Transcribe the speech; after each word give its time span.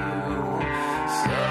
Música 0.00 1.49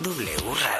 W 0.00 0.24
Radio. 0.54 0.73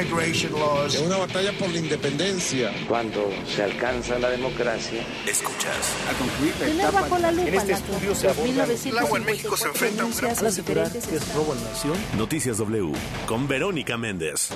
Es 0.00 1.00
una 1.00 1.16
batalla 1.16 1.52
por 1.58 1.68
la 1.70 1.78
independencia. 1.78 2.72
Cuando 2.86 3.32
se 3.46 3.64
alcanza 3.64 4.16
la 4.20 4.30
democracia, 4.30 5.02
escuchas. 5.26 5.92
A 6.08 6.16
concluir 6.16 6.54
la 6.60 6.66
Tener 6.66 6.80
etapa. 6.82 7.00
bajo 7.00 7.18
la 7.18 7.32
lupa 7.32 7.48
en 7.48 7.54
este 7.54 7.72
la 7.72 7.78
estudio 7.78 8.14
se 8.14 8.28
aborda 8.28 8.64
El 8.64 8.98
agua 8.98 9.18
en 9.18 9.24
México 9.24 9.56
se 9.56 9.66
enfrenta 9.68 10.02
a 10.02 10.06
un 10.06 10.16
gran 10.16 10.36
que 10.36 11.16
es 11.16 11.34
robo 11.34 11.52
a 11.52 11.56
la 11.56 11.62
nación. 11.62 11.94
Noticias 12.16 12.58
W 12.58 12.92
con 13.26 13.48
Verónica 13.48 13.96
Méndez. 13.96 14.50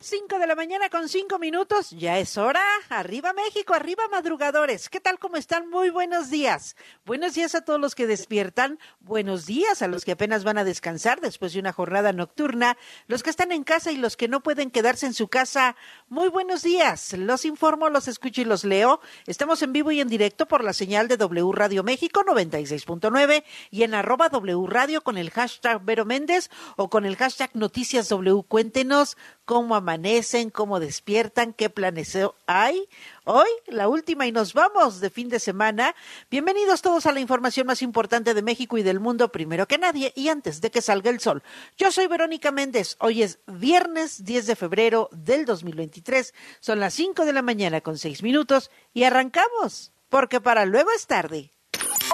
5 0.00 0.38
de 0.38 0.46
la 0.46 0.56
mañana 0.56 0.88
con 0.88 1.08
5 1.08 1.38
minutos, 1.38 1.90
ya 1.90 2.18
es 2.18 2.36
hora. 2.38 2.57
Arriba 2.98 3.32
México, 3.32 3.74
arriba 3.74 4.02
madrugadores. 4.10 4.88
¿Qué 4.88 4.98
tal? 4.98 5.20
¿Cómo 5.20 5.36
están? 5.36 5.70
Muy 5.70 5.88
buenos 5.88 6.30
días. 6.30 6.74
Buenos 7.06 7.32
días 7.34 7.54
a 7.54 7.60
todos 7.60 7.80
los 7.80 7.94
que 7.94 8.08
despiertan. 8.08 8.80
Buenos 8.98 9.46
días 9.46 9.82
a 9.82 9.86
los 9.86 10.04
que 10.04 10.10
apenas 10.10 10.42
van 10.42 10.58
a 10.58 10.64
descansar 10.64 11.20
después 11.20 11.52
de 11.52 11.60
una 11.60 11.72
jornada 11.72 12.12
nocturna. 12.12 12.76
Los 13.06 13.22
que 13.22 13.30
están 13.30 13.52
en 13.52 13.62
casa 13.62 13.92
y 13.92 13.98
los 13.98 14.16
que 14.16 14.26
no 14.26 14.42
pueden 14.42 14.72
quedarse 14.72 15.06
en 15.06 15.14
su 15.14 15.28
casa. 15.28 15.76
Muy 16.08 16.28
buenos 16.28 16.62
días. 16.62 17.12
Los 17.12 17.44
informo, 17.44 17.88
los 17.88 18.08
escucho 18.08 18.40
y 18.40 18.46
los 18.46 18.64
leo. 18.64 19.00
Estamos 19.28 19.62
en 19.62 19.72
vivo 19.72 19.92
y 19.92 20.00
en 20.00 20.08
directo 20.08 20.48
por 20.48 20.64
la 20.64 20.72
señal 20.72 21.06
de 21.06 21.18
W 21.18 21.52
Radio 21.52 21.84
México 21.84 22.24
96.9 22.24 23.44
y 23.70 23.84
en 23.84 23.94
arroba 23.94 24.28
W 24.28 24.66
Radio 24.66 25.02
con 25.02 25.18
el 25.18 25.30
hashtag 25.30 25.84
Vero 25.84 26.04
Méndez 26.04 26.50
o 26.74 26.90
con 26.90 27.06
el 27.06 27.14
hashtag 27.14 27.50
Noticias 27.54 28.08
W. 28.08 28.42
Cuéntenos 28.48 29.16
cómo 29.48 29.76
amanecen, 29.76 30.50
cómo 30.50 30.78
despiertan, 30.78 31.54
qué 31.54 31.70
planes 31.70 32.18
hay. 32.46 32.86
Hoy, 33.24 33.48
la 33.66 33.88
última 33.88 34.26
y 34.26 34.30
nos 34.30 34.52
vamos 34.52 35.00
de 35.00 35.08
fin 35.08 35.30
de 35.30 35.40
semana. 35.40 35.96
Bienvenidos 36.30 36.82
todos 36.82 37.06
a 37.06 37.12
la 37.12 37.20
información 37.20 37.66
más 37.66 37.80
importante 37.80 38.34
de 38.34 38.42
México 38.42 38.76
y 38.76 38.82
del 38.82 39.00
mundo, 39.00 39.32
primero 39.32 39.66
que 39.66 39.78
nadie 39.78 40.12
y 40.14 40.28
antes 40.28 40.60
de 40.60 40.70
que 40.70 40.82
salga 40.82 41.08
el 41.08 41.20
sol. 41.20 41.42
Yo 41.78 41.90
soy 41.90 42.08
Verónica 42.08 42.52
Méndez. 42.52 42.96
Hoy 43.00 43.22
es 43.22 43.38
viernes 43.46 44.22
10 44.22 44.48
de 44.48 44.54
febrero 44.54 45.08
del 45.12 45.46
2023. 45.46 46.34
Son 46.60 46.78
las 46.78 46.92
5 46.92 47.24
de 47.24 47.32
la 47.32 47.40
mañana 47.40 47.80
con 47.80 47.96
6 47.96 48.22
minutos 48.22 48.70
y 48.92 49.04
arrancamos, 49.04 49.92
porque 50.10 50.42
para 50.42 50.66
luego 50.66 50.90
es 50.94 51.06
tarde. 51.06 51.52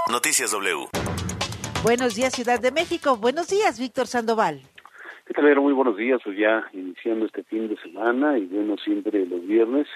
Noticias 0.09 0.53
W. 0.53 0.89
Buenos 1.83 2.15
días, 2.15 2.33
Ciudad 2.33 2.61
de 2.61 2.71
México. 2.71 3.17
Buenos 3.17 3.49
días, 3.49 3.81
Víctor 3.81 4.07
Sandoval. 4.07 4.71
¿Qué 5.27 5.33
tal? 5.33 5.59
Muy 5.59 5.73
buenos 5.73 5.97
días, 5.97 6.21
pues 6.23 6.37
ya 6.37 6.69
iniciando 6.75 7.25
este 7.25 7.45
fin 7.45 7.67
de 7.67 7.79
semana 7.79 8.37
y 8.37 8.45
bueno, 8.45 8.77
siempre 8.77 9.25
los 9.25 9.47
viernes, 9.47 9.87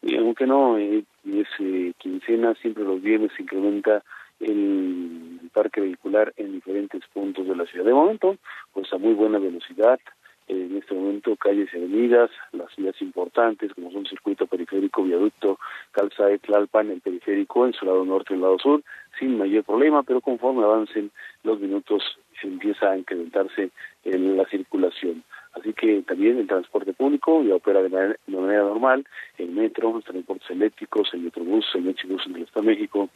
y 0.00 0.16
aunque 0.16 0.46
no 0.46 0.78
eh, 0.78 1.02
es 1.24 1.48
eh, 1.58 1.92
quincena, 1.98 2.54
siempre 2.54 2.84
los 2.84 3.02
viernes 3.02 3.32
se 3.36 3.42
incrementa 3.42 4.04
el 4.38 5.40
parque 5.52 5.80
vehicular 5.80 6.32
en 6.36 6.52
diferentes 6.52 7.02
puntos 7.12 7.48
de 7.48 7.56
la 7.56 7.66
ciudad. 7.66 7.84
De 7.84 7.94
momento, 7.94 8.36
pues 8.72 8.92
a 8.92 8.98
muy 8.98 9.14
buena 9.14 9.40
velocidad, 9.40 9.98
en 10.46 10.76
este 10.76 10.94
momento 10.94 11.34
calles 11.34 11.68
y 11.72 11.78
avenidas, 11.78 12.30
las 12.52 12.74
vías 12.76 12.94
importantes 13.02 13.74
como 13.74 13.90
son 13.90 14.06
circuito 14.06 14.46
periférico, 14.46 15.02
viaducto, 15.02 15.58
calzada 15.90 16.28
de 16.28 16.38
Tlalpan, 16.38 16.92
el 16.92 17.00
periférico 17.00 17.66
en 17.66 17.72
su 17.72 17.84
lado 17.86 18.04
norte 18.04 18.34
y 18.34 18.36
el 18.36 18.42
lado 18.42 18.56
sur, 18.60 18.84
sin 19.18 19.36
mayor 19.36 19.64
problema, 19.64 20.04
pero 20.04 20.20
conforme 20.20 20.62
avancen 20.62 21.10
los 21.42 21.58
minutos 21.58 22.20
se 22.40 22.46
empieza 22.46 22.90
a 22.90 22.98
incrementarse 22.98 23.70
en 24.04 24.36
la 24.36 24.44
circulación. 24.46 25.24
Así 25.54 25.72
que 25.72 26.02
también 26.02 26.38
el 26.38 26.46
transporte 26.46 26.92
público 26.92 27.42
ya 27.42 27.54
opera 27.54 27.82
de 27.82 27.88
manera, 27.88 28.62
normal, 28.62 29.06
el 29.38 29.50
metro, 29.50 29.92
los 29.92 30.04
transportes 30.04 30.50
eléctricos, 30.50 31.08
el 31.14 31.20
metrobús, 31.20 31.64
el 31.74 31.82
metrobús 31.82 32.26
en 32.26 32.36
el 32.36 32.42
Estado 32.42 32.66
de 32.66 32.72
México, 32.72 33.08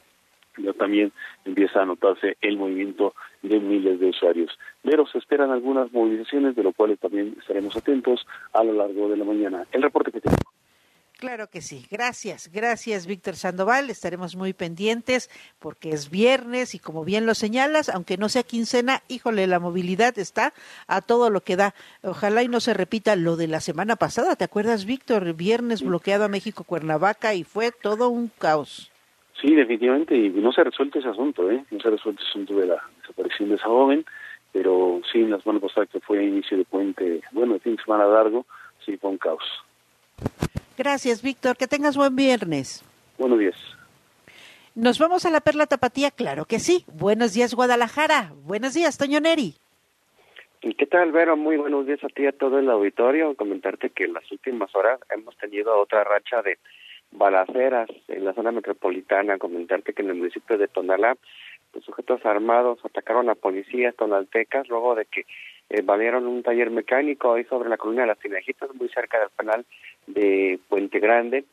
ya 0.56 0.73
también 0.73 1.12
empieza 1.45 1.83
a 1.83 1.87
notarse 1.87 2.37
el 2.40 2.56
movimiento 2.56 3.14
de 3.42 3.61
miles 3.61 4.00
de 4.00 4.09
usuarios. 4.09 4.59
Pero 4.83 5.06
se 5.06 5.18
esperan 5.18 5.50
algunas 5.50 5.92
movilizaciones, 5.92 6.56
de 6.56 6.62
lo 6.62 6.73
cual 6.73 6.97
también 6.99 7.37
estaremos 7.38 7.76
atentos 7.76 8.26
a 8.52 8.64
lo 8.64 8.73
largo 8.73 9.09
de 9.09 9.16
la 9.16 9.25
mañana. 9.25 9.66
El 9.73 9.83
reporte 9.83 10.11
que 10.11 10.21
tenemos. 10.21 10.42
Claro 11.21 11.50
que 11.50 11.61
sí. 11.61 11.85
Gracias, 11.91 12.50
gracias 12.50 13.07
Víctor 13.07 13.37
Sandoval. 13.37 13.91
Estaremos 13.91 14.37
muy 14.37 14.55
pendientes 14.55 15.29
porque 15.59 15.91
es 15.91 16.09
viernes 16.09 16.75
y 16.75 16.79
como 16.79 17.05
bien 17.05 17.27
lo 17.27 17.35
señalas, 17.35 17.91
aunque 17.91 18.17
no 18.17 18.31
sea 18.31 18.43
quincena, 18.43 19.03
híjole, 19.07 19.47
la 19.47 19.61
movilidad 19.61 20.19
está 20.19 20.55
a 20.87 21.03
todo 21.03 21.29
lo 21.29 21.43
que 21.43 21.57
da. 21.57 21.75
Ojalá 22.03 22.43
y 22.43 22.49
no 22.49 22.59
se 22.61 22.73
repita 22.73 23.17
lo 23.17 23.37
de 23.37 23.49
la 23.49 23.61
semana 23.61 23.97
pasada. 23.97 24.35
¿Te 24.35 24.45
acuerdas, 24.45 24.87
Víctor? 24.87 25.35
Viernes 25.35 25.83
bloqueado 25.83 26.25
a 26.25 26.29
México 26.29 26.65
Cuernavaca 26.65 27.35
y 27.35 27.45
fue 27.45 27.71
todo 27.71 28.09
un 28.09 28.29
caos. 28.39 28.91
Sí, 29.43 29.55
definitivamente, 29.55 30.17
y 30.17 30.31
no 30.31 30.53
se 30.53 30.62
ha 30.62 30.65
resuelto 30.65 31.00
ese 31.00 31.09
asunto, 31.09 31.50
¿eh? 31.50 31.62
No 31.71 31.81
se 31.81 31.89
ha 31.89 31.91
resuelto 31.91 32.23
ese 32.23 32.31
asunto 32.31 32.55
de 32.55 32.67
la 32.67 32.83
desaparición 33.03 33.50
de 33.50 33.57
esa 33.57 33.67
joven, 33.67 34.07
pero 34.53 35.03
sí, 35.12 35.19
la 35.27 35.39
semana 35.43 35.61
pasada 35.61 35.85
que 35.85 36.00
fue 36.00 36.25
inicio 36.25 36.57
de 36.57 36.65
puente, 36.65 37.21
bueno, 37.33 37.53
de 37.53 37.61
fin 37.61 37.77
de 37.77 37.83
semana 37.83 38.07
largo, 38.07 38.47
sí 38.87 38.97
fue 38.97 39.11
un 39.11 39.19
caos. 39.19 39.45
Gracias, 40.80 41.20
Víctor. 41.20 41.58
Que 41.58 41.66
tengas 41.66 41.94
buen 41.94 42.16
viernes. 42.16 42.82
Buenos 43.18 43.38
días. 43.38 43.54
¿Nos 44.75 44.99
vamos 44.99 45.26
a 45.26 45.30
la 45.30 45.42
Perla 45.42 45.66
Tapatía? 45.66 46.10
Claro 46.10 46.46
que 46.46 46.58
sí. 46.58 46.87
Buenos 46.87 47.34
días, 47.34 47.54
Guadalajara. 47.54 48.32
Buenos 48.44 48.72
días, 48.72 48.96
Toño 48.96 49.20
Neri. 49.20 49.56
¿Y 50.62 50.72
qué 50.72 50.87
tal, 50.87 51.12
Vero? 51.12 51.37
Muy 51.37 51.58
buenos 51.58 51.87
días 51.87 52.02
a 52.02 52.08
ti 52.08 52.22
y 52.22 52.28
a 52.28 52.32
todo 52.32 52.58
el 52.58 52.70
auditorio. 52.70 53.34
Comentarte 53.34 53.90
que 53.90 54.04
en 54.04 54.14
las 54.14 54.32
últimas 54.32 54.75
horas 54.75 54.99
hemos 55.10 55.37
tenido 55.37 55.78
otra 55.78 56.02
racha 56.02 56.40
de 56.40 56.56
balaceras 57.12 57.90
en 58.08 58.25
la 58.25 58.32
zona 58.32 58.50
metropolitana. 58.50 59.37
Comentarte 59.37 59.92
que 59.92 60.00
en 60.00 60.08
el 60.08 60.14
municipio 60.14 60.56
de 60.56 60.66
Tonalá, 60.66 61.14
los 61.75 61.84
sujetos 61.84 62.25
armados 62.25 62.78
atacaron 62.87 63.28
a 63.28 63.34
policías 63.34 63.94
tonaltecas 63.96 64.66
luego 64.70 64.94
de 64.94 65.04
que 65.04 65.26
eh, 65.71 65.83
valieron 65.83 66.27
un 66.27 66.43
taller 66.43 66.71
mecánico 66.71 67.33
ahí 67.33 67.45
sobre 67.45 67.69
la 67.69 67.77
colina 67.77 68.03
de 68.03 68.09
las 68.09 68.19
Tinejitas, 68.19 68.75
muy 68.75 68.89
cerca 68.89 69.21
del 69.21 69.31
penal 69.31 69.65
de 70.09 70.59
Puente 70.69 70.99
Grande, 70.99 71.45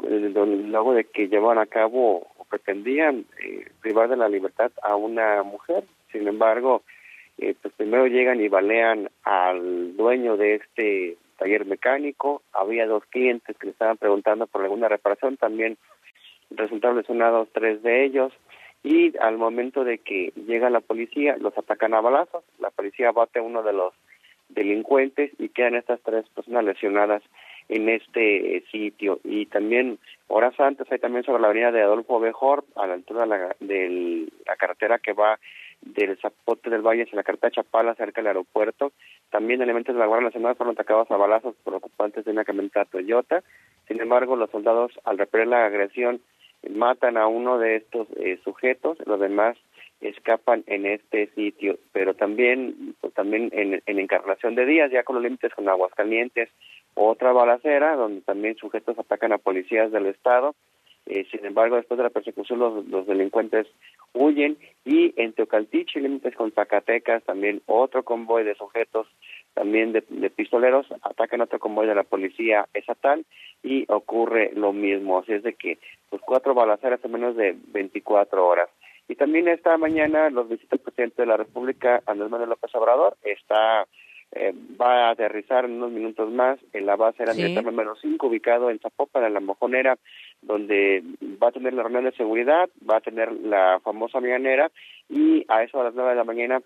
luego 0.00 0.94
de 0.94 1.04
que 1.04 1.28
llevaban 1.28 1.58
a 1.58 1.66
cabo 1.66 2.28
o 2.38 2.44
pretendían 2.48 3.26
eh, 3.44 3.68
privar 3.82 4.08
de 4.08 4.16
la 4.16 4.28
libertad 4.30 4.72
a 4.82 4.96
una 4.96 5.42
mujer. 5.42 5.84
Sin 6.10 6.26
embargo, 6.26 6.82
eh, 7.36 7.54
pues 7.60 7.74
primero 7.74 8.06
llegan 8.06 8.40
y 8.40 8.48
balean 8.48 9.10
al 9.24 9.94
dueño 9.96 10.38
de 10.38 10.54
este 10.54 11.18
taller 11.36 11.66
mecánico. 11.66 12.40
Había 12.54 12.86
dos 12.86 13.04
clientes 13.10 13.54
que 13.58 13.66
le 13.66 13.72
estaban 13.72 13.98
preguntando 13.98 14.46
por 14.46 14.62
alguna 14.62 14.88
reparación. 14.88 15.36
También 15.36 15.76
resultaron 16.50 16.96
lesionados 16.96 17.48
tres 17.52 17.82
de 17.82 18.04
ellos. 18.06 18.32
Y 18.90 19.14
al 19.18 19.36
momento 19.36 19.84
de 19.84 19.98
que 19.98 20.32
llega 20.46 20.70
la 20.70 20.80
policía, 20.80 21.36
los 21.38 21.56
atacan 21.58 21.92
a 21.92 22.00
balazos. 22.00 22.42
La 22.58 22.70
policía 22.70 23.12
bate 23.12 23.38
a 23.38 23.42
uno 23.42 23.62
de 23.62 23.74
los 23.74 23.92
delincuentes 24.48 25.30
y 25.38 25.50
quedan 25.50 25.74
estas 25.74 26.00
tres 26.00 26.26
personas 26.30 26.64
lesionadas 26.64 27.22
en 27.68 27.90
este 27.90 28.64
sitio. 28.72 29.20
Y 29.24 29.44
también, 29.44 29.98
horas 30.28 30.58
antes, 30.58 30.90
hay 30.90 30.98
también 31.00 31.22
sobre 31.22 31.42
la 31.42 31.48
avenida 31.48 31.70
de 31.70 31.82
Adolfo 31.82 32.18
Bejor, 32.18 32.64
a 32.76 32.86
la 32.86 32.94
altura 32.94 33.24
de 33.24 33.26
la, 33.26 33.56
de 33.60 34.26
la 34.46 34.56
carretera 34.56 34.98
que 34.98 35.12
va 35.12 35.38
del 35.82 36.16
Zapote 36.16 36.70
del 36.70 36.80
Valle 36.80 37.02
hacia 37.02 37.16
la 37.16 37.24
carretera 37.24 37.50
Chapala, 37.50 37.94
cerca 37.94 38.22
del 38.22 38.28
aeropuerto. 38.28 38.92
También 39.28 39.60
elementos 39.60 39.94
de 39.94 40.00
la 40.00 40.06
Guardia 40.06 40.28
Nacional 40.28 40.56
fueron 40.56 40.72
atacados 40.72 41.10
a 41.10 41.16
balazos 41.18 41.54
por 41.62 41.74
ocupantes 41.74 42.24
de 42.24 42.30
una 42.30 42.46
camioneta 42.46 42.86
Toyota. 42.86 43.42
Sin 43.86 44.00
embargo, 44.00 44.34
los 44.34 44.50
soldados, 44.50 44.98
al 45.04 45.18
repeler 45.18 45.48
la 45.48 45.66
agresión, 45.66 46.22
matan 46.70 47.16
a 47.16 47.26
uno 47.26 47.58
de 47.58 47.76
estos 47.76 48.08
eh, 48.16 48.38
sujetos, 48.44 48.98
los 49.06 49.20
demás 49.20 49.56
escapan 50.00 50.62
en 50.66 50.86
este 50.86 51.26
sitio, 51.34 51.78
pero 51.92 52.14
también 52.14 52.94
pues, 53.00 53.12
también 53.14 53.50
en, 53.52 53.82
en 53.84 53.98
Encarnación 53.98 54.54
de 54.54 54.64
Díaz, 54.66 54.90
ya 54.90 55.02
con 55.02 55.16
los 55.16 55.24
límites 55.24 55.54
con 55.54 55.68
Aguascalientes, 55.68 56.48
otra 56.94 57.32
balacera 57.32 57.96
donde 57.96 58.20
también 58.22 58.56
sujetos 58.56 58.98
atacan 58.98 59.32
a 59.32 59.38
policías 59.38 59.90
del 59.92 60.06
Estado. 60.06 60.54
Eh, 61.06 61.26
sin 61.30 61.44
embargo, 61.46 61.76
después 61.76 61.96
de 61.96 62.04
la 62.04 62.10
persecución, 62.10 62.58
los, 62.58 62.86
los 62.86 63.06
delincuentes 63.06 63.66
huyen 64.12 64.58
y 64.84 65.14
en 65.16 65.32
Teocaltiche, 65.32 66.00
límites 66.00 66.36
con 66.36 66.52
Zacatecas, 66.52 67.24
también 67.24 67.62
otro 67.66 68.02
convoy 68.02 68.44
de 68.44 68.54
sujetos, 68.54 69.06
también 69.54 69.92
de, 69.92 70.04
de, 70.08 70.30
pistoleros, 70.30 70.86
atacan 71.02 71.40
otro 71.40 71.58
convoy 71.58 71.86
de 71.86 71.94
la 71.94 72.04
policía 72.04 72.68
estatal 72.74 73.24
y 73.62 73.84
ocurre 73.88 74.52
lo 74.54 74.72
mismo. 74.72 75.18
Así 75.18 75.32
es 75.32 75.42
de 75.42 75.54
que, 75.54 75.78
pues 76.10 76.22
cuatro 76.24 76.54
balaceras 76.54 77.04
en 77.04 77.12
menos 77.12 77.36
de 77.36 77.56
24 77.72 78.46
horas. 78.46 78.68
Y 79.08 79.16
también 79.16 79.48
esta 79.48 79.76
mañana 79.78 80.30
los 80.30 80.48
visita 80.48 80.76
el 80.76 80.82
presidente 80.82 81.22
de 81.22 81.26
la 81.26 81.36
República, 81.36 82.02
Andrés 82.06 82.30
Manuel 82.30 82.50
López 82.50 82.74
Obrador, 82.74 83.16
está 83.22 83.86
eh, 84.32 84.52
va 84.78 85.06
a 85.06 85.10
aterrizar 85.12 85.64
en 85.64 85.72
unos 85.72 85.90
minutos 85.90 86.30
más 86.30 86.58
en 86.74 86.84
la 86.84 86.96
base 86.96 87.22
aérea 87.22 87.34
militar 87.34 87.64
número 87.64 87.96
5, 87.96 88.26
ubicado 88.26 88.68
en 88.68 88.78
Zapopan, 88.78 89.24
en 89.24 89.32
la 89.32 89.40
Mojonera, 89.40 89.96
donde 90.42 91.02
va 91.42 91.48
a 91.48 91.52
tener 91.52 91.72
la 91.72 91.82
reunión 91.82 92.04
de 92.04 92.12
seguridad, 92.12 92.68
va 92.88 92.98
a 92.98 93.00
tener 93.00 93.32
la 93.32 93.80
famosa 93.82 94.20
mañanera 94.20 94.70
y 95.08 95.46
a 95.48 95.62
eso 95.62 95.80
a 95.80 95.84
las 95.84 95.94
9 95.94 96.10
de 96.10 96.16
la 96.16 96.24
mañana 96.24 96.60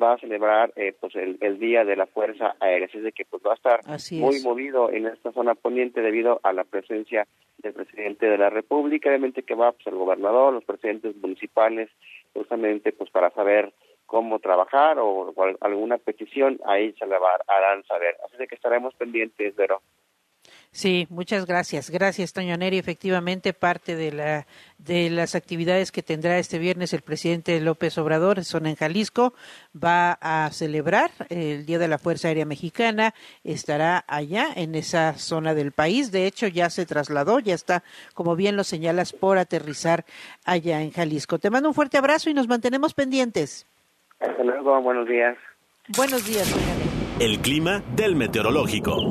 va 0.00 0.14
a 0.14 0.18
celebrar 0.18 0.72
eh, 0.76 0.94
pues 0.98 1.14
el, 1.16 1.38
el, 1.40 1.58
día 1.58 1.84
de 1.84 1.96
la 1.96 2.06
fuerza 2.06 2.54
aérea. 2.60 2.86
Así 2.86 2.98
es 2.98 3.04
de 3.04 3.12
que 3.12 3.24
pues 3.24 3.42
va 3.44 3.52
a 3.52 3.54
estar 3.54 3.80
muy 4.12 4.40
movido 4.42 4.90
en 4.90 5.06
esta 5.06 5.32
zona 5.32 5.54
poniente 5.54 6.00
debido 6.00 6.40
a 6.42 6.52
la 6.52 6.64
presencia 6.64 7.26
del 7.58 7.72
presidente 7.72 8.26
de 8.26 8.38
la 8.38 8.50
república. 8.50 9.08
Obviamente 9.08 9.42
que 9.42 9.54
va 9.54 9.72
pues 9.72 9.86
el 9.86 9.94
gobernador 9.94 10.52
los 10.52 10.64
presidentes 10.64 11.16
municipales 11.16 11.90
justamente 12.34 12.92
pues 12.92 13.10
para 13.10 13.30
saber 13.30 13.72
cómo 14.08 14.38
trabajar 14.38 14.98
o, 14.98 15.34
alguna 15.60 15.98
petición, 15.98 16.58
ahí 16.64 16.94
se 16.94 17.06
la 17.06 17.18
harán 17.46 17.84
saber. 17.84 18.16
Así 18.24 18.38
de 18.38 18.48
que 18.48 18.54
estaremos 18.54 18.94
pendientes, 18.94 19.52
pero 19.54 19.82
Sí, 20.70 21.06
muchas 21.10 21.46
gracias. 21.46 21.90
Gracias, 21.90 22.32
Toño 22.32 22.56
Neri. 22.56 22.78
Efectivamente, 22.78 23.52
parte 23.52 23.96
de, 23.96 24.12
la, 24.12 24.46
de 24.76 25.10
las 25.10 25.34
actividades 25.34 25.90
que 25.90 26.02
tendrá 26.02 26.38
este 26.38 26.58
viernes 26.58 26.92
el 26.92 27.00
presidente 27.00 27.60
López 27.60 27.96
Obrador 27.98 28.44
son 28.44 28.66
en 28.66 28.76
Jalisco. 28.76 29.34
Va 29.74 30.18
a 30.20 30.50
celebrar 30.52 31.10
el 31.30 31.66
Día 31.66 31.78
de 31.78 31.88
la 31.88 31.98
Fuerza 31.98 32.28
Aérea 32.28 32.44
Mexicana. 32.44 33.14
Estará 33.44 34.04
allá 34.06 34.48
en 34.54 34.74
esa 34.74 35.14
zona 35.14 35.54
del 35.54 35.72
país. 35.72 36.12
De 36.12 36.26
hecho, 36.26 36.46
ya 36.46 36.70
se 36.70 36.86
trasladó, 36.86 37.40
ya 37.40 37.54
está, 37.54 37.82
como 38.14 38.36
bien 38.36 38.56
lo 38.56 38.62
señalas, 38.62 39.12
por 39.12 39.38
aterrizar 39.38 40.04
allá 40.44 40.82
en 40.82 40.92
Jalisco. 40.92 41.38
Te 41.38 41.50
mando 41.50 41.68
un 41.68 41.74
fuerte 41.74 41.98
abrazo 41.98 42.30
y 42.30 42.34
nos 42.34 42.46
mantenemos 42.46 42.94
pendientes. 42.94 43.66
Hasta 44.20 44.44
luego, 44.44 44.80
buenos 44.82 45.08
días. 45.08 45.36
Buenos 45.96 46.26
días, 46.26 46.48
Toño 46.50 46.66
Neri. 46.66 46.88
El 47.20 47.40
clima 47.40 47.82
del 47.96 48.14
meteorológico. 48.14 49.10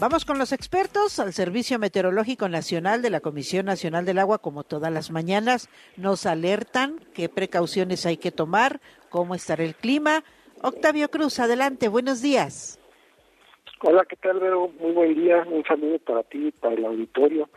Vamos 0.00 0.24
con 0.24 0.38
los 0.38 0.52
expertos 0.52 1.20
al 1.20 1.32
Servicio 1.32 1.78
Meteorológico 1.78 2.48
Nacional 2.48 3.00
de 3.00 3.10
la 3.10 3.20
Comisión 3.20 3.66
Nacional 3.66 4.04
del 4.04 4.18
Agua, 4.18 4.38
como 4.38 4.64
todas 4.64 4.92
las 4.92 5.12
mañanas, 5.12 5.70
nos 5.96 6.26
alertan 6.26 6.98
qué 7.14 7.28
precauciones 7.28 8.04
hay 8.04 8.16
que 8.16 8.32
tomar, 8.32 8.80
cómo 9.08 9.36
estará 9.36 9.62
el 9.62 9.76
clima. 9.76 10.24
Octavio 10.62 11.08
Cruz, 11.10 11.38
adelante, 11.38 11.86
buenos 11.86 12.20
días. 12.20 12.80
Hola, 13.82 14.04
¿qué 14.04 14.16
tal, 14.16 14.40
Vero? 14.40 14.68
Muy 14.80 14.92
buen 14.92 15.14
día, 15.14 15.46
un 15.48 15.64
saludo 15.64 16.00
para 16.00 16.24
ti 16.24 16.48
y 16.48 16.50
para 16.50 16.74
el 16.74 16.84
auditorio. 16.84 17.48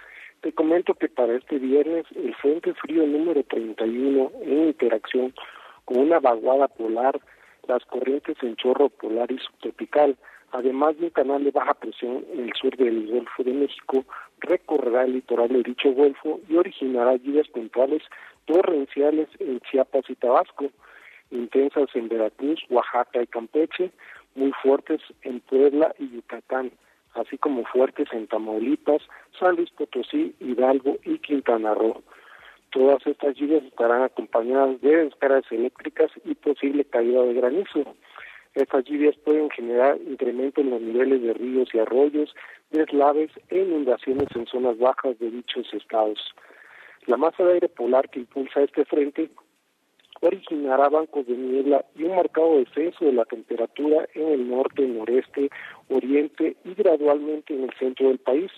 Te 0.41 0.53
comento 0.53 0.93
que 0.93 1.09
para 1.09 1.35
este 1.35 1.57
viernes 1.57 2.05
el 2.15 2.35
Frente 2.35 2.75
Frío 2.75 3.07
número 3.07 3.43
31 3.45 4.31
en 4.43 4.67
interacción 4.67 5.33
con 5.85 5.97
una 5.97 6.19
vaguada 6.19 6.67
polar, 6.67 7.19
las 7.67 7.83
corrientes 7.85 8.37
en 8.43 8.55
chorro 8.57 8.89
polar 8.89 9.31
y 9.31 9.39
subtropical, 9.39 10.15
además 10.51 10.97
de 10.97 11.05
un 11.05 11.09
canal 11.11 11.43
de 11.43 11.51
baja 11.51 11.73
presión 11.73 12.25
en 12.33 12.45
el 12.45 12.53
sur 12.53 12.75
del 12.77 13.07
Golfo 13.07 13.43
de 13.43 13.53
México, 13.53 14.05
recorrerá 14.39 15.03
el 15.03 15.13
litoral 15.13 15.49
de 15.49 15.63
dicho 15.63 15.91
golfo 15.91 16.39
y 16.47 16.55
originará 16.55 17.15
lluvias 17.15 17.47
puntuales 17.49 18.03
torrenciales 18.45 19.27
en 19.39 19.59
Chiapas 19.61 20.09
y 20.09 20.15
Tabasco, 20.15 20.69
intensas 21.31 21.89
en 21.95 22.07
Veracruz, 22.07 22.59
Oaxaca 22.69 23.21
y 23.21 23.27
Campeche, 23.27 23.91
muy 24.35 24.51
fuertes 24.63 25.01
en 25.23 25.39
Puebla 25.41 25.93
y 25.99 26.09
Yucatán, 26.09 26.71
así 27.15 27.37
como 27.37 27.65
fuertes 27.65 28.07
en 28.13 28.27
Tamaulipas, 28.27 29.01
San 29.39 29.55
Luis 29.55 29.69
Potosí, 29.71 30.35
Hidalgo 30.39 30.97
y 31.03 31.17
Quintana 31.19 31.73
Roo. 31.73 32.01
Todas 32.71 33.05
estas 33.07 33.35
lluvias 33.35 33.63
estarán 33.63 34.03
acompañadas 34.03 34.79
de 34.81 35.05
descargas 35.05 35.51
eléctricas 35.51 36.11
y 36.25 36.35
posible 36.35 36.85
caída 36.85 37.23
de 37.23 37.33
granizo. 37.33 37.95
Estas 38.57 38.85
lluvias 38.85 39.15
pueden 39.17 39.51
generar 39.51 39.99
incremento 40.01 40.61
en 40.61 40.71
los 40.71 40.81
niveles 40.81 41.21
de 41.21 41.31
ríos 41.35 41.69
y 41.75 41.77
arroyos, 41.77 42.33
deslaves 42.71 43.29
e 43.49 43.59
inundaciones 43.59 44.29
en 44.35 44.47
zonas 44.47 44.79
bajas 44.79 45.19
de 45.19 45.29
dichos 45.29 45.71
estados. 45.75 46.17
La 47.05 47.17
masa 47.17 47.43
de 47.43 47.53
aire 47.53 47.69
polar 47.69 48.09
que 48.09 48.21
impulsa 48.21 48.63
este 48.63 48.83
frente 48.85 49.29
originará 50.21 50.89
bancos 50.89 51.27
de 51.27 51.37
niebla 51.37 51.85
y 51.95 52.05
un 52.05 52.15
marcado 52.15 52.57
descenso 52.57 53.05
de 53.05 53.13
la 53.13 53.25
temperatura 53.25 54.07
en 54.15 54.27
el 54.27 54.49
norte, 54.49 54.87
noreste, 54.87 55.51
oriente 55.89 56.57
y 56.65 56.73
gradualmente 56.73 57.53
en 57.53 57.65
el 57.65 57.73
centro 57.77 58.07
del 58.07 58.17
país, 58.17 58.49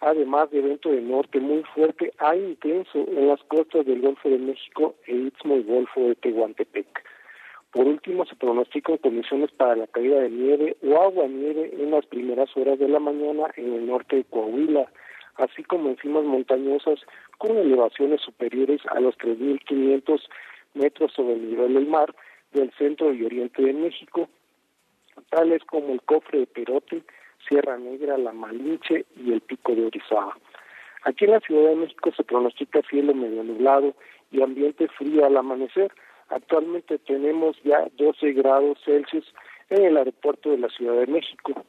además 0.00 0.50
de 0.52 0.60
evento 0.60 0.90
de 0.90 1.02
norte 1.02 1.38
muy 1.38 1.62
fuerte 1.74 2.14
a 2.16 2.34
intenso 2.34 3.06
en 3.08 3.28
las 3.28 3.42
costas 3.42 3.84
del 3.84 4.00
Golfo 4.00 4.26
de 4.26 4.38
México 4.38 4.94
e 5.06 5.14
Istmo 5.14 5.56
y 5.56 5.64
Golfo 5.64 6.00
de 6.00 6.14
Tehuantepec. 6.14 7.13
Por 7.74 7.88
último, 7.88 8.24
se 8.24 8.36
pronostican 8.36 8.98
condiciones 8.98 9.50
para 9.50 9.74
la 9.74 9.88
caída 9.88 10.20
de 10.20 10.30
nieve 10.30 10.76
o 10.84 11.02
agua 11.02 11.26
nieve 11.26 11.72
en 11.76 11.90
las 11.90 12.06
primeras 12.06 12.56
horas 12.56 12.78
de 12.78 12.88
la 12.88 13.00
mañana 13.00 13.48
en 13.56 13.74
el 13.74 13.86
norte 13.88 14.14
de 14.14 14.24
Coahuila, 14.24 14.86
así 15.38 15.64
como 15.64 15.88
en 15.88 15.96
cimas 15.96 16.22
montañosas 16.22 17.00
con 17.36 17.56
elevaciones 17.56 18.20
superiores 18.20 18.80
a 18.86 19.00
los 19.00 19.18
3.500 19.18 20.20
metros 20.74 21.12
sobre 21.14 21.32
el 21.32 21.50
nivel 21.50 21.74
del 21.74 21.86
mar 21.88 22.14
del 22.52 22.70
centro 22.78 23.12
y 23.12 23.24
oriente 23.24 23.60
de 23.60 23.72
México, 23.72 24.28
tales 25.30 25.64
como 25.64 25.94
el 25.94 26.02
Cofre 26.02 26.38
de 26.38 26.46
Perote, 26.46 27.02
Sierra 27.48 27.76
Negra, 27.76 28.16
La 28.18 28.32
Malinche 28.32 29.04
y 29.16 29.32
el 29.32 29.40
Pico 29.40 29.74
de 29.74 29.86
Orizaba. 29.86 30.38
Aquí 31.02 31.24
en 31.24 31.32
la 31.32 31.40
Ciudad 31.40 31.70
de 31.70 31.76
México 31.76 32.12
se 32.16 32.22
pronostica 32.22 32.82
cielo 32.88 33.14
medio 33.14 33.42
nublado 33.42 33.94
y 34.30 34.42
ambiente 34.42 34.86
frío 34.86 35.26
al 35.26 35.36
amanecer, 35.36 35.90
Actualmente 36.28 36.98
tenemos 36.98 37.56
ya 37.62 37.88
12 37.96 38.32
grados 38.32 38.78
Celsius 38.84 39.32
en 39.70 39.84
el 39.84 39.96
aeropuerto 39.96 40.50
de 40.50 40.58
la 40.58 40.68
Ciudad 40.68 40.96
de 40.96 41.06
México. 41.06 41.64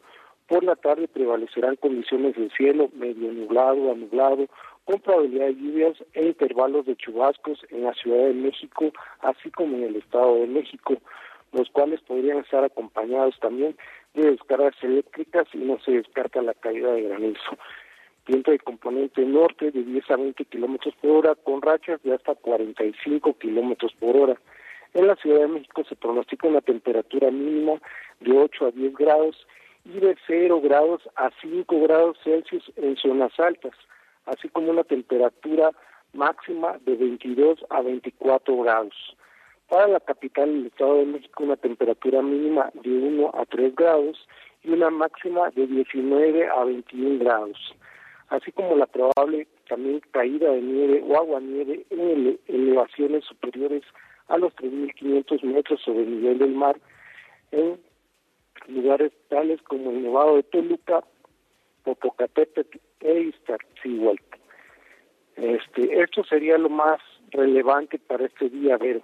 Por 0.47 0.63
la 0.63 0.75
tarde 0.75 1.07
prevalecerán 1.07 1.75
condiciones 1.75 2.35
de 2.35 2.49
cielo 2.51 2.89
medio 2.93 3.31
nublado 3.31 3.91
a 3.91 3.95
nublado, 3.95 4.47
con 4.85 4.99
probabilidad 4.99 5.47
de 5.47 5.55
lluvias 5.55 6.03
e 6.13 6.27
intervalos 6.27 6.85
de 6.85 6.95
chubascos 6.95 7.65
en 7.71 7.83
la 7.83 7.93
Ciudad 7.93 8.27
de 8.27 8.33
México, 8.33 8.91
así 9.21 9.49
como 9.49 9.77
en 9.77 9.83
el 9.83 9.95
Estado 9.95 10.35
de 10.35 10.47
México, 10.47 10.95
los 11.51 11.69
cuales 11.71 12.01
podrían 12.01 12.39
estar 12.39 12.63
acompañados 12.63 13.39
también 13.39 13.75
de 14.13 14.31
descargas 14.31 14.75
eléctricas 14.83 15.47
y 15.53 15.57
no 15.57 15.79
se 15.79 15.91
descarta 15.91 16.41
la 16.41 16.53
caída 16.53 16.91
de 16.93 17.03
granizo 17.03 17.57
viento 18.25 18.51
de 18.51 18.59
componente 18.59 19.23
norte 19.23 19.71
de 19.71 19.83
10 19.83 20.11
a 20.11 20.17
20 20.17 20.45
kilómetros 20.45 20.95
por 20.95 21.11
hora, 21.11 21.35
con 21.35 21.61
rachas 21.61 22.01
de 22.03 22.13
hasta 22.13 22.35
45 22.35 23.37
kilómetros 23.37 23.93
por 23.99 24.17
hora. 24.17 24.35
En 24.93 25.07
la 25.07 25.15
Ciudad 25.17 25.41
de 25.41 25.47
México 25.47 25.83
se 25.87 25.95
pronostica 25.95 26.47
una 26.47 26.61
temperatura 26.61 27.29
mínima 27.29 27.79
de 28.21 28.37
8 28.37 28.67
a 28.67 28.71
10 28.71 28.93
grados 28.95 29.47
y 29.83 29.99
de 29.99 30.15
0 30.25 30.61
grados 30.61 31.07
a 31.15 31.29
5 31.41 31.81
grados 31.81 32.17
Celsius 32.23 32.71
en 32.77 32.95
zonas 32.97 33.37
altas, 33.39 33.73
así 34.25 34.49
como 34.49 34.71
una 34.71 34.83
temperatura 34.83 35.71
máxima 36.13 36.77
de 36.85 36.95
22 36.95 37.63
a 37.69 37.81
24 37.81 38.57
grados. 38.63 39.17
Para 39.69 39.87
la 39.87 39.99
capital 39.99 40.51
del 40.51 40.67
Estado 40.67 40.97
de 40.97 41.05
México 41.05 41.43
una 41.43 41.57
temperatura 41.57 42.21
mínima 42.21 42.71
de 42.73 42.89
1 42.89 43.31
a 43.33 43.45
3 43.45 43.75
grados 43.75 44.27
y 44.63 44.69
una 44.69 44.89
máxima 44.89 45.49
de 45.51 45.67
19 45.67 46.47
a 46.47 46.63
21 46.63 47.19
grados 47.19 47.75
así 48.29 48.51
como 48.51 48.75
la 48.75 48.85
probable 48.85 49.47
también 49.67 50.01
caída 50.11 50.51
de 50.51 50.61
nieve 50.61 51.03
o 51.07 51.17
agua 51.17 51.39
nieve 51.39 51.85
en 51.89 52.39
elevaciones 52.47 53.23
superiores 53.25 53.83
a 54.27 54.37
los 54.37 54.53
3.500 54.55 55.43
metros 55.43 55.81
sobre 55.81 56.01
el 56.03 56.21
nivel 56.21 56.39
del 56.39 56.55
mar 56.55 56.79
en 57.51 57.79
lugares 58.67 59.11
tales 59.29 59.61
como 59.63 59.91
el 59.91 60.03
Nevado 60.03 60.37
de 60.37 60.43
Toluca, 60.43 61.03
Popocatépetl 61.83 62.77
e 63.01 63.19
Iztaccíhuatl. 63.21 64.23
Este, 65.35 66.01
esto 66.01 66.23
sería 66.23 66.57
lo 66.57 66.69
más 66.69 66.99
relevante 67.31 67.99
para 67.99 68.25
este 68.25 68.49
día, 68.49 68.77
Vero. 68.77 69.01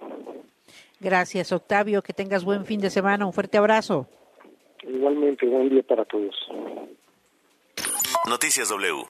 Gracias, 1.00 1.52
Octavio. 1.52 2.02
Que 2.02 2.12
tengas 2.12 2.44
buen 2.44 2.64
fin 2.64 2.80
de 2.80 2.90
semana. 2.90 3.26
Un 3.26 3.32
fuerte 3.32 3.58
abrazo. 3.58 4.08
Igualmente, 4.82 5.46
buen 5.46 5.68
día 5.68 5.82
para 5.82 6.04
todos. 6.04 6.34
Noticias 8.28 8.68
W. 8.68 9.06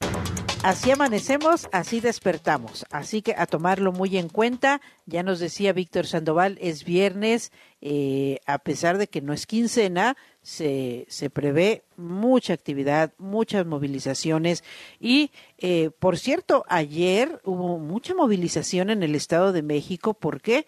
Así 0.62 0.90
amanecemos, 0.90 1.68
así 1.70 2.00
despertamos. 2.00 2.86
Así 2.90 3.20
que 3.20 3.34
a 3.36 3.46
tomarlo 3.46 3.92
muy 3.92 4.16
en 4.16 4.30
cuenta. 4.30 4.80
Ya 5.04 5.22
nos 5.22 5.38
decía 5.38 5.74
Víctor 5.74 6.06
Sandoval, 6.06 6.56
es 6.62 6.84
viernes, 6.84 7.52
eh, 7.82 8.38
a 8.46 8.58
pesar 8.58 8.96
de 8.96 9.08
que 9.08 9.20
no 9.20 9.34
es 9.34 9.46
quincena, 9.46 10.16
se, 10.40 11.04
se 11.08 11.28
prevé 11.28 11.84
mucha 11.96 12.54
actividad, 12.54 13.12
muchas 13.18 13.66
movilizaciones. 13.66 14.64
Y, 14.98 15.30
eh, 15.58 15.90
por 15.98 16.18
cierto, 16.18 16.64
ayer 16.68 17.40
hubo 17.44 17.78
mucha 17.78 18.14
movilización 18.14 18.88
en 18.88 19.02
el 19.02 19.14
Estado 19.14 19.52
de 19.52 19.62
México. 19.62 20.14
¿Por 20.14 20.40
qué? 20.40 20.64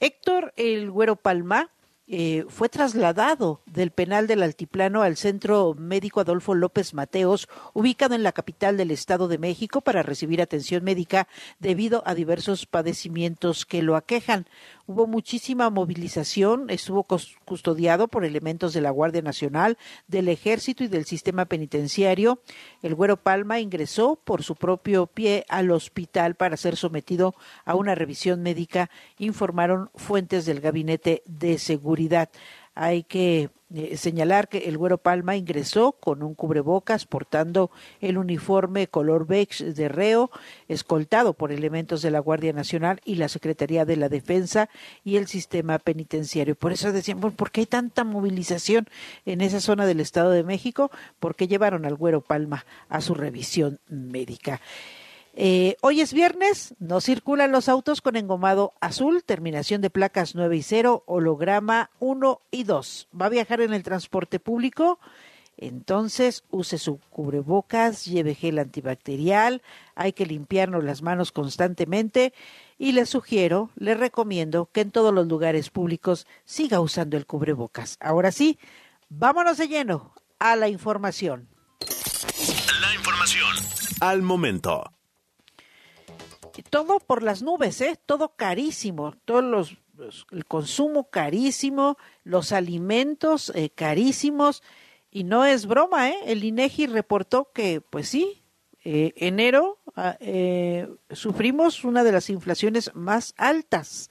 Héctor 0.00 0.52
El 0.56 0.90
Güero 0.90 1.16
Palma, 1.16 1.70
eh, 2.08 2.44
fue 2.48 2.68
trasladado 2.68 3.62
del 3.66 3.90
penal 3.90 4.28
del 4.28 4.44
Altiplano 4.44 5.02
al 5.02 5.16
Centro 5.16 5.74
Médico 5.76 6.20
Adolfo 6.20 6.54
López 6.54 6.94
Mateos, 6.94 7.48
ubicado 7.74 8.14
en 8.14 8.22
la 8.22 8.30
capital 8.30 8.76
del 8.76 8.92
Estado 8.92 9.26
de 9.26 9.38
México, 9.38 9.80
para 9.80 10.04
recibir 10.04 10.40
atención 10.40 10.84
médica 10.84 11.26
debido 11.58 12.04
a 12.06 12.14
diversos 12.14 12.66
padecimientos 12.66 13.66
que 13.66 13.82
lo 13.82 13.96
aquejan. 13.96 14.46
Hubo 14.88 15.08
muchísima 15.08 15.68
movilización, 15.68 16.70
estuvo 16.70 17.04
custodiado 17.44 18.06
por 18.06 18.24
elementos 18.24 18.72
de 18.72 18.80
la 18.80 18.90
Guardia 18.90 19.20
Nacional, 19.20 19.78
del 20.06 20.28
Ejército 20.28 20.84
y 20.84 20.88
del 20.88 21.06
sistema 21.06 21.46
penitenciario. 21.46 22.40
El 22.82 22.94
Güero 22.94 23.16
Palma 23.16 23.58
ingresó 23.58 24.14
por 24.14 24.44
su 24.44 24.54
propio 24.54 25.08
pie 25.08 25.44
al 25.48 25.72
hospital 25.72 26.36
para 26.36 26.56
ser 26.56 26.76
sometido 26.76 27.34
a 27.64 27.74
una 27.74 27.96
revisión 27.96 28.42
médica, 28.42 28.88
informaron 29.18 29.90
fuentes 29.96 30.46
del 30.46 30.60
Gabinete 30.60 31.24
de 31.26 31.58
Seguridad. 31.58 32.30
Hay 32.76 33.02
que 33.02 33.50
eh, 33.74 33.96
señalar 33.96 34.48
que 34.48 34.58
el 34.68 34.78
Güero 34.78 34.98
Palma 34.98 35.34
ingresó 35.34 35.90
con 35.90 36.22
un 36.22 36.36
cubrebocas 36.36 37.04
portando 37.04 37.72
el 38.00 38.16
uniforme 38.16 38.86
color 38.86 39.26
beige 39.26 39.72
de 39.72 39.88
reo, 39.88 40.30
escoltado 40.68 41.32
por 41.32 41.50
elementos 41.50 42.00
de 42.00 42.12
la 42.12 42.20
Guardia 42.20 42.52
Nacional 42.52 43.00
y 43.04 43.16
la 43.16 43.28
Secretaría 43.28 43.84
de 43.84 43.96
la 43.96 44.08
Defensa 44.08 44.68
y 45.02 45.16
el 45.16 45.26
sistema 45.26 45.80
penitenciario. 45.80 46.54
Por 46.54 46.70
eso 46.70 46.92
decían, 46.92 47.18
¿por 47.18 47.50
qué 47.50 47.62
hay 47.62 47.66
tanta 47.66 48.04
movilización 48.04 48.86
en 49.24 49.40
esa 49.40 49.60
zona 49.60 49.84
del 49.84 49.98
Estado 49.98 50.30
de 50.30 50.44
México? 50.44 50.92
Porque 51.18 51.48
llevaron 51.48 51.86
al 51.86 51.96
Güero 51.96 52.20
Palma 52.20 52.64
a 52.88 53.00
su 53.00 53.14
revisión 53.14 53.80
médica. 53.88 54.60
Eh, 55.38 55.76
hoy 55.82 56.00
es 56.00 56.14
viernes, 56.14 56.74
no 56.78 57.02
circulan 57.02 57.52
los 57.52 57.68
autos 57.68 58.00
con 58.00 58.16
engomado 58.16 58.72
azul, 58.80 59.22
terminación 59.22 59.82
de 59.82 59.90
placas 59.90 60.34
9 60.34 60.56
y 60.56 60.62
0, 60.62 61.04
holograma 61.04 61.90
1 61.98 62.40
y 62.50 62.64
2. 62.64 63.08
¿Va 63.20 63.26
a 63.26 63.28
viajar 63.28 63.60
en 63.60 63.74
el 63.74 63.82
transporte 63.82 64.40
público? 64.40 64.98
Entonces 65.58 66.42
use 66.50 66.78
su 66.78 67.00
cubrebocas, 67.10 68.06
lleve 68.06 68.34
gel 68.34 68.58
antibacterial, 68.58 69.60
hay 69.94 70.14
que 70.14 70.24
limpiarnos 70.24 70.82
las 70.82 71.02
manos 71.02 71.32
constantemente 71.32 72.32
y 72.78 72.92
le 72.92 73.04
sugiero, 73.04 73.68
le 73.76 73.94
recomiendo 73.94 74.70
que 74.72 74.80
en 74.80 74.90
todos 74.90 75.12
los 75.12 75.26
lugares 75.26 75.68
públicos 75.68 76.26
siga 76.46 76.80
usando 76.80 77.18
el 77.18 77.26
cubrebocas. 77.26 77.98
Ahora 78.00 78.32
sí, 78.32 78.58
vámonos 79.10 79.58
de 79.58 79.68
lleno 79.68 80.14
a 80.38 80.56
la 80.56 80.70
información. 80.70 81.46
La 82.80 82.94
información 82.94 83.54
al 84.00 84.22
momento 84.22 84.95
todo 86.62 86.98
por 87.00 87.22
las 87.22 87.42
nubes, 87.42 87.80
¿eh? 87.80 87.98
Todo 88.06 88.36
carísimo, 88.36 89.14
todos 89.24 89.44
los, 89.44 89.76
el 90.30 90.44
consumo 90.44 91.10
carísimo, 91.10 91.96
los 92.24 92.52
alimentos 92.52 93.52
eh, 93.54 93.70
carísimos 93.70 94.62
y 95.10 95.24
no 95.24 95.44
es 95.44 95.66
broma, 95.66 96.10
¿eh? 96.10 96.16
El 96.26 96.44
INEGI 96.44 96.86
reportó 96.86 97.50
que, 97.52 97.80
pues 97.80 98.08
sí, 98.08 98.42
eh, 98.84 99.14
enero 99.16 99.78
ah, 99.96 100.16
eh, 100.20 100.88
sufrimos 101.10 101.82
una 101.84 102.04
de 102.04 102.12
las 102.12 102.30
inflaciones 102.30 102.92
más 102.94 103.34
altas. 103.36 104.10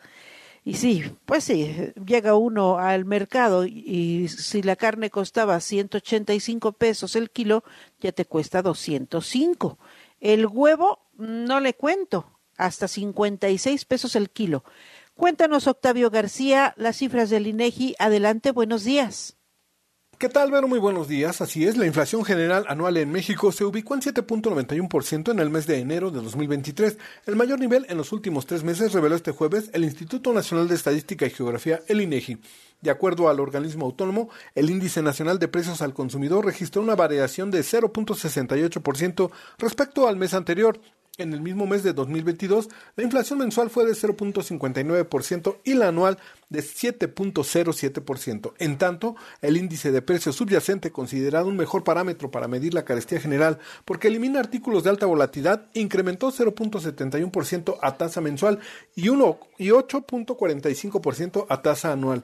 Y 0.66 0.74
sí, 0.74 1.04
pues 1.26 1.44
sí, 1.44 1.94
llega 2.06 2.36
uno 2.36 2.80
al 2.80 3.06
mercado 3.06 3.66
y, 3.66 4.28
si 4.28 4.64
la 4.64 4.76
carne 4.76 5.12
costaba 5.12 5.60
185 5.60 6.74
pesos 6.74 7.16
el 7.16 7.30
kilo, 7.30 7.64
ya 8.02 8.12
te 8.12 8.26
cuesta 8.26 8.64
205. 8.64 9.78
El 10.20 10.48
huevo, 10.48 11.00
no 11.18 11.60
le 11.60 11.76
cuento, 11.76 12.35
hasta 12.58 12.88
56 12.88 13.86
pesos 13.86 14.16
el 14.16 14.30
kilo. 14.30 14.64
Cuéntanos, 15.16 15.68
Octavio 15.68 16.10
García, 16.10 16.74
las 16.78 16.98
cifras 16.98 17.30
del 17.30 17.48
INEGI. 17.48 17.96
Adelante, 18.00 18.52
buenos 18.52 18.84
días. 18.84 19.38
¿Qué 20.18 20.30
tal, 20.30 20.50
Vero? 20.50 20.70
Muy 20.70 20.80
buenos 20.80 21.10
días. 21.10 21.42
Así 21.42 21.66
es, 21.66 21.76
la 21.76 21.86
inflación 21.86 22.24
general 22.24 22.64
anual 22.70 22.96
en 22.96 23.12
México 23.12 23.52
se 23.52 23.66
ubicó 23.66 23.96
en 23.96 24.02
7.91% 24.02 25.32
en 25.32 25.40
el 25.40 25.50
mes 25.50 25.68
de 25.68 25.80
enero 25.80 26.10
de 26.10 26.22
2023. 26.22 26.98
El 27.26 27.36
mayor 27.36 27.60
nivel 27.60 27.86
en 27.90 27.98
los 27.98 28.14
últimos 28.14 28.46
tres 28.46 28.64
meses 28.64 28.94
reveló 28.94 29.16
este 29.16 29.32
jueves 29.32 29.70
el 29.74 29.84
Instituto 29.84 30.32
Nacional 30.32 30.70
de 30.70 30.76
Estadística 30.76 31.26
y 31.26 31.32
Geografía, 31.32 31.82
el 31.88 32.00
INEGI. 32.00 32.38
De 32.80 32.92
acuerdo 32.92 33.28
al 33.28 33.42
organismo 33.42 33.86
autónomo, 33.86 34.30
el 34.54 34.70
índice 34.70 35.02
nacional 35.02 35.38
de 35.38 35.50
precios 35.50 35.82
al 35.82 35.94
consumidor 35.94 36.46
registró 36.46 36.82
una 36.82 36.96
variación 36.96 37.52
de 37.52 37.60
0.68% 37.60 39.32
respecto 39.58 40.08
al 40.08 40.16
mes 40.16 40.34
anterior, 40.34 40.80
en 41.18 41.34
el 41.34 41.42
mismo 41.42 41.68
mes 41.68 41.84
de 41.84 41.92
2022, 41.94 42.70
la 42.96 43.04
inflación 43.04 43.40
mensual 43.40 43.70
fue 43.70 43.86
de 43.86 43.92
0.59% 43.94 45.58
y 45.64 45.74
la 45.74 45.90
anual 45.90 46.18
de 46.50 46.62
7.07%. 46.62 48.54
En 48.60 48.78
tanto, 48.78 49.16
el 49.42 49.58
índice 49.58 49.92
de 49.92 50.02
precio 50.02 50.32
subyacente, 50.34 50.92
considerado 50.92 51.48
un 51.48 51.58
mejor 51.58 51.84
parámetro 51.84 52.32
para 52.32 52.48
medir 52.48 52.74
la 52.74 52.86
carestía 52.86 53.20
general 53.20 53.60
porque 53.86 54.08
elimina 54.08 54.40
artículos 54.40 54.84
de 54.84 54.90
alta 54.90 55.06
volatilidad, 55.06 55.68
incrementó 55.74 56.32
0.71% 56.32 57.78
a 57.82 57.98
tasa 57.98 58.22
mensual 58.22 58.60
y, 58.96 59.06
y 59.06 59.10
8.45% 59.10 61.46
a 61.50 61.62
tasa 61.62 61.92
anual. 61.92 62.24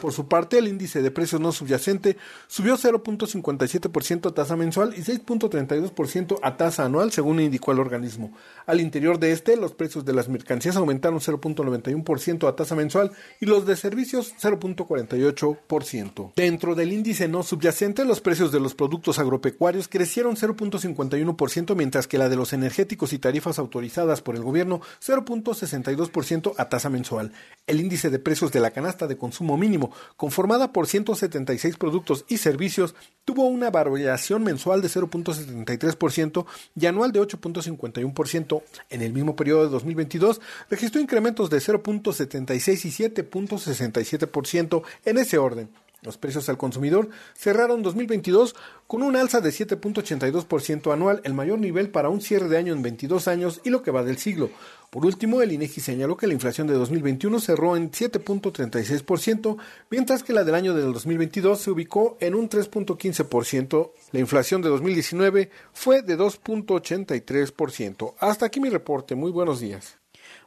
Por 0.00 0.12
su 0.12 0.28
parte, 0.28 0.58
el 0.58 0.68
índice 0.68 1.02
de 1.02 1.10
precios 1.10 1.40
no 1.40 1.52
subyacente 1.52 2.16
subió 2.46 2.76
0.57% 2.76 4.28
a 4.28 4.34
tasa 4.34 4.56
mensual 4.56 4.94
y 4.96 5.02
6.32% 5.02 6.38
a 6.42 6.56
tasa 6.56 6.84
anual, 6.84 7.12
según 7.12 7.40
indicó 7.40 7.72
el 7.72 7.80
organismo. 7.80 8.32
Al 8.66 8.80
interior 8.80 9.18
de 9.18 9.32
este, 9.32 9.56
los 9.56 9.72
precios 9.72 10.04
de 10.04 10.12
las 10.12 10.28
mercancías 10.28 10.76
aumentaron 10.76 11.20
0.91% 11.20 12.48
a 12.48 12.56
tasa 12.56 12.74
mensual 12.74 13.12
y 13.40 13.46
los 13.46 13.66
de 13.66 13.76
servicios 13.76 14.34
0.48%. 14.40 16.32
Dentro 16.36 16.74
del 16.74 16.92
índice 16.92 17.28
no 17.28 17.42
subyacente, 17.42 18.04
los 18.04 18.20
precios 18.20 18.52
de 18.52 18.60
los 18.60 18.74
productos 18.74 19.18
agropecuarios 19.18 19.88
crecieron 19.88 20.36
0.51%, 20.36 21.74
mientras 21.76 22.06
que 22.06 22.18
la 22.18 22.28
de 22.28 22.36
los 22.36 22.52
energéticos 22.52 23.12
y 23.12 23.18
tarifas 23.18 23.58
autorizadas 23.58 24.22
por 24.22 24.36
el 24.36 24.42
gobierno 24.42 24.80
0.62% 25.04 26.54
a 26.56 26.68
tasa 26.68 26.90
mensual. 26.90 27.32
El 27.66 27.80
índice 27.80 28.10
de 28.10 28.18
precios 28.18 28.52
de 28.52 28.60
la 28.60 28.70
canasta 28.70 29.06
de 29.06 29.16
consumo 29.16 29.56
mínimo 29.56 29.83
conformada 30.16 30.72
por 30.72 30.86
176 30.86 31.76
productos 31.76 32.24
y 32.28 32.38
servicios, 32.38 32.94
tuvo 33.24 33.46
una 33.46 33.70
variación 33.70 34.44
mensual 34.44 34.82
de 34.82 34.88
0.73% 34.88 36.46
y 36.76 36.86
anual 36.86 37.12
de 37.12 37.20
8.51%. 37.20 38.62
En 38.90 39.02
el 39.02 39.12
mismo 39.12 39.36
periodo 39.36 39.64
de 39.64 39.70
2022 39.70 40.40
registró 40.70 41.00
incrementos 41.00 41.50
de 41.50 41.58
0.76 41.58 42.84
y 42.84 42.90
7.67% 43.10 44.82
en 45.04 45.18
ese 45.18 45.38
orden. 45.38 45.68
Los 46.04 46.18
precios 46.18 46.50
al 46.50 46.58
consumidor 46.58 47.08
cerraron 47.34 47.82
2022 47.82 48.54
con 48.86 49.02
un 49.02 49.16
alza 49.16 49.40
de 49.40 49.48
7.82% 49.48 50.92
anual, 50.92 51.22
el 51.24 51.32
mayor 51.32 51.58
nivel 51.58 51.88
para 51.88 52.10
un 52.10 52.20
cierre 52.20 52.48
de 52.48 52.58
año 52.58 52.74
en 52.74 52.82
22 52.82 53.26
años 53.26 53.62
y 53.64 53.70
lo 53.70 53.82
que 53.82 53.90
va 53.90 54.04
del 54.04 54.18
siglo. 54.18 54.50
Por 54.94 55.04
último, 55.06 55.42
el 55.42 55.50
INEGI 55.50 55.80
señaló 55.80 56.16
que 56.16 56.28
la 56.28 56.34
inflación 56.34 56.68
de 56.68 56.74
2021 56.74 57.40
cerró 57.40 57.76
en 57.76 57.90
7.36%, 57.90 59.56
mientras 59.90 60.22
que 60.22 60.32
la 60.32 60.44
del 60.44 60.54
año 60.54 60.72
del 60.72 60.92
2022 60.92 61.60
se 61.60 61.72
ubicó 61.72 62.16
en 62.20 62.36
un 62.36 62.48
3.15%. 62.48 63.90
La 64.12 64.20
inflación 64.20 64.62
de 64.62 64.68
2019 64.68 65.50
fue 65.72 66.02
de 66.02 66.16
2.83%. 66.16 68.14
Hasta 68.20 68.46
aquí 68.46 68.60
mi 68.60 68.70
reporte. 68.70 69.16
Muy 69.16 69.32
buenos 69.32 69.58
días. 69.58 69.98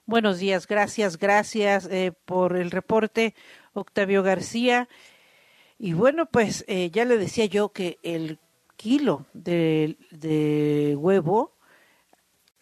Buenos 0.06 0.40
días, 0.40 0.66
gracias, 0.66 1.18
gracias 1.18 1.86
eh, 1.92 2.14
por 2.24 2.56
el 2.56 2.72
reporte, 2.72 3.36
Octavio 3.74 4.24
García. 4.24 4.88
Y 5.78 5.92
bueno, 5.92 6.26
pues 6.26 6.64
eh, 6.70 6.90
ya 6.90 7.04
le 7.04 7.18
decía 7.18 7.48
yo 7.48 7.74
que 7.74 7.98
el 8.02 8.40
kilo 8.78 9.26
de 9.34 10.96
huevo 10.98 11.57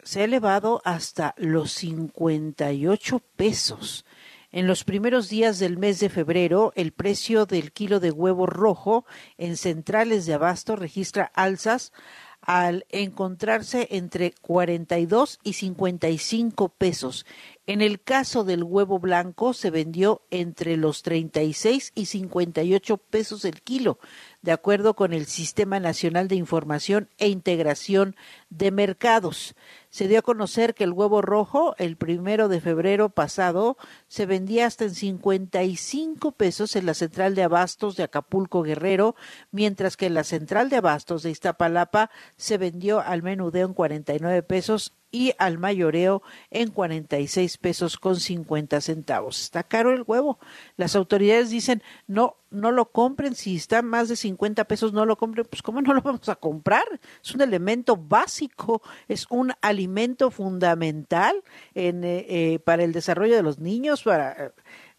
se 0.06 0.20
ha 0.20 0.24
elevado 0.24 0.80
hasta 0.84 1.34
los 1.36 1.72
58 1.72 3.20
pesos. 3.34 4.06
En 4.52 4.68
los 4.68 4.84
primeros 4.84 5.28
días 5.28 5.58
del 5.58 5.78
mes 5.78 5.98
de 5.98 6.08
febrero, 6.08 6.72
el 6.76 6.92
precio 6.92 7.44
del 7.44 7.72
kilo 7.72 7.98
de 7.98 8.12
huevo 8.12 8.46
rojo 8.46 9.04
en 9.36 9.56
centrales 9.56 10.24
de 10.24 10.34
abasto 10.34 10.76
registra 10.76 11.32
alzas 11.34 11.92
al 12.40 12.86
encontrarse 12.90 13.88
entre 13.90 14.32
42 14.40 15.40
y 15.42 15.54
55 15.54 16.68
pesos. 16.68 17.26
En 17.66 17.80
el 17.82 18.00
caso 18.00 18.44
del 18.44 18.62
huevo 18.62 19.00
blanco 19.00 19.52
se 19.52 19.70
vendió 19.70 20.22
entre 20.30 20.76
los 20.76 21.02
36 21.02 21.90
y 21.96 22.06
58 22.06 22.96
pesos 22.98 23.44
el 23.44 23.62
kilo, 23.62 23.98
de 24.46 24.52
acuerdo 24.52 24.94
con 24.94 25.12
el 25.12 25.26
Sistema 25.26 25.80
Nacional 25.80 26.28
de 26.28 26.36
Información 26.36 27.08
e 27.18 27.26
Integración 27.26 28.14
de 28.48 28.70
Mercados. 28.70 29.56
Se 29.90 30.06
dio 30.06 30.20
a 30.20 30.22
conocer 30.22 30.74
que 30.74 30.84
el 30.84 30.92
huevo 30.92 31.20
rojo, 31.20 31.74
el 31.78 31.96
primero 31.96 32.46
de 32.46 32.60
febrero 32.60 33.08
pasado, 33.08 33.76
se 34.06 34.24
vendía 34.24 34.66
hasta 34.66 34.84
en 34.84 34.94
55 34.94 36.30
pesos 36.30 36.76
en 36.76 36.86
la 36.86 36.94
central 36.94 37.34
de 37.34 37.42
abastos 37.42 37.96
de 37.96 38.04
Acapulco 38.04 38.62
Guerrero, 38.62 39.16
mientras 39.50 39.96
que 39.96 40.06
en 40.06 40.14
la 40.14 40.22
central 40.22 40.70
de 40.70 40.76
abastos 40.76 41.24
de 41.24 41.30
Iztapalapa 41.30 42.12
se 42.36 42.56
vendió 42.56 43.00
al 43.00 43.24
menudeo 43.24 43.66
en 43.66 43.74
49 43.74 44.44
pesos 44.44 44.92
y 45.10 45.32
al 45.38 45.58
mayoreo 45.58 46.22
en 46.50 46.70
46 46.70 47.58
pesos 47.58 47.96
con 47.96 48.16
50 48.16 48.80
centavos. 48.80 49.40
Está 49.40 49.62
caro 49.62 49.92
el 49.92 50.04
huevo. 50.06 50.38
Las 50.76 50.96
autoridades 50.96 51.50
dicen, 51.50 51.82
no, 52.06 52.36
no 52.50 52.72
lo 52.72 52.90
compren, 52.90 53.34
si 53.34 53.56
está 53.56 53.82
más 53.82 54.08
de 54.08 54.16
50 54.16 54.64
pesos 54.64 54.92
no 54.92 55.06
lo 55.06 55.16
compren, 55.16 55.46
pues 55.48 55.62
¿cómo 55.62 55.80
no 55.80 55.94
lo 55.94 56.02
vamos 56.02 56.28
a 56.28 56.36
comprar? 56.36 56.84
Es 57.24 57.34
un 57.34 57.40
elemento 57.40 57.96
básico, 57.96 58.82
es 59.08 59.26
un 59.30 59.52
alimento 59.60 60.30
fundamental 60.30 61.42
en, 61.74 62.04
eh, 62.04 62.26
eh, 62.28 62.58
para 62.58 62.84
el 62.84 62.92
desarrollo 62.92 63.36
de 63.36 63.42
los 63.42 63.58
niños, 63.58 64.02
para, 64.02 64.52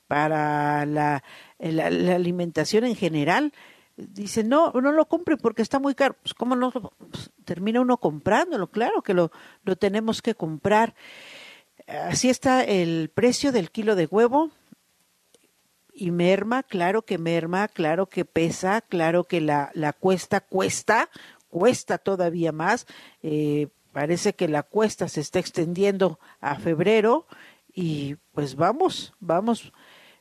para 0.08 0.86
la, 0.86 1.24
la, 1.60 1.90
la 1.90 2.16
alimentación 2.16 2.86
en 2.86 2.96
general 2.96 3.54
dice, 3.98 4.44
no, 4.44 4.72
no 4.72 4.92
lo 4.92 5.08
compre 5.08 5.38
porque 5.38 5.62
está 5.62 5.80
muy 5.80 5.96
caro. 5.96 6.16
Pues, 6.22 6.34
¿cómo 6.34 6.56
no? 6.56 6.72
Pues, 6.72 7.32
termina 7.46 7.82
uno 7.82 7.98
comprándolo, 7.98 8.68
claro 8.68 9.02
que 9.02 9.14
lo, 9.14 9.32
lo 9.64 9.76
tenemos 9.76 10.22
que 10.22 10.36
comprar. 10.36 10.96
Así 11.88 12.30
está 12.30 12.64
el 12.64 13.10
precio 13.14 13.52
del 13.52 13.72
kilo 13.72 13.96
de 13.96 14.06
huevo 14.06 14.52
y 15.94 16.12
merma, 16.12 16.64
claro 16.64 17.02
que 17.02 17.18
merma, 17.18 17.68
claro 17.68 18.08
que 18.08 18.24
pesa, 18.24 18.82
claro 18.82 19.24
que 19.24 19.42
la, 19.42 19.72
la 19.74 19.94
cuesta 19.94 20.42
cuesta, 20.42 21.10
cuesta 21.50 21.98
todavía 21.98 22.52
más. 22.52 22.86
Eh, 23.24 23.70
parece 23.94 24.34
que 24.34 24.48
la 24.48 24.64
cuesta 24.64 25.08
se 25.08 25.22
está 25.22 25.40
extendiendo 25.40 26.20
a 26.40 26.60
febrero 26.60 27.26
y 27.74 28.16
pues 28.34 28.56
vamos, 28.56 29.14
vamos 29.20 29.72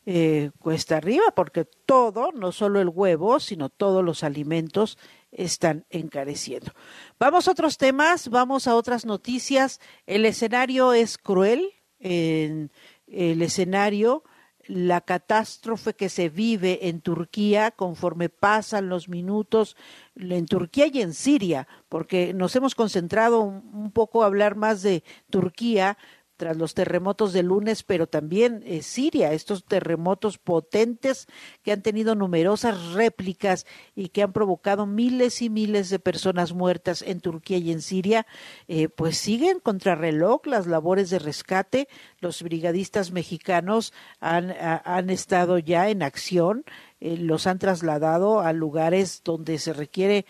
eh, 0.07 0.51
cuesta 0.59 0.97
arriba 0.97 1.25
porque 1.35 1.65
todo, 1.65 2.33
no 2.33 2.53
solo 2.53 2.81
el 2.81 2.89
huevo, 2.89 3.41
sino 3.41 3.69
todos 3.69 4.05
los 4.05 4.23
alimentos 4.23 4.99
están 5.33 5.85
encareciendo. 5.91 6.73
Vamos 7.19 7.49
a 7.49 7.51
otros 7.51 7.77
temas, 7.77 8.29
vamos 8.29 8.67
a 8.67 8.77
otras 8.77 9.05
noticias. 9.05 9.81
El 10.07 10.25
escenario 10.25 10.93
es 10.93 11.19
cruel. 11.19 11.73
En 11.99 12.71
el 13.09 13.43
escenario 13.43 14.23
la 14.69 15.01
catástrofe 15.01 15.95
que 15.95 16.09
se 16.09 16.29
vive 16.29 16.89
en 16.89 17.01
Turquía 17.01 17.71
conforme 17.71 18.29
pasan 18.29 18.89
los 18.89 19.09
minutos 19.09 19.77
en 20.17 20.47
Turquía 20.47 20.89
y 20.93 21.01
en 21.01 21.15
Siria, 21.15 21.69
porque 21.89 22.35
nos 22.35 22.57
hemos 22.57 22.75
concentrado 22.75 23.41
un, 23.41 23.91
poco 23.93 24.23
a 24.23 24.27
hablar 24.27 24.57
más 24.57 24.83
de 24.83 25.05
Turquía, 25.31 25.97
tras 26.37 26.57
los 26.57 26.75
terremotos 26.75 27.33
de 27.33 27.43
lunes, 27.43 27.83
pero 27.83 28.07
también 28.07 28.63
eh, 28.67 28.83
Siria, 28.83 29.33
estos 29.33 29.65
terremotos 29.65 30.39
potentes 30.39 31.27
que 31.63 31.73
han 31.73 31.83
tenido 31.83 32.15
numerosas 32.15 32.93
réplicas 32.93 33.67
y 33.95 34.11
que 34.11 34.23
han 34.23 34.33
provocado 34.33 34.87
miles 34.87 35.43
y 35.43 35.51
miles 35.51 35.89
de 35.89 35.99
personas 35.99 36.53
muertas 36.53 37.03
en 37.03 37.21
Turquía 37.21 37.59
y 37.59 37.73
en 37.73 37.81
Siria, 37.81 38.27
eh, 38.69 38.89
pues 38.89 39.17
siguen 39.17 39.61
contrarreloj 39.61 40.47
las 40.47 40.67
labores 40.67 41.11
de 41.11 41.19
rescate. 41.19 41.89
Los 42.21 42.43
brigadistas 42.43 43.11
mexicanos 43.11 43.93
han, 44.21 44.55
han 44.61 45.11
estado 45.11 45.59
ya 45.59 45.89
en 45.89 46.03
acción. 46.03 46.65
Eh, 47.01 47.17
los 47.17 47.47
han 47.47 47.59
trasladado 47.59 48.41
a 48.41 48.53
lugares 48.53 49.23
donde 49.25 49.59
se 49.59 49.73
requiere 49.73 50.27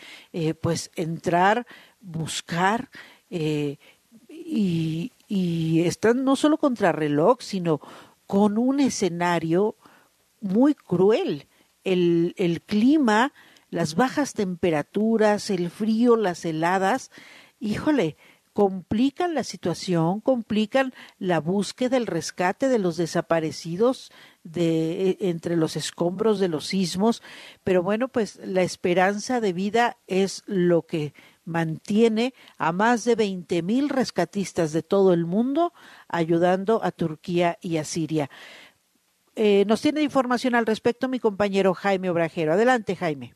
pues 0.60 0.90
entrar, 0.94 1.66
buscar 2.00 2.90
están 5.86 6.24
no 6.24 6.36
solo 6.36 6.58
contra 6.58 6.92
reloj, 6.92 7.38
sino 7.40 7.80
con 8.26 8.58
un 8.58 8.80
escenario 8.80 9.76
muy 10.40 10.74
cruel. 10.74 11.46
El, 11.84 12.34
el 12.36 12.62
clima, 12.62 13.32
las 13.70 13.94
bajas 13.94 14.34
temperaturas, 14.34 15.50
el 15.50 15.70
frío, 15.70 16.16
las 16.16 16.44
heladas, 16.44 17.10
híjole, 17.60 18.16
complican 18.56 19.34
la 19.34 19.44
situación, 19.44 20.22
complican 20.22 20.94
la 21.18 21.40
búsqueda, 21.40 21.98
el 21.98 22.06
rescate 22.06 22.68
de 22.68 22.78
los 22.78 22.96
desaparecidos 22.96 24.10
de 24.44 25.10
e, 25.10 25.28
entre 25.28 25.56
los 25.56 25.76
escombros 25.76 26.40
de 26.40 26.48
los 26.48 26.64
sismos, 26.64 27.22
pero 27.64 27.82
bueno, 27.82 28.08
pues 28.08 28.40
la 28.42 28.62
esperanza 28.62 29.42
de 29.42 29.52
vida 29.52 29.98
es 30.06 30.42
lo 30.46 30.86
que 30.86 31.12
mantiene 31.46 32.34
a 32.58 32.72
más 32.72 33.04
de 33.04 33.16
20.000 33.16 33.88
rescatistas 33.88 34.72
de 34.72 34.82
todo 34.82 35.14
el 35.14 35.24
mundo 35.24 35.72
ayudando 36.08 36.84
a 36.84 36.90
Turquía 36.90 37.56
y 37.62 37.78
a 37.78 37.84
Siria. 37.84 38.28
Eh, 39.34 39.64
nos 39.66 39.80
tiene 39.80 40.02
información 40.02 40.54
al 40.54 40.66
respecto 40.66 41.08
mi 41.08 41.20
compañero 41.20 41.72
Jaime 41.72 42.10
Obrajero. 42.10 42.52
Adelante, 42.52 42.96
Jaime. 42.96 43.34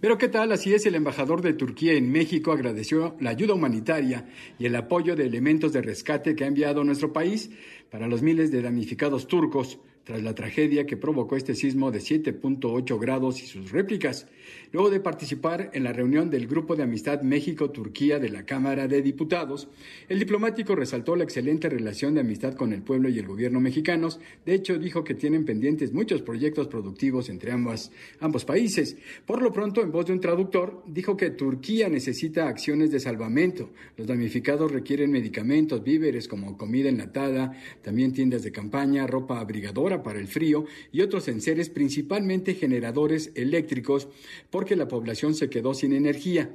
Pero 0.00 0.16
¿qué 0.16 0.28
tal? 0.28 0.50
Así 0.52 0.72
es, 0.72 0.86
el 0.86 0.94
embajador 0.94 1.42
de 1.42 1.52
Turquía 1.52 1.92
en 1.92 2.10
México 2.10 2.52
agradeció 2.52 3.16
la 3.20 3.30
ayuda 3.30 3.52
humanitaria 3.52 4.26
y 4.58 4.64
el 4.64 4.74
apoyo 4.74 5.14
de 5.14 5.26
elementos 5.26 5.74
de 5.74 5.82
rescate 5.82 6.34
que 6.34 6.44
ha 6.44 6.46
enviado 6.46 6.84
nuestro 6.84 7.12
país 7.12 7.50
para 7.90 8.08
los 8.08 8.22
miles 8.22 8.50
de 8.50 8.62
damnificados 8.62 9.26
turcos 9.26 9.78
tras 10.04 10.22
la 10.22 10.34
tragedia 10.34 10.86
que 10.86 10.96
provocó 10.96 11.36
este 11.36 11.54
sismo 11.54 11.90
de 11.90 11.98
7.8 11.98 12.98
grados 12.98 13.42
y 13.42 13.46
sus 13.46 13.72
réplicas, 13.72 14.26
luego 14.72 14.90
de 14.90 15.00
participar 15.00 15.70
en 15.74 15.84
la 15.84 15.92
reunión 15.92 16.30
del 16.30 16.46
Grupo 16.46 16.76
de 16.76 16.82
Amistad 16.82 17.22
México-Turquía 17.22 18.18
de 18.18 18.28
la 18.28 18.44
Cámara 18.44 18.88
de 18.88 19.02
Diputados, 19.02 19.68
el 20.08 20.18
diplomático 20.18 20.74
resaltó 20.74 21.16
la 21.16 21.24
excelente 21.24 21.68
relación 21.68 22.14
de 22.14 22.20
amistad 22.20 22.54
con 22.54 22.72
el 22.72 22.82
pueblo 22.82 23.08
y 23.08 23.18
el 23.18 23.26
gobierno 23.26 23.60
mexicanos. 23.60 24.20
De 24.46 24.54
hecho, 24.54 24.78
dijo 24.78 25.04
que 25.04 25.14
tienen 25.14 25.44
pendientes 25.44 25.92
muchos 25.92 26.22
proyectos 26.22 26.68
productivos 26.68 27.28
entre 27.28 27.52
ambos, 27.52 27.90
ambos 28.20 28.44
países. 28.44 28.96
Por 29.26 29.42
lo 29.42 29.52
pronto, 29.52 29.82
en 29.82 29.92
voz 29.92 30.06
de 30.06 30.12
un 30.12 30.20
traductor, 30.20 30.82
dijo 30.86 31.16
que 31.16 31.30
Turquía 31.30 31.88
necesita 31.88 32.48
acciones 32.48 32.90
de 32.90 33.00
salvamento. 33.00 33.70
Los 33.96 34.06
damnificados 34.06 34.72
requieren 34.72 35.10
medicamentos, 35.10 35.82
víveres 35.82 36.28
como 36.28 36.56
comida 36.56 36.88
enlatada, 36.88 37.52
también 37.82 38.12
tiendas 38.12 38.42
de 38.42 38.52
campaña, 38.52 39.06
ropa 39.06 39.40
abrigadora 39.40 40.02
para 40.02 40.18
el 40.18 40.28
frío 40.28 40.64
y 40.92 41.00
otros 41.00 41.28
enseres 41.28 41.68
principalmente 41.70 42.54
generadores 42.54 43.32
eléctricos 43.34 44.08
porque 44.48 44.76
la 44.76 44.88
población 44.88 45.34
se 45.34 45.50
quedó 45.50 45.74
sin 45.74 45.92
energía. 45.92 46.50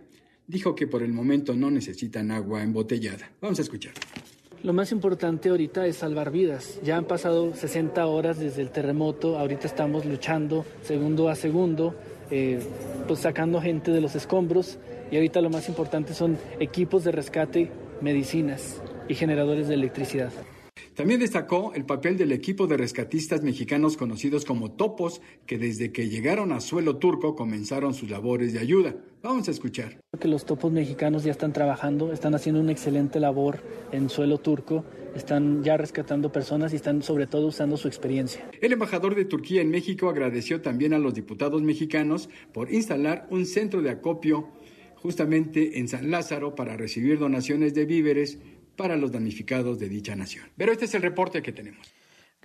Dijo 0.47 0.75
que 0.75 0.87
por 0.87 1.03
el 1.03 1.13
momento 1.13 1.55
no 1.55 1.71
necesitan 1.71 2.31
agua 2.31 2.63
embotellada. 2.63 3.31
Vamos 3.41 3.59
a 3.59 3.61
escuchar. 3.63 3.93
Lo 4.63 4.73
más 4.73 4.91
importante 4.91 5.49
ahorita 5.49 5.85
es 5.85 5.97
salvar 5.97 6.31
vidas. 6.31 6.79
Ya 6.83 6.97
han 6.97 7.05
pasado 7.05 7.53
60 7.53 8.03
horas 8.07 8.39
desde 8.39 8.63
el 8.63 8.71
terremoto, 8.71 9.37
ahorita 9.37 9.67
estamos 9.67 10.05
luchando 10.05 10.65
segundo 10.81 11.29
a 11.29 11.35
segundo, 11.35 11.95
eh, 12.31 12.59
pues 13.07 13.19
sacando 13.19 13.61
gente 13.61 13.91
de 13.91 14.01
los 14.01 14.15
escombros 14.15 14.79
y 15.11 15.17
ahorita 15.17 15.41
lo 15.41 15.51
más 15.51 15.69
importante 15.69 16.15
son 16.15 16.37
equipos 16.59 17.03
de 17.03 17.11
rescate, 17.11 17.69
medicinas 18.01 18.81
y 19.07 19.13
generadores 19.13 19.67
de 19.67 19.75
electricidad. 19.75 20.31
También 20.95 21.19
destacó 21.19 21.73
el 21.73 21.85
papel 21.85 22.17
del 22.17 22.31
equipo 22.31 22.67
de 22.67 22.77
rescatistas 22.77 23.43
mexicanos 23.43 23.97
conocidos 23.97 24.45
como 24.45 24.71
topos, 24.71 25.21
que 25.45 25.57
desde 25.57 25.91
que 25.91 26.07
llegaron 26.07 26.53
a 26.53 26.61
suelo 26.61 26.95
turco 26.95 27.35
comenzaron 27.35 27.93
sus 27.93 28.09
labores 28.09 28.53
de 28.53 28.59
ayuda. 28.59 28.95
Vamos 29.21 29.49
a 29.49 29.51
escuchar. 29.51 29.99
Que 30.17 30.29
los 30.29 30.45
topos 30.45 30.71
mexicanos 30.71 31.25
ya 31.25 31.31
están 31.31 31.51
trabajando, 31.51 32.13
están 32.13 32.33
haciendo 32.33 32.61
una 32.61 32.71
excelente 32.71 33.19
labor 33.19 33.59
en 33.91 34.09
suelo 34.09 34.37
turco, 34.37 34.85
están 35.15 35.65
ya 35.65 35.75
rescatando 35.75 36.31
personas 36.31 36.71
y 36.71 36.77
están 36.77 37.01
sobre 37.01 37.27
todo 37.27 37.47
usando 37.47 37.75
su 37.75 37.89
experiencia. 37.89 38.49
El 38.61 38.71
embajador 38.71 39.15
de 39.15 39.25
Turquía 39.25 39.61
en 39.61 39.71
México 39.71 40.07
agradeció 40.07 40.61
también 40.61 40.93
a 40.93 40.99
los 40.99 41.13
diputados 41.13 41.61
mexicanos 41.61 42.29
por 42.53 42.71
instalar 42.71 43.27
un 43.29 43.45
centro 43.45 43.81
de 43.81 43.89
acopio 43.89 44.47
justamente 44.95 45.77
en 45.77 45.87
San 45.87 46.09
Lázaro 46.09 46.55
para 46.55 46.77
recibir 46.77 47.19
donaciones 47.19 47.73
de 47.73 47.85
víveres 47.85 48.39
para 48.75 48.97
los 48.97 49.11
damnificados 49.11 49.79
de 49.79 49.89
dicha 49.89 50.15
nación. 50.15 50.45
Pero 50.57 50.71
este 50.71 50.85
es 50.85 50.93
el 50.93 51.01
reporte 51.01 51.41
que 51.41 51.51
tenemos. 51.51 51.93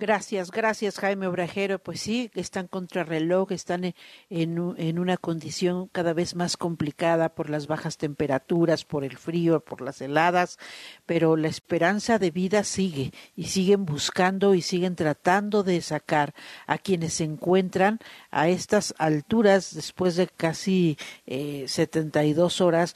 Gracias, 0.01 0.49
gracias 0.49 0.97
Jaime 0.97 1.27
Obrajero. 1.27 1.77
Pues 1.77 2.01
sí, 2.01 2.31
están 2.33 2.67
contra 2.67 3.03
reloj, 3.03 3.51
están 3.51 3.83
en, 3.83 3.93
en, 4.31 4.97
una 4.97 5.15
condición 5.15 5.89
cada 5.91 6.13
vez 6.13 6.33
más 6.33 6.57
complicada 6.57 7.35
por 7.35 7.51
las 7.51 7.67
bajas 7.67 7.97
temperaturas, 7.97 8.83
por 8.83 9.03
el 9.03 9.15
frío, 9.15 9.59
por 9.59 9.81
las 9.81 10.01
heladas, 10.01 10.57
pero 11.05 11.37
la 11.37 11.49
esperanza 11.49 12.17
de 12.17 12.31
vida 12.31 12.63
sigue 12.63 13.13
y 13.35 13.49
siguen 13.49 13.85
buscando 13.85 14.55
y 14.55 14.63
siguen 14.63 14.95
tratando 14.95 15.61
de 15.61 15.79
sacar 15.81 16.33
a 16.65 16.79
quienes 16.79 17.13
se 17.13 17.25
encuentran 17.25 17.99
a 18.31 18.49
estas 18.49 18.95
alturas 18.97 19.75
después 19.75 20.15
de 20.15 20.25
casi 20.25 20.97
eh, 21.27 21.65
72 21.67 22.59
horas, 22.59 22.95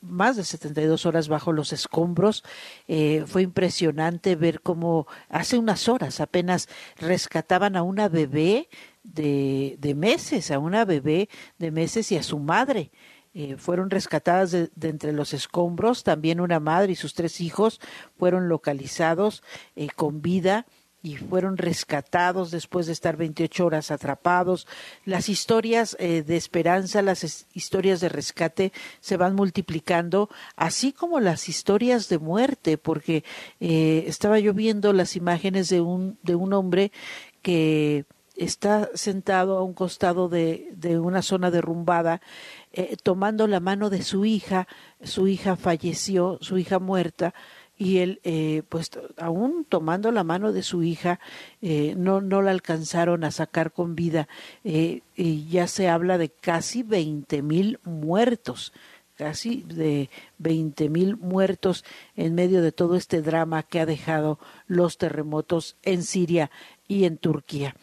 más 0.00 0.38
de 0.38 0.44
72 0.44 1.04
horas 1.04 1.28
bajo 1.28 1.52
los 1.52 1.74
escombros. 1.74 2.44
Eh, 2.88 3.24
fue 3.26 3.42
impresionante 3.42 4.36
ver 4.36 4.62
cómo 4.62 5.06
hace 5.28 5.58
unas 5.58 5.86
horas 5.86 6.22
apenas 6.30 6.68
rescataban 6.96 7.74
a 7.76 7.82
una 7.82 8.08
bebé 8.08 8.68
de, 9.02 9.76
de 9.80 9.94
meses, 9.96 10.52
a 10.52 10.60
una 10.60 10.84
bebé 10.84 11.28
de 11.58 11.72
meses 11.72 12.12
y 12.12 12.16
a 12.16 12.22
su 12.22 12.38
madre. 12.38 12.92
Eh, 13.34 13.56
fueron 13.56 13.90
rescatadas 13.90 14.50
de, 14.50 14.70
entre 14.82 15.12
los 15.12 15.34
escombros, 15.34 16.02
también 16.02 16.40
una 16.40 16.58
madre 16.58 16.92
y 16.92 16.96
sus 16.96 17.14
tres 17.14 17.40
hijos 17.40 17.80
fueron 18.18 18.48
localizados 18.48 19.42
eh, 19.76 19.88
con 19.94 20.20
vida 20.20 20.66
y 21.02 21.16
fueron 21.16 21.56
rescatados 21.56 22.50
después 22.50 22.86
de 22.86 22.92
estar 22.92 23.16
28 23.16 23.64
horas 23.64 23.90
atrapados. 23.90 24.66
Las 25.04 25.28
historias 25.28 25.96
eh, 25.98 26.22
de 26.22 26.36
esperanza, 26.36 27.00
las 27.02 27.46
historias 27.54 28.00
de 28.00 28.08
rescate 28.08 28.72
se 29.00 29.16
van 29.16 29.34
multiplicando, 29.34 30.28
así 30.56 30.92
como 30.92 31.20
las 31.20 31.48
historias 31.48 32.08
de 32.08 32.18
muerte, 32.18 32.76
porque 32.76 33.24
eh, 33.60 34.04
estaba 34.06 34.38
yo 34.38 34.52
viendo 34.52 34.92
las 34.92 35.16
imágenes 35.16 35.68
de 35.68 35.80
un, 35.80 36.18
de 36.22 36.34
un 36.34 36.52
hombre 36.52 36.92
que 37.40 38.04
está 38.36 38.88
sentado 38.94 39.58
a 39.58 39.62
un 39.62 39.74
costado 39.74 40.28
de, 40.28 40.70
de 40.72 40.98
una 40.98 41.20
zona 41.20 41.50
derrumbada, 41.50 42.22
eh, 42.72 42.96
tomando 43.02 43.46
la 43.46 43.60
mano 43.60 43.90
de 43.90 44.02
su 44.02 44.24
hija, 44.24 44.66
su 45.02 45.28
hija 45.28 45.56
falleció, 45.56 46.38
su 46.40 46.56
hija 46.56 46.78
muerta, 46.78 47.34
y 47.80 48.00
él, 48.00 48.20
eh, 48.24 48.62
pues 48.68 48.90
aún 49.16 49.64
tomando 49.66 50.12
la 50.12 50.22
mano 50.22 50.52
de 50.52 50.62
su 50.62 50.82
hija, 50.82 51.18
eh, 51.62 51.94
no, 51.96 52.20
no 52.20 52.42
la 52.42 52.50
alcanzaron 52.50 53.24
a 53.24 53.30
sacar 53.30 53.72
con 53.72 53.96
vida. 53.96 54.28
Eh, 54.64 55.00
y 55.16 55.48
ya 55.48 55.66
se 55.66 55.88
habla 55.88 56.18
de 56.18 56.28
casi 56.28 56.82
veinte 56.82 57.40
mil 57.40 57.80
muertos 57.84 58.74
casi 59.16 59.64
de 59.68 60.08
veinte 60.38 60.88
mil 60.88 61.18
muertos 61.18 61.84
en 62.16 62.34
medio 62.34 62.62
de 62.62 62.72
todo 62.72 62.96
este 62.96 63.20
drama 63.20 63.62
que 63.62 63.78
ha 63.78 63.84
dejado 63.84 64.38
los 64.66 64.96
terremotos 64.96 65.76
en 65.82 66.04
Siria 66.04 66.50
y 66.88 67.04
en 67.04 67.18
Turquía. 67.18 67.76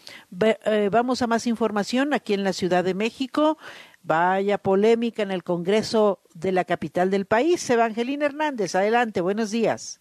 Eh, 0.66 0.90
vamos 0.92 1.22
a 1.22 1.28
más 1.28 1.46
información 1.46 2.16
aquí 2.16 2.34
en 2.34 2.44
la 2.44 2.54
Ciudad 2.54 2.84
de 2.84 2.96
México. 2.96 3.60
Vaya 4.08 4.58
polémica 4.58 5.22
en 5.22 5.32
el 5.32 5.44
Congreso 5.44 6.22
de 6.34 6.54
la 6.54 6.64
capital 6.64 7.12
del 7.12 7.26
país. 7.26 7.70
Evangelina 7.70 8.28
Hernández, 8.28 8.74
adelante, 8.74 9.20
buenos 9.20 9.52
días. 9.52 10.00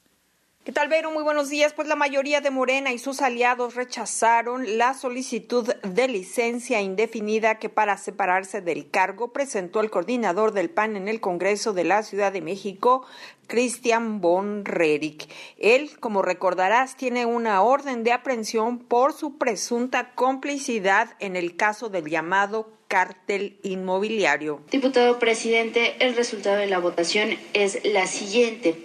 ¿Qué 0.67 0.73
tal, 0.73 0.89
Vero? 0.89 1.13
Muy 1.13 1.23
buenos 1.23 1.49
días. 1.49 1.73
Pues 1.75 1.87
la 1.87 1.95
mayoría 1.95 2.41
de 2.41 2.51
Morena 2.51 2.93
y 2.93 2.99
sus 2.99 3.23
aliados 3.23 3.77
rechazaron 3.77 4.79
la 4.79 4.95
solicitud 4.95 5.73
de 5.85 6.09
licencia 6.09 6.81
indefinida 6.81 7.61
que 7.61 7.69
para 7.69 7.97
separarse 7.97 8.61
del 8.61 8.91
cargo 8.91 9.33
presentó 9.33 9.81
el 9.81 9.91
coordinador 9.91 10.51
del 10.51 10.69
PAN 10.69 10.97
en 10.97 11.07
el 11.07 11.21
Congreso 11.21 11.73
de 11.73 11.85
la 11.85 12.03
Ciudad 12.03 12.33
de 12.33 12.41
México, 12.41 13.07
Cristian 13.47 14.21
von 14.21 14.65
Rerick. 14.65 15.29
Él, 15.57 15.89
como 16.01 16.21
recordarás, 16.21 16.97
tiene 16.97 17.27
una 17.27 17.63
orden 17.63 18.03
de 18.03 18.11
aprehensión 18.11 18.81
por 18.81 19.13
su 19.13 19.39
presunta 19.39 20.17
complicidad 20.17 21.11
en 21.21 21.37
el 21.37 21.55
caso 21.55 21.91
del 21.91 22.07
llamado 22.07 22.73
cártel 22.89 23.57
inmobiliario. 23.63 24.63
Diputado 24.73 25.21
presidente, 25.21 25.95
el 26.05 26.17
resultado 26.17 26.57
de 26.57 26.67
la 26.67 26.81
votación 26.81 27.39
es 27.53 27.85
la 27.85 28.09
siguiente. 28.09 28.85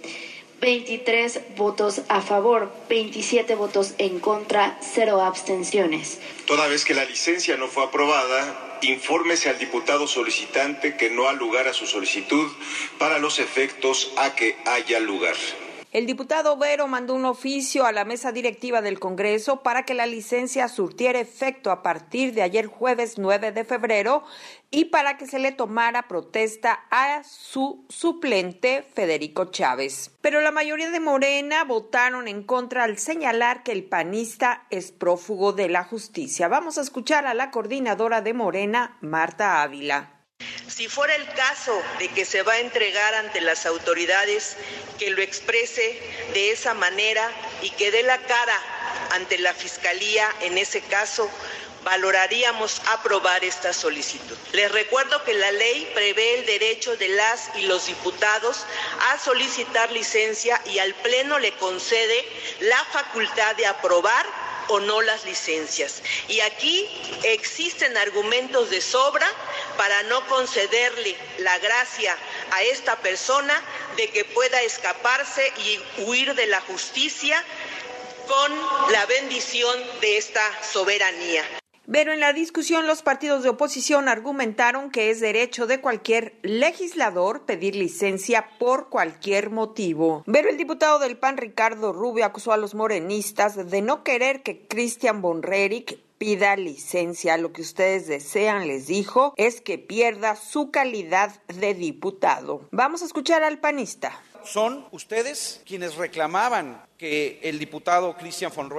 23 0.62 1.56
votos 1.56 2.02
a 2.08 2.22
favor, 2.22 2.72
27 2.88 3.56
votos 3.56 3.94
en 3.98 4.20
contra, 4.20 4.78
0 4.80 5.20
abstenciones. 5.20 6.20
Toda 6.46 6.68
vez 6.68 6.84
que 6.84 6.94
la 6.94 7.04
licencia 7.04 7.56
no 7.56 7.66
fue 7.66 7.82
aprobada, 7.82 8.78
infórmese 8.80 9.50
al 9.50 9.58
diputado 9.58 10.06
solicitante 10.06 10.96
que 10.96 11.10
no 11.10 11.28
ha 11.28 11.32
lugar 11.32 11.66
a 11.66 11.72
su 11.72 11.86
solicitud 11.86 12.48
para 12.96 13.18
los 13.18 13.40
efectos 13.40 14.12
a 14.16 14.36
que 14.36 14.56
haya 14.64 15.00
lugar. 15.00 15.34
El 15.92 16.06
diputado 16.06 16.56
Vero 16.56 16.88
mandó 16.88 17.12
un 17.12 17.26
oficio 17.26 17.84
a 17.84 17.92
la 17.92 18.06
mesa 18.06 18.32
directiva 18.32 18.80
del 18.80 18.98
Congreso 18.98 19.62
para 19.62 19.82
que 19.82 19.92
la 19.92 20.06
licencia 20.06 20.66
surtiera 20.68 21.20
efecto 21.20 21.70
a 21.70 21.82
partir 21.82 22.32
de 22.32 22.40
ayer 22.40 22.64
jueves 22.64 23.18
9 23.18 23.52
de 23.52 23.62
febrero 23.62 24.24
y 24.70 24.86
para 24.86 25.18
que 25.18 25.26
se 25.26 25.38
le 25.38 25.52
tomara 25.52 26.08
protesta 26.08 26.86
a 26.90 27.22
su 27.24 27.84
suplente 27.90 28.86
Federico 28.94 29.50
Chávez. 29.50 30.10
Pero 30.22 30.40
la 30.40 30.50
mayoría 30.50 30.88
de 30.88 31.00
Morena 31.00 31.62
votaron 31.64 32.26
en 32.26 32.42
contra 32.42 32.84
al 32.84 32.96
señalar 32.96 33.62
que 33.62 33.72
el 33.72 33.84
panista 33.84 34.64
es 34.70 34.92
prófugo 34.92 35.52
de 35.52 35.68
la 35.68 35.84
justicia. 35.84 36.48
Vamos 36.48 36.78
a 36.78 36.80
escuchar 36.80 37.26
a 37.26 37.34
la 37.34 37.50
coordinadora 37.50 38.22
de 38.22 38.32
Morena, 38.32 38.96
Marta 39.02 39.60
Ávila. 39.60 40.21
Si 40.68 40.88
fuera 40.88 41.14
el 41.14 41.28
caso 41.34 41.82
de 41.98 42.08
que 42.08 42.24
se 42.24 42.42
va 42.42 42.54
a 42.54 42.60
entregar 42.60 43.14
ante 43.14 43.40
las 43.40 43.66
autoridades, 43.66 44.56
que 44.98 45.10
lo 45.10 45.22
exprese 45.22 46.00
de 46.32 46.50
esa 46.50 46.74
manera 46.74 47.30
y 47.62 47.70
que 47.70 47.90
dé 47.90 48.02
la 48.02 48.18
cara 48.18 48.60
ante 49.10 49.38
la 49.38 49.52
Fiscalía 49.54 50.28
en 50.40 50.58
ese 50.58 50.80
caso, 50.80 51.30
valoraríamos 51.84 52.80
aprobar 52.86 53.44
esta 53.44 53.72
solicitud. 53.72 54.36
Les 54.52 54.70
recuerdo 54.70 55.22
que 55.24 55.34
la 55.34 55.50
ley 55.52 55.90
prevé 55.94 56.38
el 56.38 56.46
derecho 56.46 56.96
de 56.96 57.08
las 57.08 57.50
y 57.56 57.62
los 57.62 57.86
diputados 57.86 58.64
a 59.10 59.18
solicitar 59.18 59.90
licencia 59.90 60.60
y 60.66 60.78
al 60.78 60.94
Pleno 60.94 61.38
le 61.38 61.52
concede 61.56 62.24
la 62.60 62.82
facultad 62.86 63.56
de 63.56 63.66
aprobar 63.66 64.26
o 64.68 64.80
no 64.80 65.02
las 65.02 65.24
licencias. 65.24 66.02
Y 66.28 66.40
aquí 66.40 66.88
existen 67.24 67.96
argumentos 67.96 68.70
de 68.70 68.80
sobra 68.80 69.26
para 69.76 70.02
no 70.04 70.26
concederle 70.26 71.16
la 71.38 71.58
gracia 71.58 72.16
a 72.52 72.62
esta 72.62 72.96
persona 72.96 73.54
de 73.96 74.08
que 74.10 74.24
pueda 74.24 74.62
escaparse 74.62 75.52
y 75.58 76.02
huir 76.02 76.34
de 76.34 76.46
la 76.46 76.60
justicia 76.62 77.42
con 78.26 78.52
la 78.92 79.06
bendición 79.06 79.78
de 80.00 80.18
esta 80.18 80.42
soberanía. 80.62 81.44
Pero 81.90 82.12
en 82.12 82.20
la 82.20 82.32
discusión 82.32 82.86
los 82.86 83.02
partidos 83.02 83.42
de 83.42 83.48
oposición 83.48 84.08
argumentaron 84.08 84.90
que 84.90 85.10
es 85.10 85.20
derecho 85.20 85.66
de 85.66 85.80
cualquier 85.80 86.38
legislador 86.42 87.44
pedir 87.44 87.74
licencia 87.74 88.48
por 88.58 88.88
cualquier 88.88 89.50
motivo. 89.50 90.22
Pero 90.32 90.48
el 90.48 90.56
diputado 90.56 91.00
del 91.00 91.18
PAN 91.18 91.36
Ricardo 91.36 91.92
Rubio 91.92 92.24
acusó 92.24 92.52
a 92.52 92.56
los 92.56 92.74
morenistas 92.74 93.68
de 93.68 93.82
no 93.82 94.04
querer 94.04 94.42
que 94.42 94.66
Cristian 94.66 95.20
Bonreric 95.20 95.98
pida 96.22 96.54
licencia. 96.54 97.36
Lo 97.36 97.52
que 97.52 97.62
ustedes 97.62 98.06
desean, 98.06 98.68
les 98.68 98.86
dijo, 98.86 99.34
es 99.36 99.60
que 99.60 99.76
pierda 99.76 100.36
su 100.36 100.70
calidad 100.70 101.42
de 101.48 101.74
diputado. 101.74 102.68
Vamos 102.70 103.02
a 103.02 103.06
escuchar 103.06 103.42
al 103.42 103.58
panista. 103.58 104.22
Son 104.44 104.86
ustedes 104.92 105.60
quienes 105.66 105.96
reclamaban 105.96 106.80
que 106.96 107.40
el 107.42 107.58
diputado 107.58 108.16
Cristian 108.16 108.52
von 108.54 108.70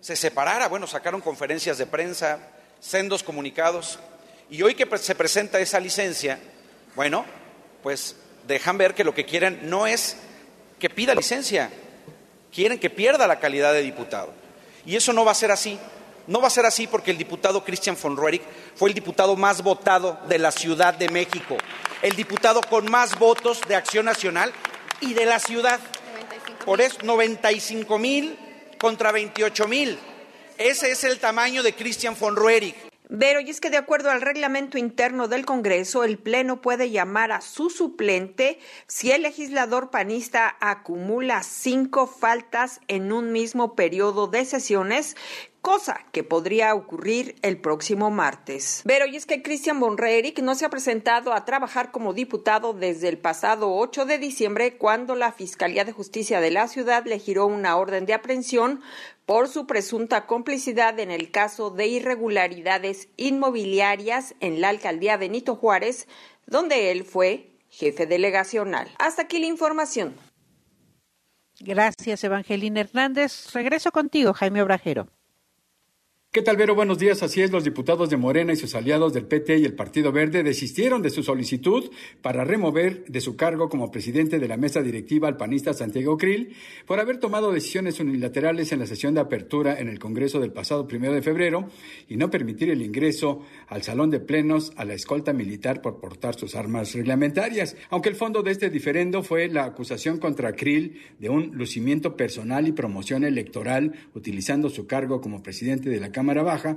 se 0.00 0.16
separara. 0.16 0.68
Bueno, 0.68 0.86
sacaron 0.86 1.20
conferencias 1.20 1.76
de 1.76 1.84
prensa, 1.84 2.48
sendos 2.80 3.22
comunicados. 3.22 3.98
Y 4.48 4.62
hoy 4.62 4.74
que 4.74 4.88
se 4.96 5.14
presenta 5.14 5.60
esa 5.60 5.80
licencia, 5.80 6.40
bueno, 6.96 7.26
pues 7.82 8.16
dejan 8.46 8.78
ver 8.78 8.94
que 8.94 9.04
lo 9.04 9.12
que 9.12 9.26
quieren 9.26 9.68
no 9.68 9.86
es 9.86 10.16
que 10.78 10.88
pida 10.88 11.14
licencia, 11.14 11.70
quieren 12.50 12.78
que 12.78 12.88
pierda 12.88 13.26
la 13.26 13.38
calidad 13.38 13.74
de 13.74 13.82
diputado. 13.82 14.32
Y 14.86 14.96
eso 14.96 15.12
no 15.12 15.26
va 15.26 15.32
a 15.32 15.34
ser 15.34 15.50
así. 15.50 15.78
No 16.26 16.40
va 16.40 16.48
a 16.48 16.50
ser 16.50 16.66
así 16.66 16.86
porque 16.86 17.10
el 17.10 17.18
diputado 17.18 17.64
Christian 17.64 17.96
von 18.00 18.16
Roerich 18.16 18.42
fue 18.76 18.88
el 18.88 18.94
diputado 18.94 19.36
más 19.36 19.62
votado 19.62 20.18
de 20.28 20.38
la 20.38 20.52
Ciudad 20.52 20.94
de 20.94 21.08
México, 21.08 21.56
el 22.02 22.14
diputado 22.14 22.60
con 22.62 22.90
más 22.90 23.18
votos 23.18 23.60
de 23.66 23.74
Acción 23.74 24.04
Nacional 24.04 24.52
y 25.00 25.14
de 25.14 25.26
la 25.26 25.38
ciudad. 25.38 25.80
Por 26.64 26.80
eso, 26.80 26.98
95 27.02 27.98
mil 27.98 28.38
contra 28.78 29.12
28 29.12 29.68
mil. 29.68 29.98
Ese 30.58 30.90
es 30.90 31.04
el 31.04 31.18
tamaño 31.18 31.62
de 31.62 31.74
Christian 31.74 32.16
von 32.18 32.36
Roerich. 32.36 32.76
Pero 33.18 33.40
y 33.40 33.50
es 33.50 33.60
que 33.60 33.70
de 33.70 33.76
acuerdo 33.76 34.10
al 34.10 34.20
reglamento 34.20 34.78
interno 34.78 35.26
del 35.26 35.44
Congreso, 35.44 36.04
el 36.04 36.16
Pleno 36.16 36.60
puede 36.60 36.90
llamar 36.90 37.32
a 37.32 37.40
su 37.40 37.68
suplente 37.68 38.60
si 38.86 39.10
el 39.10 39.22
legislador 39.22 39.90
panista 39.90 40.56
acumula 40.60 41.42
cinco 41.42 42.06
faltas 42.06 42.80
en 42.86 43.10
un 43.10 43.32
mismo 43.32 43.74
periodo 43.74 44.28
de 44.28 44.44
sesiones 44.44 45.16
cosa 45.60 46.00
que 46.12 46.24
podría 46.24 46.74
ocurrir 46.74 47.36
el 47.42 47.58
próximo 47.58 48.10
martes. 48.10 48.82
Pero 48.84 49.06
y 49.06 49.16
es 49.16 49.26
que 49.26 49.42
Christian 49.42 49.80
von 49.80 49.96
no 50.42 50.54
se 50.54 50.64
ha 50.64 50.70
presentado 50.70 51.32
a 51.32 51.44
trabajar 51.44 51.90
como 51.90 52.14
diputado 52.14 52.72
desde 52.72 53.08
el 53.08 53.18
pasado 53.18 53.74
8 53.74 54.06
de 54.06 54.18
diciembre 54.18 54.76
cuando 54.76 55.14
la 55.14 55.32
Fiscalía 55.32 55.84
de 55.84 55.92
Justicia 55.92 56.40
de 56.40 56.50
la 56.50 56.68
ciudad 56.68 57.04
le 57.06 57.18
giró 57.18 57.46
una 57.46 57.76
orden 57.76 58.06
de 58.06 58.14
aprehensión 58.14 58.80
por 59.26 59.48
su 59.48 59.66
presunta 59.66 60.26
complicidad 60.26 60.98
en 60.98 61.10
el 61.10 61.30
caso 61.30 61.70
de 61.70 61.86
irregularidades 61.86 63.08
inmobiliarias 63.16 64.34
en 64.40 64.60
la 64.60 64.70
alcaldía 64.70 65.16
Benito 65.16 65.54
Juárez, 65.56 66.08
donde 66.46 66.90
él 66.90 67.04
fue 67.04 67.50
jefe 67.68 68.06
delegacional. 68.06 68.88
Hasta 68.98 69.22
aquí 69.22 69.38
la 69.38 69.46
información. 69.46 70.14
Gracias, 71.60 72.24
Evangelina 72.24 72.80
Hernández. 72.80 73.52
Regreso 73.52 73.92
contigo, 73.92 74.32
Jaime 74.32 74.62
Obrajero. 74.62 75.08
¿Qué 76.32 76.42
tal, 76.42 76.56
Vero? 76.56 76.76
Buenos 76.76 76.98
días. 76.98 77.24
Así 77.24 77.42
es, 77.42 77.50
los 77.50 77.64
diputados 77.64 78.08
de 78.08 78.16
Morena 78.16 78.52
y 78.52 78.56
sus 78.56 78.76
aliados 78.76 79.12
del 79.12 79.26
PT 79.26 79.58
y 79.58 79.64
el 79.64 79.74
Partido 79.74 80.12
Verde 80.12 80.44
desistieron 80.44 81.02
de 81.02 81.10
su 81.10 81.24
solicitud 81.24 81.90
para 82.22 82.44
remover 82.44 83.04
de 83.06 83.20
su 83.20 83.34
cargo 83.34 83.68
como 83.68 83.90
presidente 83.90 84.38
de 84.38 84.46
la 84.46 84.56
mesa 84.56 84.80
directiva 84.80 85.26
al 85.26 85.36
panista 85.36 85.74
Santiago 85.74 86.16
Krill 86.16 86.54
por 86.86 87.00
haber 87.00 87.18
tomado 87.18 87.50
decisiones 87.50 87.98
unilaterales 87.98 88.70
en 88.70 88.78
la 88.78 88.86
sesión 88.86 89.12
de 89.14 89.22
apertura 89.22 89.80
en 89.80 89.88
el 89.88 89.98
Congreso 89.98 90.38
del 90.38 90.52
pasado 90.52 90.86
primero 90.86 91.14
de 91.14 91.22
febrero 91.22 91.68
y 92.06 92.16
no 92.16 92.30
permitir 92.30 92.70
el 92.70 92.82
ingreso 92.82 93.44
al 93.66 93.82
salón 93.82 94.10
de 94.10 94.20
plenos 94.20 94.72
a 94.76 94.84
la 94.84 94.94
escolta 94.94 95.32
militar 95.32 95.82
por 95.82 95.98
portar 95.98 96.36
sus 96.36 96.54
armas 96.54 96.94
reglamentarias. 96.94 97.74
Aunque 97.88 98.08
el 98.08 98.14
fondo 98.14 98.44
de 98.44 98.52
este 98.52 98.70
diferendo 98.70 99.24
fue 99.24 99.48
la 99.48 99.64
acusación 99.64 100.18
contra 100.18 100.52
Krill 100.52 100.96
de 101.18 101.28
un 101.28 101.50
lucimiento 101.56 102.16
personal 102.16 102.68
y 102.68 102.72
promoción 102.72 103.24
electoral 103.24 103.94
utilizando 104.14 104.70
su 104.70 104.86
cargo 104.86 105.20
como 105.20 105.42
presidente 105.42 105.90
de 105.90 105.98
la 105.98 106.12
Cámara 106.12 106.19
Cámara 106.20 106.42
Baja, 106.42 106.76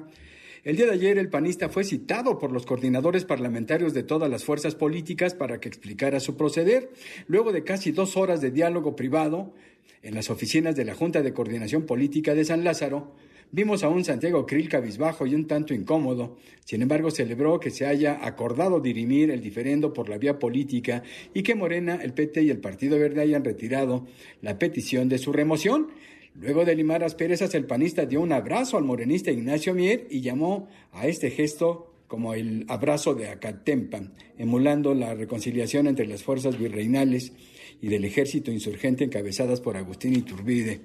el 0.63 0.77
día 0.77 0.85
de 0.85 0.93
ayer 0.93 1.17
el 1.17 1.27
panista 1.27 1.67
fue 1.67 1.83
citado 1.83 2.39
por 2.39 2.53
los 2.53 2.65
coordinadores 2.65 3.25
parlamentarios 3.25 3.93
de 3.93 4.03
todas 4.03 4.29
las 4.29 4.45
fuerzas 4.45 4.73
políticas 4.73 5.33
para 5.33 5.59
que 5.59 5.67
explicara 5.67 6.21
su 6.21 6.37
proceder. 6.37 6.91
Luego 7.27 7.51
de 7.51 7.65
casi 7.65 7.91
dos 7.91 8.15
horas 8.15 8.39
de 8.39 8.51
diálogo 8.51 8.95
privado 8.95 9.53
en 10.01 10.15
las 10.15 10.29
oficinas 10.29 10.77
de 10.77 10.85
la 10.85 10.95
Junta 10.95 11.21
de 11.21 11.33
Coordinación 11.33 11.85
Política 11.85 12.33
de 12.33 12.45
San 12.45 12.63
Lázaro, 12.63 13.15
vimos 13.51 13.83
a 13.83 13.89
un 13.89 14.05
Santiago 14.05 14.45
Krill 14.45 14.69
cabizbajo 14.69 15.27
y 15.27 15.35
un 15.35 15.45
tanto 15.45 15.73
incómodo. 15.73 16.37
Sin 16.63 16.81
embargo, 16.81 17.11
celebró 17.11 17.59
que 17.59 17.69
se 17.69 17.85
haya 17.85 18.25
acordado 18.25 18.79
dirimir 18.79 19.29
el 19.29 19.41
diferendo 19.41 19.91
por 19.91 20.07
la 20.07 20.17
vía 20.17 20.39
política 20.39 21.03
y 21.33 21.43
que 21.43 21.53
Morena, 21.53 21.99
el 22.01 22.13
PT 22.13 22.43
y 22.43 22.49
el 22.49 22.59
Partido 22.59 22.97
Verde 22.97 23.19
hayan 23.19 23.43
retirado 23.43 24.07
la 24.41 24.57
petición 24.57 25.09
de 25.09 25.17
su 25.17 25.33
remoción. 25.33 25.89
Luego 26.35 26.65
de 26.65 26.75
limar 26.75 27.03
asperezas, 27.03 27.53
el 27.53 27.65
panista 27.65 28.05
dio 28.05 28.21
un 28.21 28.31
abrazo 28.31 28.77
al 28.77 28.83
morenista 28.83 29.31
Ignacio 29.31 29.73
Mier 29.73 30.07
y 30.09 30.21
llamó 30.21 30.67
a 30.91 31.07
este 31.07 31.29
gesto 31.29 31.93
como 32.07 32.33
el 32.33 32.65
abrazo 32.67 33.15
de 33.15 33.29
Acatempa, 33.29 34.01
emulando 34.37 34.93
la 34.93 35.13
reconciliación 35.13 35.87
entre 35.87 36.05
las 36.05 36.23
fuerzas 36.23 36.57
virreinales 36.59 37.33
y 37.81 37.87
del 37.87 38.05
ejército 38.05 38.51
insurgente 38.51 39.03
encabezadas 39.03 39.61
por 39.61 39.77
Agustín 39.77 40.15
Iturbide. 40.15 40.81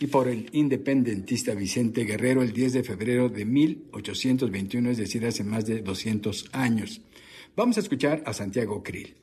y 0.00 0.08
por 0.08 0.26
el 0.26 0.48
independentista 0.50 1.54
Vicente 1.54 2.02
Guerrero 2.02 2.42
el 2.42 2.52
10 2.52 2.72
de 2.72 2.82
febrero 2.82 3.28
de 3.28 3.44
1821, 3.44 4.90
es 4.90 4.98
decir, 4.98 5.24
hace 5.24 5.44
más 5.44 5.66
de 5.66 5.82
200 5.82 6.50
años. 6.50 7.00
Vamos 7.54 7.76
a 7.76 7.80
escuchar 7.80 8.20
a 8.26 8.32
Santiago 8.32 8.82
Krill. 8.82 9.14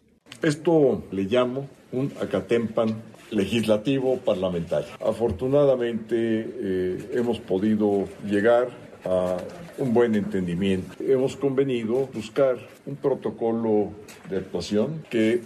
Esto 0.41 1.03
le 1.12 1.23
llamo 1.23 1.67
un 1.91 2.13
acatempan 2.21 3.03
legislativo 3.31 4.17
parlamentario. 4.17 4.87
Afortunadamente 5.03 6.15
eh, 6.15 7.09
hemos 7.13 7.39
podido 7.39 8.05
llegar 8.25 8.69
a 9.05 9.37
un 9.77 9.93
buen 9.93 10.15
entendimiento. 10.15 10.91
Hemos 10.99 11.35
convenido 11.35 12.07
buscar 12.13 12.57
un 12.85 12.95
protocolo 12.95 13.91
de 14.29 14.37
actuación 14.37 15.03
que 15.09 15.41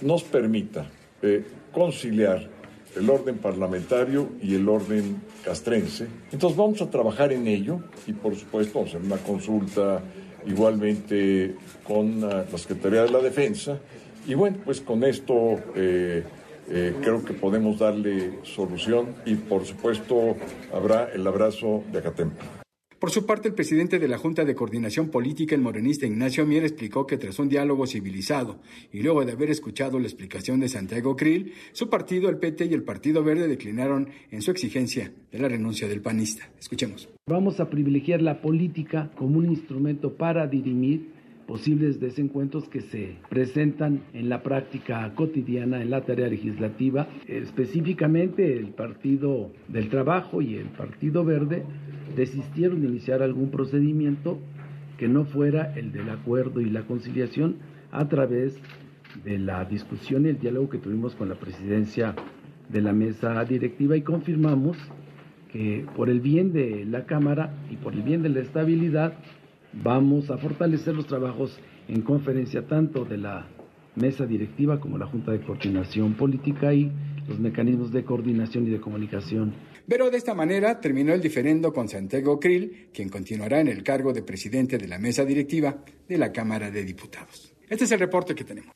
nos 0.00 0.22
permita 0.22 0.86
eh, 1.22 1.44
conciliar 1.72 2.48
el 2.96 3.08
orden 3.08 3.38
parlamentario 3.38 4.30
y 4.42 4.54
el 4.54 4.68
orden 4.68 5.22
castrense. 5.44 6.06
Entonces 6.32 6.56
vamos 6.56 6.82
a 6.82 6.90
trabajar 6.90 7.32
en 7.32 7.46
ello 7.46 7.80
y 8.06 8.12
por 8.12 8.34
supuesto 8.36 8.78
vamos 8.78 8.94
a 8.94 8.98
hacer 8.98 9.06
una 9.06 9.22
consulta 9.22 10.00
igualmente 10.46 11.54
con 11.84 12.24
uh, 12.24 12.44
la 12.50 12.58
Secretaría 12.58 13.02
de 13.02 13.10
la 13.10 13.20
Defensa 13.20 13.78
y 14.26 14.34
bueno, 14.34 14.58
pues 14.64 14.80
con 14.80 15.04
esto 15.04 15.60
eh, 15.74 16.24
eh, 16.70 16.94
creo 17.00 17.24
que 17.24 17.34
podemos 17.34 17.78
darle 17.78 18.38
solución 18.42 19.14
y 19.26 19.34
por 19.34 19.64
supuesto 19.64 20.36
habrá 20.72 21.10
el 21.12 21.26
abrazo 21.26 21.82
de 21.90 21.98
Acatempa. 21.98 22.60
Por 23.00 23.10
su 23.10 23.24
parte, 23.24 23.48
el 23.48 23.54
presidente 23.54 23.98
de 23.98 24.08
la 24.08 24.18
Junta 24.18 24.44
de 24.44 24.54
Coordinación 24.54 25.08
Política, 25.08 25.54
el 25.54 25.62
morenista 25.62 26.04
Ignacio 26.04 26.44
Mier, 26.44 26.64
explicó 26.64 27.06
que 27.06 27.16
tras 27.16 27.38
un 27.38 27.48
diálogo 27.48 27.86
civilizado 27.86 28.60
y 28.92 29.02
luego 29.02 29.24
de 29.24 29.32
haber 29.32 29.50
escuchado 29.50 29.98
la 29.98 30.04
explicación 30.04 30.60
de 30.60 30.68
Santiago 30.68 31.16
Krill, 31.16 31.54
su 31.72 31.88
partido, 31.88 32.28
el 32.28 32.36
PT 32.36 32.66
y 32.66 32.74
el 32.74 32.82
Partido 32.82 33.24
Verde 33.24 33.48
declinaron 33.48 34.10
en 34.30 34.42
su 34.42 34.50
exigencia 34.50 35.14
de 35.32 35.38
la 35.38 35.48
renuncia 35.48 35.88
del 35.88 36.02
panista. 36.02 36.50
Escuchemos. 36.58 37.08
Vamos 37.26 37.58
a 37.58 37.70
privilegiar 37.70 38.20
la 38.20 38.42
política 38.42 39.10
como 39.16 39.38
un 39.38 39.46
instrumento 39.46 40.18
para 40.18 40.46
dirimir 40.46 41.19
posibles 41.50 41.98
desencuentros 41.98 42.68
que 42.68 42.80
se 42.80 43.16
presentan 43.28 44.02
en 44.12 44.28
la 44.28 44.40
práctica 44.40 45.12
cotidiana, 45.16 45.82
en 45.82 45.90
la 45.90 46.02
tarea 46.02 46.28
legislativa. 46.28 47.08
Específicamente 47.26 48.56
el 48.56 48.68
Partido 48.68 49.50
del 49.66 49.88
Trabajo 49.88 50.42
y 50.42 50.54
el 50.54 50.66
Partido 50.66 51.24
Verde 51.24 51.64
desistieron 52.14 52.82
de 52.82 52.86
iniciar 52.86 53.20
algún 53.20 53.50
procedimiento 53.50 54.38
que 54.96 55.08
no 55.08 55.24
fuera 55.24 55.74
el 55.74 55.90
del 55.90 56.10
acuerdo 56.10 56.60
y 56.60 56.70
la 56.70 56.82
conciliación 56.82 57.56
a 57.90 58.08
través 58.08 58.56
de 59.24 59.40
la 59.40 59.64
discusión 59.64 60.26
y 60.26 60.28
el 60.28 60.38
diálogo 60.38 60.70
que 60.70 60.78
tuvimos 60.78 61.16
con 61.16 61.28
la 61.28 61.34
presidencia 61.34 62.14
de 62.68 62.80
la 62.80 62.92
mesa 62.92 63.44
directiva 63.44 63.96
y 63.96 64.02
confirmamos 64.02 64.76
que 65.52 65.84
por 65.96 66.10
el 66.10 66.20
bien 66.20 66.52
de 66.52 66.84
la 66.84 67.06
Cámara 67.06 67.52
y 67.72 67.74
por 67.74 67.94
el 67.94 68.02
bien 68.02 68.22
de 68.22 68.28
la 68.28 68.38
estabilidad 68.38 69.14
Vamos 69.72 70.30
a 70.30 70.38
fortalecer 70.38 70.94
los 70.94 71.06
trabajos 71.06 71.58
en 71.88 72.02
conferencia 72.02 72.66
tanto 72.66 73.04
de 73.04 73.18
la 73.18 73.46
mesa 73.94 74.26
directiva 74.26 74.80
como 74.80 74.98
la 74.98 75.06
Junta 75.06 75.32
de 75.32 75.40
Coordinación 75.40 76.14
Política 76.14 76.72
y 76.74 76.90
los 77.28 77.38
mecanismos 77.38 77.92
de 77.92 78.04
coordinación 78.04 78.66
y 78.66 78.70
de 78.70 78.80
comunicación. 78.80 79.54
Pero 79.86 80.10
de 80.10 80.16
esta 80.16 80.34
manera 80.34 80.80
terminó 80.80 81.12
el 81.12 81.20
diferendo 81.20 81.72
con 81.72 81.88
Santiago 81.88 82.38
Krill, 82.40 82.90
quien 82.92 83.08
continuará 83.08 83.60
en 83.60 83.68
el 83.68 83.82
cargo 83.82 84.12
de 84.12 84.22
presidente 84.22 84.78
de 84.78 84.88
la 84.88 84.98
mesa 84.98 85.24
directiva 85.24 85.84
de 86.08 86.18
la 86.18 86.32
Cámara 86.32 86.70
de 86.70 86.84
Diputados. 86.84 87.54
Este 87.68 87.84
es 87.84 87.92
el 87.92 88.00
reporte 88.00 88.34
que 88.34 88.44
tenemos. 88.44 88.74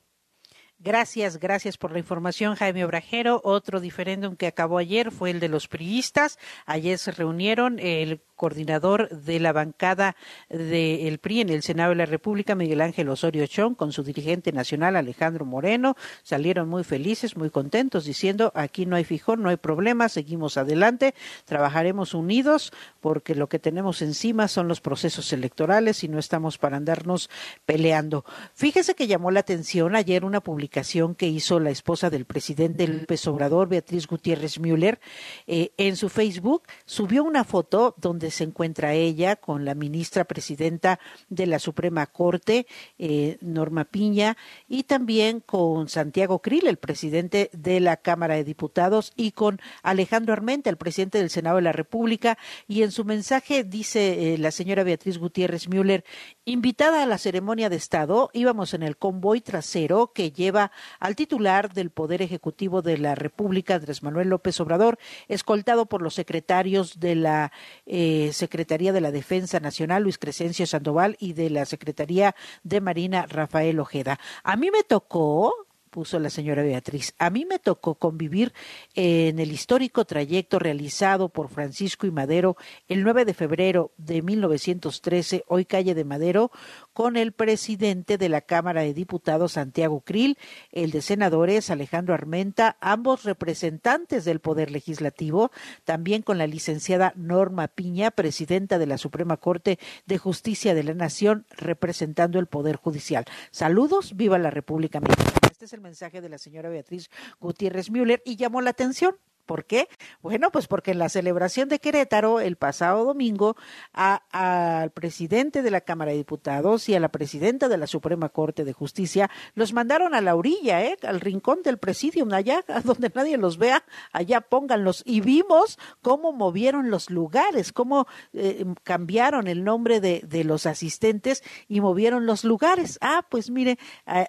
Gracias, 0.85 1.39
gracias 1.39 1.79
por 1.79 1.93
la 1.93 1.99
información, 1.99 2.57
Jaime 2.57 2.85
Obrajero. 2.85 3.41
Otro 3.43 3.81
diferéndum 3.81 4.37
que 4.37 4.47
acabó 4.47 4.77
ayer 4.77 5.11
fue 5.11 5.31
el 5.31 5.41
de 5.41 5.49
los 5.49 5.67
priistas. 5.67 6.39
Ayer 6.67 6.99
se 6.99 7.11
reunieron 7.11 7.79
el 7.79 8.21
coordinador 8.37 9.09
de 9.11 9.40
la 9.40 9.53
bancada 9.53 10.16
del 10.49 11.18
PRI 11.18 11.42
en 11.42 11.49
el 11.51 11.62
Senado 11.62 11.90
de 11.90 11.97
la 11.97 12.07
República, 12.07 12.55
Miguel 12.55 12.81
Ángel 12.81 13.09
Osorio 13.09 13.47
Chong, 13.47 13.77
con 13.77 13.92
su 13.92 14.03
dirigente 14.03 14.53
nacional, 14.53 14.97
Alejandro 14.97 15.44
Moreno. 15.44 15.97
Salieron 16.23 16.68
muy 16.68 16.85
felices, 16.85 17.37
muy 17.37 17.51
contentos, 17.51 18.05
diciendo, 18.05 18.53
aquí 18.55 18.87
no 18.87 18.97
hay 18.97 19.05
fijón, 19.05 19.42
no 19.42 19.49
hay 19.49 19.57
problema, 19.57 20.09
seguimos 20.09 20.57
adelante, 20.57 21.14
trabajaremos 21.44 22.14
unidos, 22.14 22.73
porque 23.01 23.35
lo 23.35 23.49
que 23.49 23.59
tenemos 23.59 24.03
encima 24.03 24.49
son 24.49 24.68
los 24.68 24.81
procesos 24.81 25.33
electorales 25.33 26.05
y 26.05 26.09
no 26.09 26.18
estamos 26.18 26.59
para 26.59 26.77
andarnos 26.77 27.31
peleando. 27.66 28.25
Fíjese 28.55 28.94
que 28.94 29.07
llamó 29.07 29.31
la 29.31 29.40
atención 29.40 29.97
ayer 29.97 30.25
una 30.25 30.40
publicación 30.40 31.14
que 31.14 31.27
hizo 31.27 31.61
la 31.61 31.70
esposa 31.70 32.11
del 32.11 32.25
presidente 32.25 32.87
López 32.87 33.27
Obrador, 33.27 33.68
Beatriz 33.68 34.07
Gutiérrez 34.07 34.59
Müller, 34.59 35.01
eh, 35.47 35.73
en 35.77 35.97
su 35.97 36.09
Facebook, 36.09 36.62
subió 36.85 37.25
una 37.25 37.44
foto 37.44 37.94
donde 37.99 38.31
se 38.35 38.44
encuentra 38.44 38.92
ella 38.92 39.37
con 39.37 39.64
la 39.64 39.75
ministra 39.75 40.25
presidenta 40.25 41.01
de 41.29 41.47
la 41.47 41.59
Suprema 41.59 42.07
Corte, 42.07 42.66
eh, 42.99 43.38
Norma 43.40 43.85
Piña, 43.85 44.37
y 44.68 44.85
también 44.85 45.40
con 45.40 45.88
Santiago 45.88 46.40
Krill, 46.40 46.66
el 46.66 46.77
presidente 46.77 47.51
de 47.53 47.81
la 47.81 47.97
Cámara 47.97 48.35
de 48.35 48.44
Diputados, 48.44 49.12
y 49.16 49.33
con 49.33 49.61
Alejandro 49.83 50.33
Armenta, 50.33 50.70
el 50.70 50.77
presidente 50.77 51.18
del 51.18 51.31
Senado 51.31 51.57
de 51.57 51.62
la 51.62 51.73
República. 51.73 52.38
Y 52.68 52.83
en 52.83 52.92
su 52.92 53.05
mensaje 53.05 53.64
dice 53.64 54.35
eh, 54.35 54.38
la 54.38 54.51
señora 54.51 54.85
Beatriz 54.85 55.18
Gutiérrez 55.18 55.68
Müller, 55.68 56.05
invitada 56.44 57.03
a 57.03 57.07
la 57.07 57.18
ceremonia 57.18 57.69
de 57.69 57.77
Estado, 57.77 58.31
íbamos 58.33 58.75
en 58.75 58.83
el 58.83 58.96
convoy 58.96 59.40
trasero 59.40 60.13
que 60.13 60.33
lleva 60.33 60.73
al 61.00 61.17
titular 61.17 61.73
del 61.73 61.90
Poder 61.90 62.23
Ejecutivo 62.23 62.83
de 62.83 62.98
la 62.98 63.15
República, 63.15 63.77
Andrés 63.77 64.02
Manuel 64.02 64.29
López 64.29 64.61
Obrador, 64.61 64.98
escoltado 65.29 65.87
por 65.87 66.02
los 66.02 66.15
secretarios 66.15 67.00
de 67.00 67.15
la 67.15 67.52
eh, 67.87 68.13
Secretaría 68.33 68.92
de 68.92 69.00
la 69.00 69.12
Defensa 69.12 69.60
Nacional, 69.60 70.02
Luis 70.02 70.19
Crescencio 70.19 70.67
Sandoval, 70.67 71.17
y 71.19 71.33
de 71.33 71.50
la 71.50 71.65
Secretaría 71.65 72.35
de 72.62 72.81
Marina, 72.81 73.27
Rafael 73.27 73.79
Ojeda. 73.81 74.19
A 74.42 74.56
mí 74.56 74.71
me 74.71 74.83
tocó 74.83 75.54
puso 75.94 76.19
la 76.19 76.29
señora 76.29 76.65
Beatriz. 76.65 77.15
A 77.21 77.31
mí 77.31 77.44
me 77.44 77.60
tocó 77.60 77.94
convivir 77.94 78.52
en 78.96 79.38
el 79.38 79.52
histórico 79.52 80.04
trayecto 80.04 80.58
realizado 80.58 81.29
por 81.29 81.48
Francisco 81.48 82.04
y 82.04 82.10
Madero 82.10 82.56
el 82.88 83.04
9 83.04 83.25
de 83.25 83.33
febrero 83.33 83.92
de 83.96 84.21
1913, 84.21 85.44
hoy 85.46 85.65
calle 85.65 85.94
de 85.94 86.04
Madero, 86.04 86.50
con 86.95 87.17
el 87.17 87.33
presidente 87.33 88.17
de 88.17 88.31
la 88.31 88.40
Cámara 88.40 88.81
de 88.81 88.95
Diputados, 88.95 89.53
Santiago 89.53 90.01
Krill, 90.01 90.38
el 90.73 90.92
de 90.92 91.03
senadores, 91.03 91.69
Alejandro 91.69 92.15
Armenta, 92.15 92.79
ambos 92.81 93.25
representantes 93.25 94.25
del 94.25 94.40
Poder 94.40 94.71
Legislativo, 94.71 95.51
también 95.85 96.23
con 96.23 96.38
la 96.38 96.47
licenciada 96.47 97.13
Norma 97.17 97.69
Piña, 97.69 98.13
presidenta 98.13 98.79
de 98.79 98.87
la 98.87 98.97
Suprema 98.97 99.37
Corte 99.37 99.79
de 100.07 100.19
Justicia 100.19 100.75
de 100.75 100.85
la 100.85 100.95
Nación, 100.95 101.47
representando 101.51 102.38
el 102.38 102.47
Poder 102.47 102.77
Judicial. 102.77 103.25
Saludos, 103.51 104.17
viva 104.17 104.38
la 104.38 104.51
República 104.51 105.01
Mexicana. 105.01 105.49
Este 105.51 105.65
es 105.65 105.73
el 105.73 105.81
mensaje 105.81 106.21
de 106.21 106.29
la 106.29 106.38
señora 106.38 106.69
Beatriz 106.69 107.11
Gutiérrez 107.40 107.90
Müller 107.90 108.23
y 108.25 108.37
llamó 108.37 108.61
la 108.61 108.71
atención. 108.71 109.17
¿Por 109.47 109.67
qué? 109.67 109.88
Bueno, 110.23 110.51
pues 110.51 110.67
porque 110.67 110.92
en 110.92 110.99
la 110.99 111.09
celebración 111.09 111.69
de 111.69 111.79
Querétaro 111.79 112.40
el 112.40 112.57
pasado 112.57 113.05
domingo 113.05 113.57
al 113.92 114.90
presidente 114.90 115.63
de 115.63 115.71
la 115.71 115.83
Cámara 115.83 116.13
de 116.13 116.19
Diputados 116.19 116.88
y 116.88 116.95
a 116.95 117.01
la 117.01 117.09
presidenta 117.09 117.69
de 117.69 117.77
la 117.77 117.87
Suprema 117.87 118.29
Corte 118.31 118.65
de 118.65 118.73
Justicia 118.73 119.31
los 119.55 119.73
mandaron 119.73 120.15
a 120.15 120.21
la 120.21 120.35
orilla, 120.35 120.83
¿eh? 120.83 120.97
al 121.03 121.21
rincón 121.21 121.63
del 121.63 121.79
presidium, 121.79 122.33
allá 122.33 122.65
donde 122.85 123.11
nadie 123.15 123.37
los 123.37 123.59
vea, 123.59 123.85
allá 124.13 124.40
pónganlos. 124.40 125.03
Y 125.05 125.21
vimos 125.21 125.79
cómo 126.03 126.33
movieron 126.33 126.90
los 126.90 127.11
lugares, 127.11 127.73
cómo 127.73 128.07
eh, 128.33 128.65
cambiaron 128.83 129.47
el 129.47 129.65
nombre 129.65 130.01
de, 130.01 130.23
de, 130.27 130.45
los 130.45 130.67
asistentes 130.67 131.42
y 131.69 131.81
movieron 131.81 132.27
los 132.27 132.45
lugares. 132.45 132.99
Ah, 133.01 133.25
pues 133.29 133.51
mire, 133.51 133.79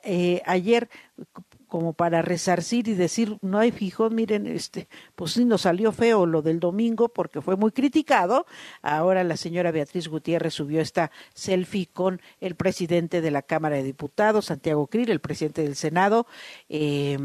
eh, 0.04 0.42
ayer 0.46 0.90
como 1.76 1.92
para 1.92 2.22
resarcir 2.22 2.88
y 2.88 2.94
decir 2.94 3.38
no 3.42 3.60
hay 3.60 3.70
fijón, 3.70 4.16
miren, 4.16 4.48
este, 4.48 4.88
pues 5.14 5.34
sí 5.34 5.44
nos 5.44 5.64
salió 5.64 5.92
feo 5.92 6.26
lo 6.26 6.42
del 6.42 6.62
domingo 6.62 7.10
porque 7.10 7.42
fue 7.42 7.58
muy 7.58 7.74
criticado. 7.74 8.46
Ahora 8.82 9.26
la 9.26 9.36
señora 9.36 9.72
Beatriz 9.72 10.08
Gutiérrez 10.08 10.54
subió 10.54 10.80
esta 10.80 11.12
selfie 11.34 11.90
con 11.92 12.22
el 12.40 12.56
presidente 12.56 13.20
de 13.20 13.30
la 13.30 13.42
Cámara 13.42 13.76
de 13.76 13.84
Diputados, 13.84 14.46
Santiago 14.46 14.88
Krill, 14.88 15.12
el 15.12 15.20
presidente 15.20 15.64
del 15.64 15.76
Senado. 15.76 16.28
Eh, 16.70 17.18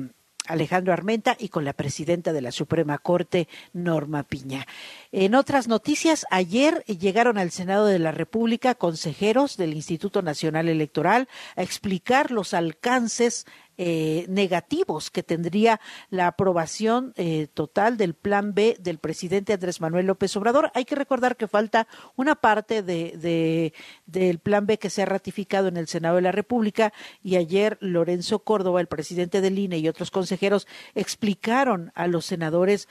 Alejandro 0.50 0.92
Armenta 0.92 1.36
y 1.38 1.48
con 1.48 1.64
la 1.64 1.72
presidenta 1.72 2.32
de 2.32 2.40
la 2.40 2.50
Suprema 2.50 2.98
Corte, 2.98 3.48
Norma 3.72 4.24
Piña. 4.24 4.66
En 5.12 5.34
otras 5.34 5.68
noticias, 5.68 6.26
ayer 6.30 6.84
llegaron 6.86 7.38
al 7.38 7.50
Senado 7.50 7.86
de 7.86 7.98
la 7.98 8.10
República 8.10 8.74
consejeros 8.74 9.56
del 9.56 9.74
Instituto 9.74 10.22
Nacional 10.22 10.68
Electoral 10.68 11.28
a 11.56 11.62
explicar 11.62 12.30
los 12.30 12.54
alcances 12.54 13.46
eh, 13.82 14.26
negativos 14.28 15.10
que 15.10 15.22
tendría 15.22 15.80
la 16.10 16.26
aprobación 16.26 17.14
eh, 17.16 17.46
total 17.54 17.96
del 17.96 18.12
plan 18.12 18.52
B 18.52 18.76
del 18.78 18.98
presidente 18.98 19.54
Andrés 19.54 19.80
Manuel 19.80 20.04
López 20.04 20.36
Obrador. 20.36 20.70
Hay 20.74 20.84
que 20.84 20.96
recordar 20.96 21.34
que 21.34 21.48
falta 21.48 21.88
una 22.14 22.34
parte 22.34 22.82
de, 22.82 23.72
del 24.04 24.38
plan 24.38 24.66
B 24.66 24.76
que 24.76 24.90
se 24.90 25.00
ha 25.00 25.06
ratificado 25.06 25.68
en 25.68 25.78
el 25.78 25.88
Senado 25.88 26.16
de 26.16 26.20
la 26.20 26.30
República 26.30 26.92
y 27.22 27.36
ayer 27.36 27.78
Lorenzo 27.80 28.40
Córdoba, 28.40 28.82
el 28.82 28.86
presidente 28.86 29.40
del 29.40 29.58
INE 29.58 29.78
y 29.78 29.88
otros 29.88 30.10
consejeros 30.10 30.66
explicaron 30.94 31.90
a 31.94 32.06
los 32.06 32.26
senadores 32.26 32.86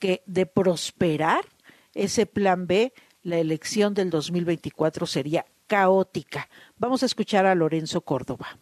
que 0.00 0.24
de 0.26 0.46
prosperar 0.46 1.44
ese 1.94 2.26
plan 2.26 2.66
B, 2.66 2.92
la 3.22 3.38
elección 3.38 3.94
del 3.94 4.10
2024 4.10 5.06
sería 5.06 5.46
caótica. 5.68 6.48
Vamos 6.78 7.04
a 7.04 7.06
escuchar 7.06 7.46
a 7.46 7.54
Lorenzo 7.54 8.00
Córdoba. 8.00 8.58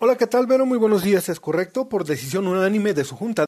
Hola, 0.00 0.16
¿qué 0.16 0.28
tal, 0.28 0.46
Vero? 0.46 0.64
Muy 0.64 0.78
buenos 0.78 1.02
días. 1.02 1.28
Es 1.28 1.40
correcto, 1.40 1.88
por 1.88 2.04
decisión 2.04 2.46
unánime 2.46 2.94
de 2.94 3.02
su 3.02 3.16
junta. 3.16 3.44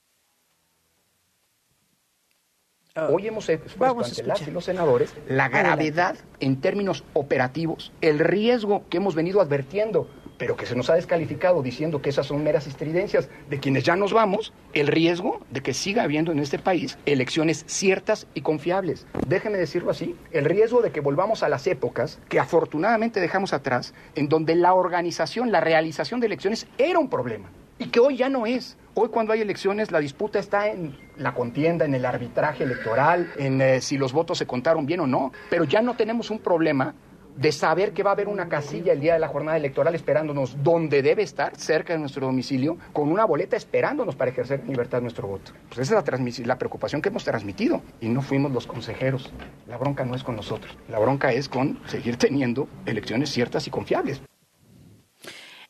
Hoy 3.08 3.28
hemos 3.28 3.48
expuesto 3.48 4.04
ante 4.04 4.22
las 4.24 4.48
y 4.48 4.50
los 4.50 4.64
senadores 4.64 5.14
la 5.28 5.48
gravedad 5.48 6.16
en 6.40 6.60
términos 6.60 7.04
operativos, 7.12 7.92
el 8.00 8.18
riesgo 8.18 8.82
que 8.90 8.96
hemos 8.96 9.14
venido 9.14 9.40
advirtiendo, 9.40 10.08
pero 10.40 10.56
que 10.56 10.64
se 10.64 10.74
nos 10.74 10.88
ha 10.88 10.94
descalificado 10.94 11.62
diciendo 11.62 12.00
que 12.00 12.08
esas 12.08 12.26
son 12.26 12.42
meras 12.42 12.66
estridencias 12.66 13.28
de 13.50 13.60
quienes 13.60 13.84
ya 13.84 13.94
nos 13.94 14.14
vamos, 14.14 14.54
el 14.72 14.86
riesgo 14.86 15.42
de 15.50 15.60
que 15.60 15.74
siga 15.74 16.02
habiendo 16.02 16.32
en 16.32 16.38
este 16.38 16.58
país 16.58 16.96
elecciones 17.04 17.62
ciertas 17.68 18.26
y 18.32 18.40
confiables. 18.40 19.06
Déjeme 19.28 19.58
decirlo 19.58 19.90
así, 19.90 20.16
el 20.32 20.46
riesgo 20.46 20.80
de 20.80 20.92
que 20.92 21.00
volvamos 21.00 21.42
a 21.42 21.50
las 21.50 21.66
épocas 21.66 22.18
que 22.30 22.40
afortunadamente 22.40 23.20
dejamos 23.20 23.52
atrás, 23.52 23.92
en 24.14 24.30
donde 24.30 24.54
la 24.54 24.72
organización, 24.72 25.52
la 25.52 25.60
realización 25.60 26.20
de 26.20 26.28
elecciones 26.28 26.66
era 26.78 26.98
un 26.98 27.10
problema 27.10 27.50
y 27.78 27.88
que 27.88 28.00
hoy 28.00 28.16
ya 28.16 28.30
no 28.30 28.46
es. 28.46 28.78
Hoy 28.94 29.10
cuando 29.10 29.34
hay 29.34 29.42
elecciones 29.42 29.90
la 29.90 30.00
disputa 30.00 30.38
está 30.38 30.68
en 30.68 30.96
la 31.18 31.34
contienda, 31.34 31.84
en 31.84 31.94
el 31.94 32.06
arbitraje 32.06 32.64
electoral, 32.64 33.30
en 33.36 33.60
eh, 33.60 33.82
si 33.82 33.98
los 33.98 34.14
votos 34.14 34.38
se 34.38 34.46
contaron 34.46 34.86
bien 34.86 35.00
o 35.00 35.06
no, 35.06 35.32
pero 35.50 35.64
ya 35.64 35.82
no 35.82 35.96
tenemos 35.96 36.30
un 36.30 36.38
problema 36.38 36.94
de 37.36 37.52
saber 37.52 37.92
que 37.92 38.02
va 38.02 38.10
a 38.10 38.12
haber 38.14 38.28
una 38.28 38.48
casilla 38.48 38.92
el 38.92 39.00
día 39.00 39.14
de 39.14 39.18
la 39.18 39.28
jornada 39.28 39.56
electoral 39.56 39.94
esperándonos 39.94 40.62
donde 40.62 41.02
debe 41.02 41.22
estar, 41.22 41.56
cerca 41.56 41.92
de 41.92 41.98
nuestro 41.98 42.26
domicilio, 42.26 42.76
con 42.92 43.10
una 43.10 43.24
boleta 43.24 43.56
esperándonos 43.56 44.16
para 44.16 44.30
ejercer 44.30 44.60
en 44.60 44.68
libertad 44.68 45.00
nuestro 45.00 45.28
voto. 45.28 45.52
Pues 45.68 45.80
esa 45.80 45.98
es 45.98 46.38
la, 46.38 46.46
la 46.46 46.58
preocupación 46.58 47.02
que 47.02 47.08
hemos 47.08 47.24
transmitido 47.24 47.82
y 48.00 48.08
no 48.08 48.22
fuimos 48.22 48.52
los 48.52 48.66
consejeros. 48.66 49.32
La 49.66 49.76
bronca 49.76 50.04
no 50.04 50.14
es 50.14 50.24
con 50.24 50.36
nosotros, 50.36 50.76
la 50.88 50.98
bronca 50.98 51.32
es 51.32 51.48
con 51.48 51.80
seguir 51.86 52.16
teniendo 52.16 52.68
elecciones 52.86 53.30
ciertas 53.30 53.66
y 53.66 53.70
confiables. 53.70 54.22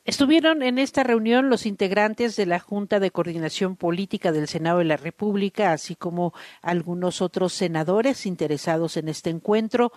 Estuvieron 0.07 0.63
en 0.63 0.79
esta 0.79 1.03
reunión 1.03 1.51
los 1.51 1.67
integrantes 1.67 2.35
de 2.35 2.47
la 2.47 2.59
Junta 2.59 3.01
de 3.01 3.11
Coordinación 3.11 3.77
Política 3.77 4.33
del 4.33 4.49
Senado 4.49 4.79
de 4.79 4.87
la 4.87 4.97
República, 4.97 5.73
así 5.73 5.95
como 5.95 6.33
algunos 6.63 7.21
otros 7.21 7.53
senadores 7.53 8.25
interesados 8.25 8.97
en 8.97 9.09
este 9.09 9.29
encuentro. 9.29 9.93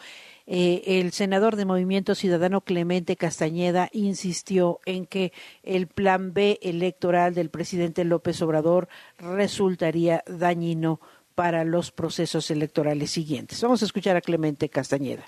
Eh, 0.46 0.84
el 1.00 1.14
senador 1.14 1.56
de 1.56 1.64
Movimiento 1.64 2.16
Ciudadano 2.16 2.60
Clemente 2.60 3.16
Castañeda 3.16 3.90
insistió 3.94 4.82
en 4.86 5.06
que 5.06 5.32
el 5.64 5.88
plan 5.88 6.34
B 6.34 6.60
electoral 6.62 7.34
del 7.34 7.50
presidente 7.50 8.04
López 8.04 8.42
Obrador 8.42 8.90
resultaría 9.20 10.22
dañino 10.28 11.00
para 11.34 11.64
los 11.64 11.92
procesos 11.92 12.52
electorales 12.52 13.10
siguientes. 13.10 13.62
Vamos 13.62 13.82
a 13.82 13.86
escuchar 13.86 14.18
a 14.18 14.22
Clemente 14.22 14.68
Castañeda 14.68 15.24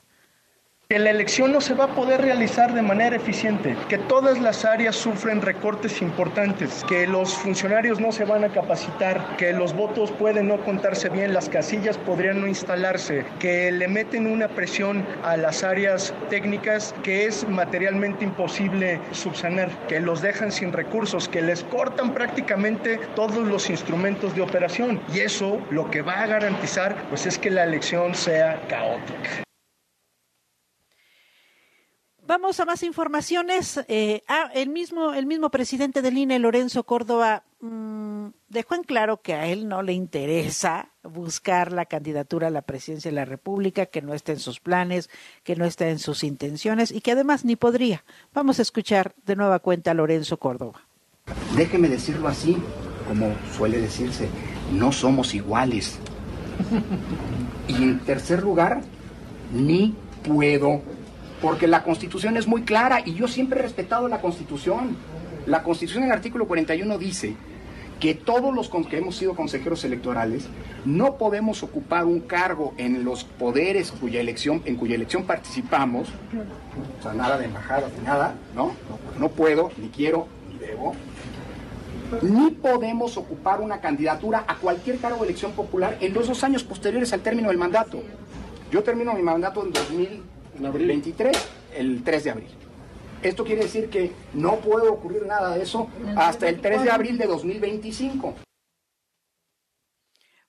que 0.88 1.00
la 1.00 1.10
elección 1.10 1.52
no 1.52 1.62
se 1.62 1.74
va 1.74 1.86
a 1.86 1.96
poder 1.96 2.22
realizar 2.22 2.72
de 2.76 2.84
manera 2.84 3.16
eficiente, 3.16 3.76
que 3.90 3.98
todas 3.98 4.40
las 4.40 4.66
áreas 4.66 4.96
sufren 4.96 5.42
recortes 5.42 6.00
importantes, 6.00 6.86
que 6.88 7.08
los 7.08 7.34
funcionarios 7.34 8.00
no 8.00 8.12
se 8.12 8.24
van 8.24 8.44
a 8.44 8.50
capacitar, 8.50 9.36
que 9.36 9.52
los 9.52 9.74
votos 9.74 10.12
pueden 10.12 10.48
no 10.48 10.58
contarse 10.64 11.10
bien, 11.10 11.34
las 11.34 11.50
casillas 11.50 11.98
podrían 11.98 12.40
no 12.40 12.48
instalarse, 12.48 13.26
que 13.40 13.72
le 13.72 13.88
meten 13.88 14.28
una 14.28 14.48
presión 14.48 15.04
a 15.24 15.38
las 15.38 15.64
áreas 15.64 16.14
técnicas 16.30 16.94
que 17.02 17.26
es 17.26 17.50
materialmente 17.50 18.24
imposible 18.24 19.00
subsanar, 19.12 19.72
que 19.88 20.00
los 20.00 20.22
dejan 20.22 20.52
sin 20.52 20.72
recursos, 20.72 21.28
que 21.28 21.42
les 21.42 21.64
cortan 21.64 22.14
prácticamente 22.14 23.00
todos 23.16 23.48
los 23.48 23.72
instrumentos 23.72 24.36
de 24.36 24.44
operación 24.44 25.02
y 25.12 25.22
eso 25.22 25.60
lo 25.72 25.90
que 25.90 26.04
va 26.04 26.22
a 26.22 26.28
garantizar 26.28 26.96
pues 27.10 27.26
es 27.26 27.40
que 27.40 27.50
la 27.50 27.64
elección 27.64 28.14
sea 28.14 28.62
caótica. 28.70 29.46
Vamos 32.28 32.60
a 32.60 32.66
más 32.66 32.82
informaciones. 32.82 33.80
Eh, 33.88 34.24
ah, 34.28 34.50
el 34.56 34.70
mismo, 34.70 35.14
el 35.14 35.28
mismo 35.28 35.52
presidente 35.52 36.02
del 36.02 36.18
INE, 36.18 36.40
Lorenzo 36.40 36.84
Córdoba, 36.84 37.44
mm, 37.62 38.30
dejó 38.50 38.74
en 38.74 38.84
claro 38.84 39.22
que 39.22 39.36
a 39.36 39.46
él 39.46 39.68
no 39.68 39.84
le 39.84 39.94
interesa 39.94 40.90
buscar 41.04 41.72
la 41.72 41.86
candidatura 41.86 42.48
a 42.48 42.50
la 42.52 42.64
presidencia 42.64 43.12
de 43.12 43.16
la 43.16 43.26
República, 43.26 43.86
que 43.86 44.02
no 44.02 44.16
está 44.16 44.32
en 44.32 44.40
sus 44.40 44.60
planes, 44.60 45.12
que 45.44 45.56
no 45.56 45.66
está 45.66 45.88
en 45.90 46.00
sus 46.00 46.24
intenciones 46.24 46.92
y 46.92 47.02
que 47.02 47.12
además 47.12 47.46
ni 47.46 47.56
podría. 47.56 48.04
Vamos 48.34 48.58
a 48.58 48.64
escuchar 48.64 49.14
de 49.26 49.36
nueva 49.36 49.60
cuenta 49.60 49.92
a 49.92 49.94
Lorenzo 49.94 50.38
Córdoba. 50.38 50.82
Déjeme 51.56 51.90
decirlo 51.90 52.28
así, 52.28 52.58
como 53.08 53.36
suele 53.56 53.80
decirse, 53.80 54.30
no 54.74 54.92
somos 54.92 55.36
iguales. 55.36 56.00
Y 57.68 57.76
en 57.76 58.00
tercer 58.00 58.42
lugar, 58.42 58.82
ni 59.54 59.94
puedo 60.24 60.82
porque 61.46 61.68
la 61.68 61.84
Constitución 61.84 62.38
es 62.38 62.48
muy 62.48 62.64
clara 62.64 63.04
y 63.06 63.14
yo 63.14 63.28
siempre 63.28 63.60
he 63.60 63.62
respetado 63.62 64.08
la 64.08 64.20
Constitución. 64.20 64.98
La 65.46 65.62
Constitución 65.62 66.02
en 66.02 66.10
el 66.10 66.16
artículo 66.16 66.48
41 66.48 66.98
dice 66.98 67.36
que 68.00 68.16
todos 68.16 68.52
los 68.52 68.68
que 68.88 68.98
hemos 68.98 69.16
sido 69.16 69.36
consejeros 69.36 69.84
electorales 69.84 70.48
no 70.86 71.18
podemos 71.18 71.62
ocupar 71.62 72.06
un 72.06 72.22
cargo 72.22 72.74
en 72.78 73.06
los 73.06 73.26
poderes 73.26 73.92
cuya 73.92 74.22
elección, 74.22 74.64
en 74.66 74.76
cuya 74.76 74.96
elección 74.96 75.26
participamos, 75.26 76.08
o 77.00 77.04
sea, 77.04 77.14
nada 77.14 77.38
de 77.38 77.46
embajada, 77.46 77.90
nada, 78.04 78.34
¿no? 78.56 78.72
No 79.20 79.30
puedo, 79.30 79.70
ni 79.78 79.90
quiero, 79.90 80.28
ni 80.52 80.58
debo, 80.58 80.96
ni 82.24 82.50
podemos 82.50 83.18
ocupar 83.18 83.62
una 83.62 83.82
candidatura 83.82 84.46
a 84.48 84.56
cualquier 84.56 84.98
cargo 84.98 85.20
de 85.20 85.26
elección 85.26 85.52
popular 85.52 85.96
en 86.02 86.12
los 86.12 86.28
dos 86.28 86.44
años 86.44 86.64
posteriores 86.64 87.14
al 87.14 87.22
término 87.22 87.50
del 87.50 87.60
mandato. 87.60 88.02
Yo 88.72 88.82
termino 88.82 89.14
mi 89.14 89.22
mandato 89.22 89.64
en 89.64 89.72
2000 89.72 90.35
en 90.58 90.66
abril. 90.66 90.88
23, 90.88 91.38
el 91.76 92.04
3 92.04 92.24
de 92.24 92.30
abril. 92.32 92.50
Esto 93.22 93.44
quiere 93.44 93.64
decir 93.64 93.90
que 93.90 94.12
no 94.34 94.58
puede 94.58 94.88
ocurrir 94.88 95.26
nada 95.26 95.56
de 95.56 95.64
eso 95.64 95.90
hasta 96.16 96.48
el 96.48 96.62
3 96.62 96.84
de 96.84 96.92
abril 96.92 97.18
de 97.18 97.26
2025. 97.26 98.36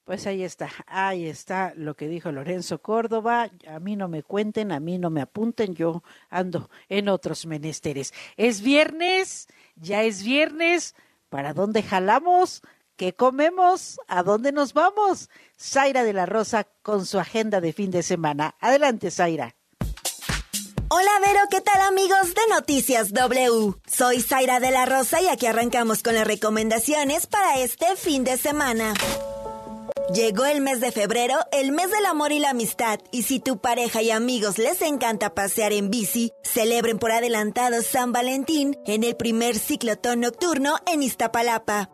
Pues 0.06 0.24
ahí 0.28 0.44
está, 0.44 0.70
ahí 0.86 1.26
está 1.26 1.72
lo 1.74 1.96
que 1.96 2.06
dijo 2.06 2.30
Lorenzo 2.30 2.80
Córdoba. 2.80 3.50
A 3.66 3.80
mí 3.80 3.96
no 3.96 4.06
me 4.06 4.22
cuenten, 4.22 4.70
a 4.70 4.78
mí 4.78 4.98
no 4.98 5.10
me 5.10 5.20
apunten, 5.20 5.74
yo 5.74 6.04
ando 6.30 6.70
en 6.88 7.08
otros 7.08 7.44
menesteres. 7.44 8.14
Es 8.36 8.60
viernes, 8.60 9.48
ya 9.74 10.04
es 10.04 10.22
viernes. 10.22 10.94
¿Para 11.28 11.54
dónde 11.54 11.82
jalamos? 11.82 12.62
¿Qué 12.94 13.14
comemos? 13.14 13.98
¿A 14.06 14.22
dónde 14.22 14.52
nos 14.52 14.74
vamos? 14.74 15.28
Zaira 15.58 16.04
de 16.04 16.12
la 16.12 16.24
Rosa 16.24 16.68
con 16.82 17.04
su 17.04 17.18
agenda 17.18 17.60
de 17.60 17.72
fin 17.72 17.90
de 17.90 18.04
semana. 18.04 18.54
Adelante, 18.60 19.10
Zaira. 19.10 19.55
Hola 20.88 21.10
Vero, 21.20 21.40
¿qué 21.50 21.60
tal 21.60 21.80
amigos 21.80 22.32
de 22.32 22.54
Noticias 22.54 23.12
W? 23.12 23.74
Soy 23.88 24.20
Zaira 24.20 24.60
de 24.60 24.70
la 24.70 24.86
Rosa 24.86 25.20
y 25.20 25.26
aquí 25.26 25.46
arrancamos 25.46 26.04
con 26.04 26.14
las 26.14 26.24
recomendaciones 26.24 27.26
para 27.26 27.58
este 27.58 27.96
fin 27.96 28.22
de 28.22 28.36
semana. 28.36 28.94
Llegó 30.14 30.44
el 30.44 30.60
mes 30.60 30.80
de 30.80 30.92
febrero, 30.92 31.34
el 31.50 31.72
mes 31.72 31.90
del 31.90 32.06
amor 32.06 32.30
y 32.30 32.38
la 32.38 32.50
amistad, 32.50 33.00
y 33.10 33.24
si 33.24 33.40
tu 33.40 33.58
pareja 33.58 34.00
y 34.00 34.12
amigos 34.12 34.58
les 34.58 34.80
encanta 34.80 35.34
pasear 35.34 35.72
en 35.72 35.90
bici, 35.90 36.30
celebren 36.44 37.00
por 37.00 37.10
adelantado 37.10 37.82
San 37.82 38.12
Valentín 38.12 38.78
en 38.86 39.02
el 39.02 39.16
primer 39.16 39.58
ciclotón 39.58 40.20
nocturno 40.20 40.76
en 40.86 41.02
Iztapalapa. 41.02 41.90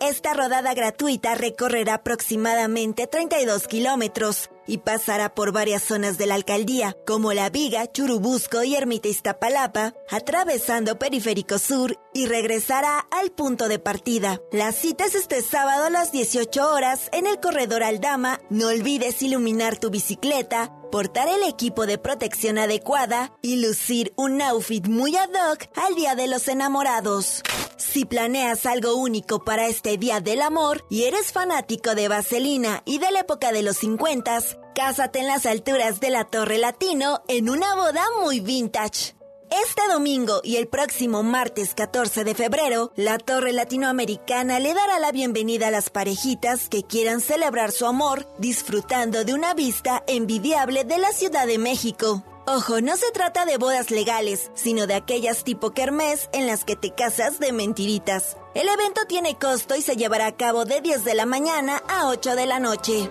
Esta 0.00 0.34
rodada 0.34 0.72
gratuita 0.74 1.34
recorrerá 1.34 1.94
aproximadamente 1.94 3.08
32 3.08 3.66
kilómetros 3.66 4.50
y 4.66 4.78
pasará 4.78 5.34
por 5.34 5.52
varias 5.52 5.82
zonas 5.82 6.18
de 6.18 6.26
la 6.26 6.34
alcaldía, 6.34 6.96
como 7.06 7.32
La 7.32 7.50
Viga, 7.50 7.90
Churubusco 7.90 8.62
y 8.62 8.74
Ermita 8.74 9.08
Iztapalapa, 9.08 9.94
atravesando 10.10 10.98
Periférico 10.98 11.58
Sur 11.58 11.98
y 12.12 12.26
regresará 12.26 13.00
al 13.10 13.30
punto 13.30 13.68
de 13.68 13.78
partida. 13.78 14.40
La 14.52 14.72
cita 14.72 15.04
es 15.04 15.14
este 15.14 15.42
sábado 15.42 15.84
a 15.84 15.90
las 15.90 16.12
18 16.12 16.72
horas 16.72 17.08
en 17.12 17.26
el 17.26 17.40
corredor 17.40 17.82
Aldama. 17.82 18.40
No 18.50 18.68
olvides 18.68 19.22
iluminar 19.22 19.78
tu 19.78 19.90
bicicleta, 19.90 20.72
portar 20.90 21.28
el 21.28 21.42
equipo 21.42 21.86
de 21.86 21.98
protección 21.98 22.58
adecuada 22.58 23.32
y 23.42 23.56
lucir 23.56 24.12
un 24.16 24.40
outfit 24.40 24.86
muy 24.86 25.16
ad 25.16 25.30
hoc 25.30 25.68
al 25.74 25.94
Día 25.94 26.14
de 26.14 26.26
los 26.28 26.48
Enamorados. 26.48 27.42
Si 27.76 28.04
planeas 28.04 28.66
algo 28.66 28.94
único 28.94 29.44
para 29.44 29.66
este 29.66 29.98
Día 29.98 30.20
del 30.20 30.42
Amor 30.42 30.84
y 30.88 31.04
eres 31.04 31.32
fanático 31.32 31.94
de 31.94 32.08
Vaselina 32.08 32.82
y 32.84 32.98
de 32.98 33.10
la 33.10 33.20
época 33.20 33.52
de 33.52 33.62
los 33.62 33.78
50, 33.78 34.38
cásate 34.74 35.20
en 35.20 35.26
las 35.26 35.46
alturas 35.46 36.00
de 36.00 36.10
la 36.10 36.24
Torre 36.24 36.58
Latino 36.58 37.22
en 37.28 37.50
una 37.50 37.74
boda 37.74 38.04
muy 38.22 38.40
vintage. 38.40 39.15
Este 39.50 39.82
domingo 39.92 40.40
y 40.42 40.56
el 40.56 40.66
próximo 40.66 41.22
martes 41.22 41.74
14 41.74 42.24
de 42.24 42.34
febrero, 42.34 42.90
la 42.96 43.18
Torre 43.18 43.52
Latinoamericana 43.52 44.58
le 44.58 44.74
dará 44.74 44.98
la 44.98 45.12
bienvenida 45.12 45.68
a 45.68 45.70
las 45.70 45.88
parejitas 45.88 46.68
que 46.68 46.82
quieran 46.82 47.20
celebrar 47.20 47.70
su 47.70 47.86
amor 47.86 48.26
disfrutando 48.38 49.24
de 49.24 49.34
una 49.34 49.54
vista 49.54 50.02
envidiable 50.08 50.82
de 50.82 50.98
la 50.98 51.12
Ciudad 51.12 51.46
de 51.46 51.58
México. 51.58 52.24
Ojo, 52.48 52.80
no 52.80 52.96
se 52.96 53.10
trata 53.12 53.44
de 53.44 53.56
bodas 53.56 53.90
legales, 53.92 54.50
sino 54.54 54.86
de 54.88 54.94
aquellas 54.94 55.44
tipo 55.44 55.70
kermés 55.70 56.28
en 56.32 56.48
las 56.48 56.64
que 56.64 56.74
te 56.74 56.92
casas 56.92 57.38
de 57.38 57.52
mentiritas. 57.52 58.36
El 58.54 58.68
evento 58.68 59.02
tiene 59.06 59.36
costo 59.38 59.76
y 59.76 59.82
se 59.82 59.96
llevará 59.96 60.26
a 60.26 60.36
cabo 60.36 60.64
de 60.64 60.80
10 60.80 61.04
de 61.04 61.14
la 61.14 61.26
mañana 61.26 61.82
a 61.88 62.08
8 62.08 62.34
de 62.34 62.46
la 62.46 62.58
noche. 62.58 63.10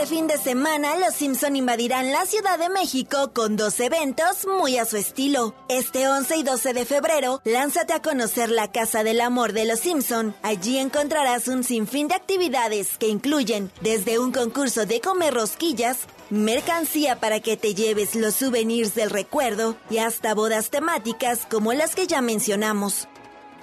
Este 0.00 0.14
fin 0.14 0.28
de 0.28 0.38
semana, 0.38 0.96
los 0.96 1.14
Simpson 1.14 1.56
invadirán 1.56 2.10
la 2.10 2.24
Ciudad 2.24 2.58
de 2.58 2.70
México 2.70 3.32
con 3.34 3.56
dos 3.56 3.78
eventos 3.80 4.46
muy 4.46 4.78
a 4.78 4.86
su 4.86 4.96
estilo. 4.96 5.54
Este 5.68 6.08
11 6.08 6.38
y 6.38 6.42
12 6.42 6.72
de 6.72 6.86
febrero, 6.86 7.42
lánzate 7.44 7.92
a 7.92 8.00
conocer 8.00 8.48
la 8.48 8.72
Casa 8.72 9.04
del 9.04 9.20
Amor 9.20 9.52
de 9.52 9.66
los 9.66 9.80
Simpson. 9.80 10.34
Allí 10.40 10.78
encontrarás 10.78 11.48
un 11.48 11.64
sinfín 11.64 12.08
de 12.08 12.14
actividades 12.14 12.96
que 12.96 13.08
incluyen 13.08 13.70
desde 13.82 14.18
un 14.18 14.32
concurso 14.32 14.86
de 14.86 15.02
comer 15.02 15.34
rosquillas, 15.34 15.98
mercancía 16.30 17.20
para 17.20 17.40
que 17.40 17.58
te 17.58 17.74
lleves 17.74 18.14
los 18.14 18.36
souvenirs 18.36 18.94
del 18.94 19.10
recuerdo 19.10 19.76
y 19.90 19.98
hasta 19.98 20.32
bodas 20.32 20.70
temáticas 20.70 21.40
como 21.44 21.74
las 21.74 21.94
que 21.94 22.06
ya 22.06 22.22
mencionamos. 22.22 23.06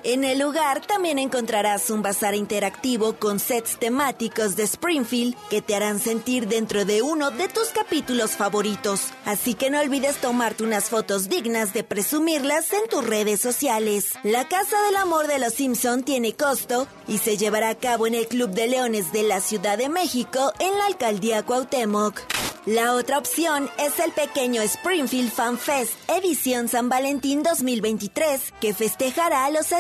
En 0.03 0.23
el 0.23 0.39
lugar 0.39 0.85
también 0.85 1.19
encontrarás 1.19 1.89
un 1.89 2.01
bazar 2.01 2.35
interactivo 2.35 3.13
con 3.13 3.39
sets 3.39 3.77
temáticos 3.77 4.55
de 4.55 4.63
Springfield 4.63 5.35
que 5.49 5.61
te 5.61 5.75
harán 5.75 5.99
sentir 5.99 6.47
dentro 6.47 6.85
de 6.85 7.01
uno 7.01 7.31
de 7.31 7.47
tus 7.47 7.69
capítulos 7.69 8.31
favoritos. 8.31 9.09
Así 9.25 9.53
que 9.53 9.69
no 9.69 9.79
olvides 9.79 10.17
tomarte 10.17 10.63
unas 10.63 10.85
fotos 10.85 11.29
dignas 11.29 11.73
de 11.73 11.83
presumirlas 11.83 12.71
en 12.73 12.87
tus 12.89 13.05
redes 13.05 13.41
sociales. 13.41 14.13
La 14.23 14.47
Casa 14.47 14.81
del 14.83 14.95
Amor 14.97 15.27
de 15.27 15.39
los 15.39 15.53
Simpson 15.53 16.03
tiene 16.03 16.33
costo 16.33 16.87
y 17.07 17.17
se 17.17 17.37
llevará 17.37 17.69
a 17.69 17.75
cabo 17.75 18.07
en 18.07 18.15
el 18.15 18.27
Club 18.27 18.51
de 18.51 18.67
Leones 18.67 19.11
de 19.11 19.23
la 19.23 19.41
Ciudad 19.41 19.77
de 19.77 19.89
México 19.89 20.53
en 20.59 20.77
la 20.77 20.85
Alcaldía 20.85 21.43
Cuauhtémoc. 21.43 22.21
La 22.67 22.95
otra 22.95 23.17
opción 23.17 23.69
es 23.77 23.97
el 23.99 24.11
pequeño 24.11 24.61
Springfield 24.61 25.31
Fan 25.31 25.57
Fest 25.57 25.93
edición 26.09 26.67
San 26.67 26.89
Valentín 26.89 27.41
2023 27.41 28.53
que 28.59 28.73
festejará 28.73 29.45
a 29.45 29.51
los 29.51 29.71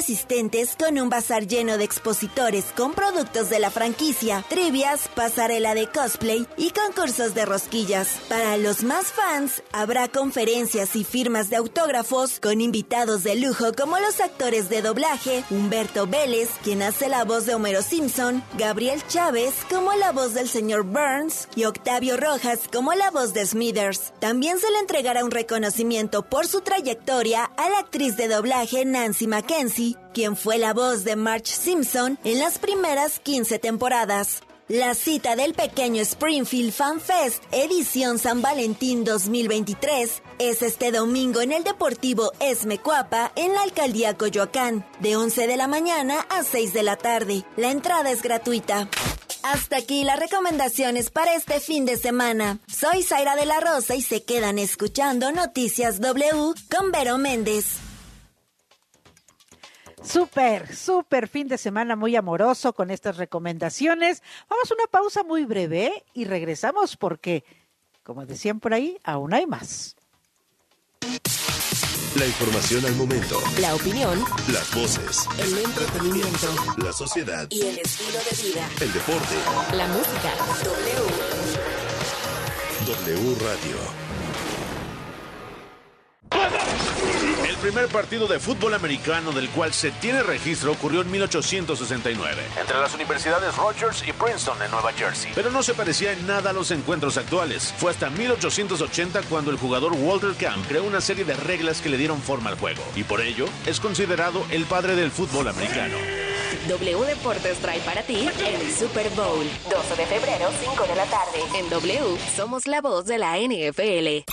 con 0.77 0.97
un 0.97 1.09
bazar 1.09 1.47
lleno 1.47 1.77
de 1.77 1.83
expositores 1.83 2.65
con 2.77 2.93
productos 2.93 3.49
de 3.49 3.59
la 3.59 3.69
franquicia, 3.69 4.45
trivias, 4.47 5.09
pasarela 5.13 5.73
de 5.73 5.87
cosplay 5.87 6.47
y 6.55 6.69
concursos 6.69 7.33
de 7.33 7.45
rosquillas. 7.45 8.07
Para 8.29 8.55
los 8.55 8.83
más 8.83 9.07
fans, 9.07 9.63
habrá 9.73 10.07
conferencias 10.07 10.95
y 10.95 11.03
firmas 11.03 11.49
de 11.49 11.57
autógrafos 11.57 12.39
con 12.39 12.61
invitados 12.61 13.23
de 13.23 13.35
lujo 13.35 13.73
como 13.77 13.99
los 13.99 14.21
actores 14.21 14.69
de 14.69 14.81
doblaje, 14.81 15.43
Humberto 15.49 16.07
Vélez, 16.07 16.49
quien 16.63 16.83
hace 16.83 17.09
la 17.09 17.25
voz 17.25 17.45
de 17.45 17.55
Homero 17.55 17.81
Simpson, 17.81 18.41
Gabriel 18.57 19.01
Chávez 19.09 19.53
como 19.69 19.93
la 19.93 20.13
voz 20.13 20.33
del 20.33 20.47
señor 20.47 20.83
Burns 20.83 21.49
y 21.55 21.65
Octavio 21.65 22.15
Rojas 22.15 22.61
como 22.71 22.93
la 22.93 23.11
voz 23.11 23.33
de 23.33 23.45
Smithers. 23.45 24.13
También 24.19 24.57
se 24.59 24.71
le 24.71 24.79
entregará 24.79 25.25
un 25.25 25.31
reconocimiento 25.31 26.23
por 26.23 26.47
su 26.47 26.61
trayectoria 26.61 27.43
a 27.43 27.69
la 27.69 27.79
actriz 27.79 28.15
de 28.15 28.29
doblaje 28.29 28.85
Nancy 28.85 29.27
Mackenzie, 29.27 29.96
quien 30.17 30.35
fue 30.35 30.57
la 30.57 30.73
voz 30.73 31.03
de 31.03 31.15
Marge 31.15 31.53
Simpson 31.53 32.17
en 32.23 32.39
las 32.39 32.57
primeras 32.57 33.19
15 33.19 33.59
temporadas. 33.59 34.41
La 34.67 34.95
cita 34.95 35.35
del 35.35 35.53
pequeño 35.53 36.01
Springfield 36.01 36.73
Fan 36.73 36.99
Fest, 36.99 37.43
edición 37.51 38.17
San 38.17 38.41
Valentín 38.41 39.03
2023, 39.03 40.23
es 40.39 40.63
este 40.63 40.91
domingo 40.91 41.41
en 41.41 41.51
el 41.51 41.63
Deportivo 41.63 42.31
Esme 42.39 42.79
Cuapa, 42.79 43.31
en 43.35 43.53
la 43.53 43.61
alcaldía 43.61 44.17
Coyoacán, 44.17 44.87
de 45.01 45.15
11 45.17 45.45
de 45.45 45.55
la 45.55 45.67
mañana 45.67 46.25
a 46.31 46.41
6 46.41 46.73
de 46.73 46.81
la 46.81 46.95
tarde. 46.95 47.45
La 47.55 47.69
entrada 47.69 48.09
es 48.09 48.23
gratuita. 48.23 48.89
Hasta 49.43 49.77
aquí 49.77 50.03
las 50.03 50.19
recomendaciones 50.19 51.11
para 51.11 51.35
este 51.35 51.59
fin 51.59 51.85
de 51.85 51.95
semana. 51.95 52.57
Soy 52.65 53.03
Zaira 53.03 53.35
de 53.35 53.45
la 53.45 53.59
Rosa 53.59 53.93
y 53.93 54.01
se 54.01 54.23
quedan 54.23 54.57
escuchando 54.57 55.31
Noticias 55.31 56.01
W 56.01 56.53
con 56.75 56.91
Vero 56.91 57.19
Méndez. 57.19 57.86
Súper, 60.07 60.73
súper 60.75 61.27
fin 61.27 61.47
de 61.47 61.57
semana 61.57 61.95
muy 61.95 62.15
amoroso 62.15 62.73
con 62.73 62.91
estas 62.91 63.17
recomendaciones. 63.17 64.23
Vamos 64.49 64.71
a 64.71 64.73
una 64.75 64.87
pausa 64.89 65.23
muy 65.23 65.43
breve 65.45 66.05
y 66.13 66.25
regresamos 66.25 66.95
porque, 66.95 67.43
como 68.03 68.25
decían 68.25 68.59
por 68.59 68.73
ahí, 68.73 68.97
aún 69.03 69.33
hay 69.33 69.45
más. 69.45 69.95
La 72.15 72.25
información 72.25 72.85
al 72.85 72.95
momento. 72.95 73.39
La 73.59 73.75
opinión. 73.75 74.23
Las 74.51 74.73
voces. 74.73 75.27
El 75.37 75.57
entretenimiento. 75.57 76.47
La 76.77 76.91
sociedad. 76.91 77.47
Y 77.51 77.61
el 77.61 77.77
estilo 77.77 78.17
de 78.17 78.47
vida. 78.49 78.69
El 78.81 78.93
deporte. 78.93 79.35
La 79.73 79.87
música. 79.87 80.33
W. 80.63 81.03
W 82.87 83.35
Radio. 83.35 84.06
El 86.31 87.55
primer 87.57 87.87
partido 87.87 88.27
de 88.27 88.39
fútbol 88.39 88.73
americano 88.73 89.31
del 89.31 89.49
cual 89.49 89.73
se 89.73 89.91
tiene 89.91 90.23
registro 90.23 90.71
ocurrió 90.71 91.01
en 91.01 91.11
1869, 91.11 92.41
entre 92.59 92.77
las 92.77 92.93
universidades 92.93 93.55
Rogers 93.55 94.03
y 94.07 94.13
Princeton 94.13 94.61
en 94.61 94.71
Nueva 94.71 94.91
Jersey. 94.93 95.31
Pero 95.33 95.51
no 95.51 95.63
se 95.63 95.73
parecía 95.73 96.13
en 96.13 96.27
nada 96.27 96.51
a 96.51 96.53
los 96.53 96.71
encuentros 96.71 97.17
actuales. 97.17 97.73
Fue 97.77 97.91
hasta 97.91 98.09
1880 98.09 99.23
cuando 99.23 99.51
el 99.51 99.57
jugador 99.57 99.93
Walter 99.93 100.33
Camp 100.39 100.67
creó 100.67 100.83
una 100.83 101.01
serie 101.01 101.25
de 101.25 101.35
reglas 101.35 101.81
que 101.81 101.89
le 101.89 101.97
dieron 101.97 102.21
forma 102.21 102.49
al 102.49 102.57
juego, 102.57 102.83
y 102.95 103.03
por 103.03 103.21
ello 103.21 103.45
es 103.65 103.79
considerado 103.79 104.45
el 104.49 104.65
padre 104.65 104.95
del 104.95 105.11
fútbol 105.11 105.47
americano. 105.47 105.97
W 106.67 107.05
Deportes 107.05 107.57
trae 107.59 107.79
para 107.79 108.01
ti 108.03 108.27
el 108.45 108.73
Super 108.73 109.09
Bowl. 109.11 109.45
12 109.69 109.95
de 109.95 110.05
febrero, 110.05 110.49
5 110.59 110.83
de 110.87 110.95
la 110.95 111.05
tarde. 111.05 111.39
En 111.57 111.69
W 111.69 112.17
somos 112.35 112.67
la 112.67 112.81
voz 112.81 113.05
de 113.05 113.17
la 113.17 113.37
NFL. 113.37 114.25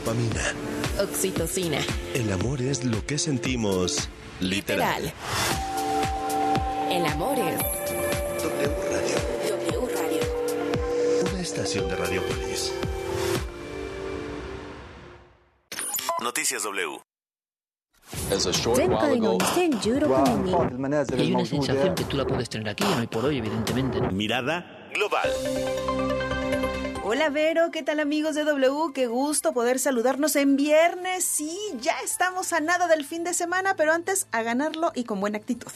Dopamina. 0.00 0.54
Oxitocina. 1.02 1.78
El 2.14 2.32
amor 2.32 2.62
es 2.62 2.84
lo 2.84 3.04
que 3.04 3.18
sentimos 3.18 4.08
literal. 4.40 5.02
Literal. 5.02 5.12
El 6.90 7.06
amor 7.06 7.38
es 7.38 7.58
W 8.42 8.68
Radio. 8.90 9.16
W 9.58 9.88
Radio. 9.94 11.30
Una 11.30 11.40
estación 11.40 11.88
de 11.88 11.96
Radiopolis. 11.96 12.72
Noticias 16.22 16.62
W. 16.62 17.00
Y 21.16 21.20
hay 21.20 21.34
una 21.34 21.44
sensación 21.44 21.94
que 21.94 22.04
tú 22.04 22.16
la 22.16 22.26
puedes 22.26 22.48
tener 22.48 22.68
aquí, 22.70 22.84
no 22.84 22.98
hay 22.98 23.06
por 23.06 23.24
hoy, 23.24 23.38
evidentemente. 23.38 24.00
¿no? 24.00 24.10
Mirada 24.10 24.88
global. 24.94 25.30
Hola 27.12 27.28
Vero, 27.28 27.72
¿qué 27.72 27.82
tal 27.82 27.98
amigos 27.98 28.36
de 28.36 28.44
W? 28.44 28.92
Qué 28.94 29.08
gusto 29.08 29.52
poder 29.52 29.80
saludarnos 29.80 30.36
en 30.36 30.54
viernes. 30.54 31.24
Sí, 31.24 31.58
ya 31.80 31.96
estamos 32.04 32.52
a 32.52 32.60
nada 32.60 32.86
del 32.86 33.04
fin 33.04 33.24
de 33.24 33.34
semana, 33.34 33.74
pero 33.74 33.92
antes 33.92 34.28
a 34.30 34.44
ganarlo 34.44 34.92
y 34.94 35.02
con 35.02 35.18
buena 35.18 35.38
actitud. 35.38 35.72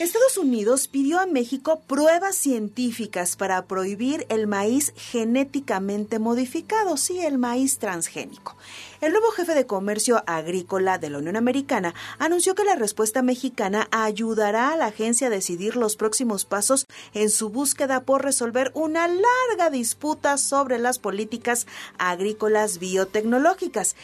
Estados 0.00 0.36
Unidos 0.38 0.88
pidió 0.88 1.20
a 1.20 1.26
México 1.26 1.80
pruebas 1.86 2.34
científicas 2.34 3.36
para 3.36 3.64
prohibir 3.66 4.26
el 4.28 4.48
maíz 4.48 4.92
genéticamente 4.96 6.18
modificado, 6.18 6.96
sí, 6.96 7.20
el 7.20 7.38
maíz 7.38 7.78
transgénico. 7.78 8.56
El 9.00 9.12
nuevo 9.12 9.30
jefe 9.30 9.54
de 9.54 9.66
comercio 9.66 10.24
agrícola 10.26 10.98
de 10.98 11.10
la 11.10 11.18
Unión 11.18 11.36
Americana 11.36 11.94
anunció 12.18 12.56
que 12.56 12.64
la 12.64 12.74
respuesta 12.74 13.22
mexicana 13.22 13.86
ayudará 13.92 14.72
a 14.72 14.76
la 14.76 14.86
agencia 14.86 15.28
a 15.28 15.30
decidir 15.30 15.76
los 15.76 15.94
próximos 15.94 16.44
pasos 16.44 16.86
en 17.12 17.30
su 17.30 17.50
búsqueda 17.50 18.02
por 18.02 18.24
resolver 18.24 18.72
una 18.74 19.06
larga 19.06 19.70
disputa 19.70 20.38
sobre 20.38 20.80
las 20.80 20.98
políticas 20.98 21.68
agrícolas 21.98 22.80
biotecnológicas. 22.80 23.94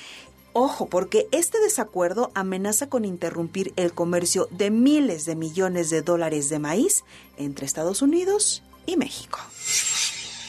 Ojo, 0.53 0.87
porque 0.87 1.29
este 1.31 1.61
desacuerdo 1.61 2.33
amenaza 2.35 2.89
con 2.89 3.05
interrumpir 3.05 3.73
el 3.77 3.93
comercio 3.93 4.49
de 4.51 4.71
miles 4.71 5.25
de 5.25 5.37
millones 5.37 5.91
de 5.91 6.03
dólares 6.03 6.49
de 6.49 6.59
maíz 6.59 7.05
entre 7.37 7.67
Estados 7.67 8.03
Unidos 8.03 8.63
y 8.85 8.97
México. 8.97 9.39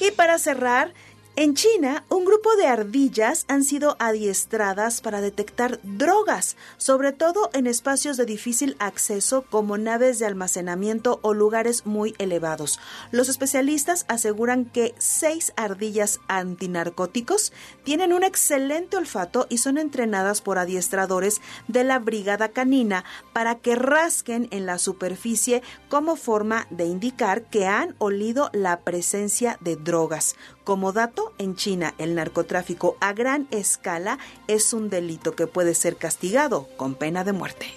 Y 0.00 0.12
para 0.12 0.38
cerrar, 0.38 0.94
en 1.40 1.54
China, 1.54 2.04
un 2.08 2.24
grupo 2.24 2.56
de 2.56 2.66
ardillas 2.66 3.44
han 3.46 3.62
sido 3.62 3.94
adiestradas 4.00 5.00
para 5.00 5.20
detectar 5.20 5.78
drogas, 5.84 6.56
sobre 6.78 7.12
todo 7.12 7.48
en 7.52 7.68
espacios 7.68 8.16
de 8.16 8.26
difícil 8.26 8.74
acceso 8.80 9.44
como 9.48 9.78
naves 9.78 10.18
de 10.18 10.26
almacenamiento 10.26 11.20
o 11.22 11.34
lugares 11.34 11.86
muy 11.86 12.16
elevados. 12.18 12.80
Los 13.12 13.28
especialistas 13.28 14.04
aseguran 14.08 14.64
que 14.64 14.96
seis 14.98 15.52
ardillas 15.54 16.18
antinarcóticos 16.26 17.52
tienen 17.84 18.12
un 18.12 18.24
excelente 18.24 18.96
olfato 18.96 19.46
y 19.48 19.58
son 19.58 19.78
entrenadas 19.78 20.40
por 20.40 20.58
adiestradores 20.58 21.40
de 21.68 21.84
la 21.84 22.00
brigada 22.00 22.48
canina 22.48 23.04
para 23.32 23.54
que 23.54 23.76
rasquen 23.76 24.48
en 24.50 24.66
la 24.66 24.78
superficie 24.78 25.62
como 25.88 26.16
forma 26.16 26.66
de 26.70 26.86
indicar 26.86 27.44
que 27.44 27.68
han 27.68 27.94
olido 27.98 28.50
la 28.52 28.80
presencia 28.80 29.56
de 29.60 29.76
drogas. 29.76 30.34
Como 30.68 30.92
dato, 30.92 31.32
en 31.38 31.56
China 31.56 31.94
el 31.96 32.14
narcotráfico 32.14 32.98
a 33.00 33.14
gran 33.14 33.48
escala 33.50 34.18
es 34.48 34.74
un 34.74 34.90
delito 34.90 35.34
que 35.34 35.46
puede 35.46 35.74
ser 35.74 35.96
castigado 35.96 36.68
con 36.76 36.94
pena 36.94 37.24
de 37.24 37.32
muerte. 37.32 37.72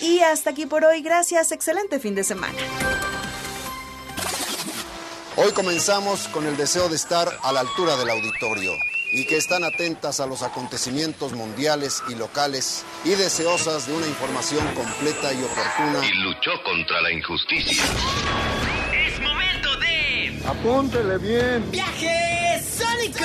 Y 0.00 0.20
hasta 0.20 0.50
aquí 0.50 0.66
por 0.66 0.84
hoy, 0.84 1.02
gracias, 1.02 1.50
excelente 1.50 1.98
fin 1.98 2.14
de 2.14 2.22
semana. 2.22 2.56
Hoy 5.34 5.50
comenzamos 5.50 6.28
con 6.28 6.46
el 6.46 6.56
deseo 6.56 6.88
de 6.88 6.94
estar 6.94 7.28
a 7.42 7.52
la 7.52 7.58
altura 7.58 7.96
del 7.96 8.10
auditorio 8.10 8.70
y 9.12 9.26
que 9.26 9.36
están 9.36 9.64
atentas 9.64 10.20
a 10.20 10.28
los 10.28 10.44
acontecimientos 10.44 11.32
mundiales 11.32 12.04
y 12.08 12.14
locales 12.14 12.84
y 13.04 13.16
deseosas 13.16 13.88
de 13.88 13.96
una 13.96 14.06
información 14.06 14.64
completa 14.76 15.32
y 15.32 15.42
oportuna. 15.42 16.06
Y 16.06 16.14
luchó 16.22 16.52
contra 16.64 17.00
la 17.00 17.10
injusticia. 17.10 17.82
Apúntele 20.48 21.18
bien. 21.18 21.70
¡Viaje 21.70 22.62
Sónico! 22.62 23.24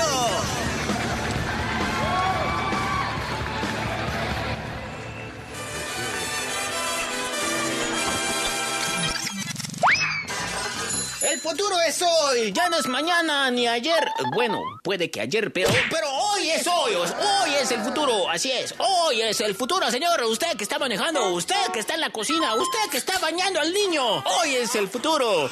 El 11.22 11.40
futuro 11.40 11.76
es 11.88 12.02
hoy, 12.02 12.52
ya 12.52 12.68
no 12.70 12.78
es 12.78 12.88
mañana 12.88 13.50
ni 13.52 13.68
ayer. 13.68 14.06
Bueno, 14.34 14.60
puede 14.84 15.10
que 15.12 15.22
ayer, 15.22 15.54
pero, 15.54 15.70
pero 15.90 16.12
hoy 16.12 16.50
es 16.50 16.66
hoy. 16.68 16.94
Hoy 16.96 17.54
es 17.62 17.72
el 17.72 17.82
futuro, 17.82 18.30
así 18.30 18.52
es. 18.52 18.74
Hoy 18.80 19.22
es 19.22 19.40
el 19.42 19.56
futuro, 19.56 19.90
señor. 19.92 20.22
Usted 20.24 20.58
que 20.58 20.64
está 20.64 20.80
manejando, 20.80 21.32
usted 21.32 21.56
que 21.72 21.80
está 21.80 21.94
en 21.94 22.02
la 22.02 22.10
cocina, 22.10 22.56
usted 22.56 22.90
que 22.92 22.98
está 22.98 23.18
bañando 23.20 23.60
al 23.60 23.72
niño. 23.72 24.04
Hoy 24.04 24.56
es 24.56 24.76
el 24.76 24.88
futuro. 24.90 25.50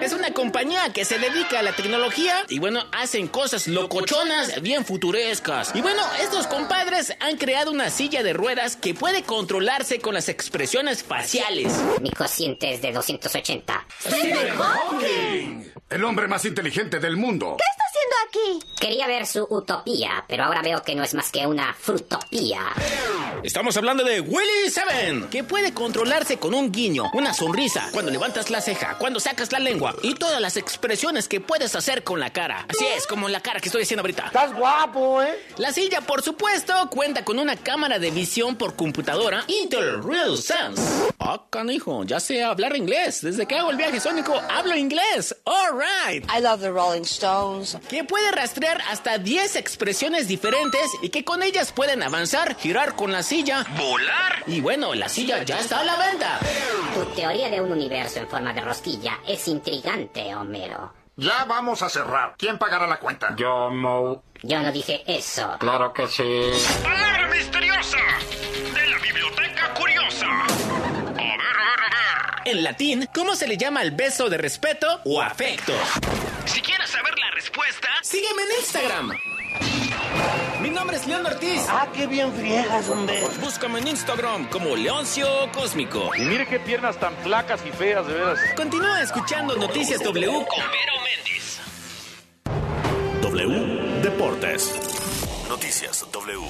Es 0.00 0.12
una 0.12 0.32
compañía 0.32 0.92
que 0.92 1.04
se 1.04 1.18
dedica 1.18 1.60
a 1.60 1.62
la 1.62 1.74
tecnología 1.74 2.44
y 2.48 2.58
bueno, 2.58 2.84
hacen 2.92 3.28
cosas 3.28 3.68
locochonas 3.68 4.60
bien 4.62 4.84
futurescas. 4.84 5.72
Y 5.74 5.80
bueno, 5.80 6.02
estos 6.20 6.46
compadres 6.46 7.14
han 7.20 7.36
creado 7.36 7.70
una 7.70 7.90
silla 7.90 8.22
de 8.22 8.32
ruedas 8.32 8.76
que 8.76 8.94
puede 8.94 9.22
controlarse 9.22 10.00
con 10.00 10.14
las 10.14 10.28
expresiones 10.28 11.02
faciales. 11.02 11.72
Mi 12.00 12.10
cociente 12.10 12.74
es 12.74 12.82
de 12.82 12.92
280. 12.92 13.86
¡Stephen 14.00 14.56
Hawking! 14.56 15.71
El 15.92 16.04
hombre 16.04 16.26
más 16.26 16.42
inteligente 16.46 16.98
del 17.00 17.18
mundo. 17.18 17.58
¿Qué 17.58 17.64
está 17.70 17.84
haciendo 17.84 18.62
aquí? 18.62 18.76
Quería 18.80 19.06
ver 19.06 19.26
su 19.26 19.46
utopía, 19.50 20.24
pero 20.26 20.44
ahora 20.44 20.62
veo 20.62 20.82
que 20.82 20.94
no 20.94 21.02
es 21.04 21.12
más 21.12 21.30
que 21.30 21.46
una 21.46 21.74
frutopía. 21.74 22.60
Estamos 23.42 23.76
hablando 23.76 24.02
de 24.02 24.20
Willy 24.20 24.70
Seven, 24.70 25.28
que 25.28 25.44
puede 25.44 25.74
controlarse 25.74 26.38
con 26.38 26.54
un 26.54 26.72
guiño, 26.72 27.10
una 27.12 27.34
sonrisa, 27.34 27.90
cuando 27.92 28.10
levantas 28.10 28.48
la 28.48 28.62
ceja, 28.62 28.96
cuando 28.98 29.20
sacas 29.20 29.52
la 29.52 29.58
lengua 29.58 29.94
y 30.02 30.14
todas 30.14 30.40
las 30.40 30.56
expresiones 30.56 31.28
que 31.28 31.40
puedes 31.42 31.76
hacer 31.76 32.04
con 32.04 32.20
la 32.20 32.32
cara. 32.32 32.64
Así 32.70 32.86
es, 32.96 33.06
como 33.06 33.28
la 33.28 33.40
cara 33.40 33.60
que 33.60 33.68
estoy 33.68 33.82
haciendo 33.82 34.00
ahorita. 34.00 34.26
Estás 34.28 34.54
guapo, 34.54 35.20
¿eh? 35.22 35.38
La 35.58 35.72
silla, 35.72 36.00
por 36.00 36.22
supuesto, 36.22 36.72
cuenta 36.88 37.22
con 37.22 37.38
una 37.38 37.56
cámara 37.56 37.98
de 37.98 38.10
visión 38.10 38.56
por 38.56 38.76
computadora 38.76 39.44
Intel 39.46 40.02
Real 40.02 40.38
Sense. 40.38 40.82
Ah, 41.18 41.44
canijo, 41.50 42.04
ya 42.04 42.18
sé 42.18 42.42
hablar 42.42 42.74
inglés. 42.76 43.20
Desde 43.20 43.46
que 43.46 43.56
hago 43.58 43.70
el 43.70 43.76
viaje 43.76 44.00
sónico, 44.00 44.40
hablo 44.48 44.74
inglés. 44.74 45.36
All 45.44 45.72
right. 45.78 45.81
I 45.84 46.40
love 46.40 46.60
the 46.60 46.70
Rolling 46.70 47.02
Stones. 47.02 47.78
Que 47.88 48.04
puede 48.04 48.30
rastrear 48.32 48.80
hasta 48.90 49.18
10 49.18 49.56
expresiones 49.56 50.28
diferentes 50.28 50.86
y 51.02 51.08
que 51.10 51.24
con 51.24 51.42
ellas 51.42 51.72
pueden 51.72 52.02
avanzar, 52.02 52.56
girar 52.56 52.94
con 52.94 53.12
la 53.12 53.22
silla, 53.22 53.64
volar. 53.76 54.42
Y 54.46 54.60
bueno, 54.60 54.94
la 54.94 55.08
silla 55.08 55.42
ya 55.42 55.58
está 55.60 55.80
a 55.80 55.84
la 55.84 55.96
venta. 55.96 56.38
Tu 56.94 57.04
teoría 57.14 57.50
de 57.50 57.60
un 57.60 57.72
universo 57.72 58.18
en 58.20 58.28
forma 58.28 58.52
de 58.52 58.60
rosquilla 58.60 59.18
es 59.26 59.46
intrigante, 59.48 60.34
Homero. 60.34 60.92
Ya 61.16 61.44
vamos 61.44 61.82
a 61.82 61.90
cerrar. 61.90 62.34
¿Quién 62.38 62.58
pagará 62.58 62.86
la 62.86 62.98
cuenta? 62.98 63.34
Yo, 63.36 63.70
Mo. 63.70 64.22
Yo 64.42 64.60
no 64.60 64.72
dije 64.72 65.02
eso. 65.06 65.56
Claro 65.58 65.92
que 65.92 66.06
sí. 66.08 66.50
¡Palabra 66.82 67.28
misteriosa! 67.28 67.98
De 68.74 68.86
En 72.44 72.64
latín, 72.64 73.08
¿cómo 73.14 73.36
se 73.36 73.46
le 73.46 73.56
llama 73.56 73.80
al 73.80 73.92
beso 73.92 74.28
de 74.28 74.36
respeto 74.36 75.00
o 75.04 75.22
afecto? 75.22 75.72
Si 76.44 76.60
quieres 76.60 76.90
saber 76.90 77.14
la 77.18 77.30
respuesta, 77.34 77.88
sígueme 78.02 78.42
en 78.42 78.58
Instagram. 78.58 79.12
Mi 80.60 80.70
nombre 80.70 80.96
es 80.96 81.06
León 81.06 81.24
Ortiz. 81.24 81.64
Ah, 81.68 81.86
qué 81.94 82.06
bien 82.06 82.32
friegas, 82.32 82.88
hombre. 82.88 83.22
Búscame 83.40 83.78
en 83.78 83.88
Instagram 83.88 84.48
como 84.48 84.74
Leoncio 84.74 85.26
Cósmico. 85.52 86.10
Y 86.16 86.22
mire 86.22 86.46
qué 86.46 86.58
piernas 86.58 86.98
tan 86.98 87.14
flacas 87.18 87.60
y 87.64 87.70
feas, 87.70 88.06
de 88.06 88.14
veras. 88.14 88.38
Continúa 88.56 89.00
escuchando 89.00 89.54
Noticias 89.56 90.02
W 90.02 90.26
con 90.26 90.64
Vero 90.70 90.94
Méndez. 91.04 91.60
W 93.22 94.02
Deportes. 94.02 94.74
Noticias 95.48 96.04
W. 96.10 96.40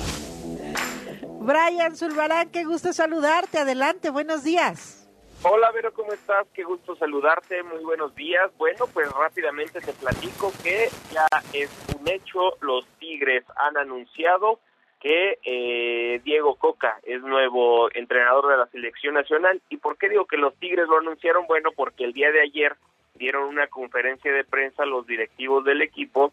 Brian 1.40 1.96
Zulbarán, 1.96 2.50
qué 2.50 2.64
gusto 2.64 2.92
saludarte. 2.92 3.58
Adelante, 3.58 4.10
buenos 4.10 4.42
días. 4.42 5.01
Hola 5.44 5.72
Vero, 5.72 5.92
¿cómo 5.92 6.12
estás? 6.12 6.46
Qué 6.54 6.62
gusto 6.62 6.94
saludarte, 6.94 7.64
muy 7.64 7.82
buenos 7.82 8.14
días. 8.14 8.48
Bueno, 8.58 8.86
pues 8.94 9.10
rápidamente 9.10 9.80
te 9.80 9.92
platico 9.92 10.52
que 10.62 10.88
ya 11.10 11.26
es 11.52 11.68
un 11.98 12.06
hecho, 12.06 12.56
los 12.60 12.86
Tigres 13.00 13.42
han 13.56 13.76
anunciado 13.76 14.60
que 15.00 15.40
eh, 15.44 16.20
Diego 16.22 16.54
Coca 16.54 17.00
es 17.02 17.20
nuevo 17.22 17.92
entrenador 17.92 18.52
de 18.52 18.56
la 18.56 18.66
selección 18.68 19.14
nacional. 19.14 19.60
¿Y 19.68 19.78
por 19.78 19.98
qué 19.98 20.08
digo 20.08 20.26
que 20.26 20.36
los 20.36 20.54
Tigres 20.60 20.86
lo 20.86 20.98
anunciaron? 20.98 21.48
Bueno, 21.48 21.70
porque 21.74 22.04
el 22.04 22.12
día 22.12 22.30
de 22.30 22.42
ayer 22.42 22.76
dieron 23.16 23.42
una 23.48 23.66
conferencia 23.66 24.32
de 24.32 24.44
prensa 24.44 24.86
los 24.86 25.08
directivos 25.08 25.64
del 25.64 25.82
equipo 25.82 26.32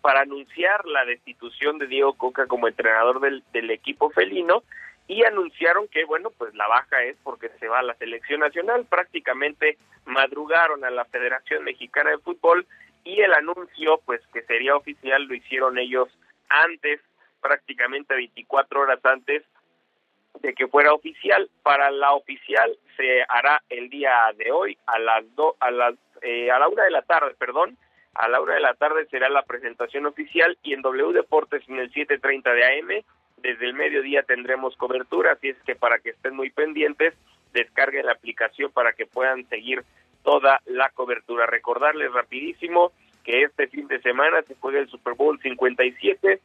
para 0.00 0.22
anunciar 0.22 0.86
la 0.86 1.04
destitución 1.04 1.76
de 1.76 1.88
Diego 1.88 2.14
Coca 2.14 2.46
como 2.46 2.68
entrenador 2.68 3.20
del, 3.20 3.44
del 3.52 3.70
equipo 3.70 4.08
felino 4.08 4.62
y 5.10 5.24
anunciaron 5.24 5.88
que, 5.88 6.04
bueno, 6.04 6.30
pues 6.30 6.54
la 6.54 6.68
baja 6.68 7.02
es 7.02 7.16
porque 7.24 7.48
se 7.58 7.66
va 7.66 7.80
a 7.80 7.82
la 7.82 7.96
selección 7.96 8.38
nacional. 8.38 8.86
Prácticamente 8.88 9.76
madrugaron 10.04 10.84
a 10.84 10.90
la 10.90 11.04
Federación 11.04 11.64
Mexicana 11.64 12.10
de 12.10 12.18
Fútbol 12.18 12.64
y 13.02 13.20
el 13.20 13.32
anuncio, 13.32 14.00
pues 14.06 14.20
que 14.32 14.42
sería 14.42 14.76
oficial, 14.76 15.24
lo 15.24 15.34
hicieron 15.34 15.78
ellos 15.78 16.08
antes, 16.48 17.00
prácticamente 17.40 18.14
24 18.14 18.82
horas 18.82 19.00
antes 19.02 19.42
de 20.42 20.54
que 20.54 20.68
fuera 20.68 20.94
oficial. 20.94 21.50
Para 21.64 21.90
la 21.90 22.12
oficial 22.12 22.78
se 22.96 23.24
hará 23.28 23.64
el 23.68 23.90
día 23.90 24.32
de 24.36 24.52
hoy 24.52 24.78
a 24.86 25.00
las 25.00 25.24
do, 25.34 25.56
a 25.58 25.72
las 25.72 25.96
eh, 26.22 26.52
a 26.52 26.60
la 26.60 26.68
una 26.68 26.84
de 26.84 26.90
la 26.92 27.02
tarde, 27.02 27.34
perdón, 27.36 27.76
A 28.14 28.28
la 28.28 28.40
una 28.40 28.54
de 28.54 28.60
la 28.60 28.74
tarde 28.74 29.08
será 29.10 29.28
la 29.28 29.42
presentación 29.42 30.06
oficial 30.06 30.56
y 30.62 30.72
en 30.72 30.82
W 30.82 31.12
Deportes 31.14 31.68
en 31.68 31.80
el 31.80 31.92
7.30 31.92 32.54
de 32.54 32.64
AM, 32.64 33.04
desde 33.42 33.66
el 33.66 33.74
mediodía 33.74 34.22
tendremos 34.22 34.76
cobertura, 34.76 35.32
así 35.32 35.48
es 35.50 35.56
que 35.64 35.74
para 35.74 35.98
que 35.98 36.10
estén 36.10 36.36
muy 36.36 36.50
pendientes, 36.50 37.14
descarguen 37.52 38.06
la 38.06 38.12
aplicación 38.12 38.70
para 38.70 38.92
que 38.92 39.06
puedan 39.06 39.48
seguir 39.48 39.84
toda 40.22 40.60
la 40.66 40.90
cobertura. 40.90 41.46
Recordarles 41.46 42.12
rapidísimo 42.12 42.92
que 43.24 43.42
este 43.42 43.68
fin 43.68 43.88
de 43.88 44.00
semana 44.00 44.42
se 44.42 44.54
juega 44.54 44.78
el 44.78 44.88
Super 44.88 45.14
Bowl 45.14 45.40
57, 45.40 46.40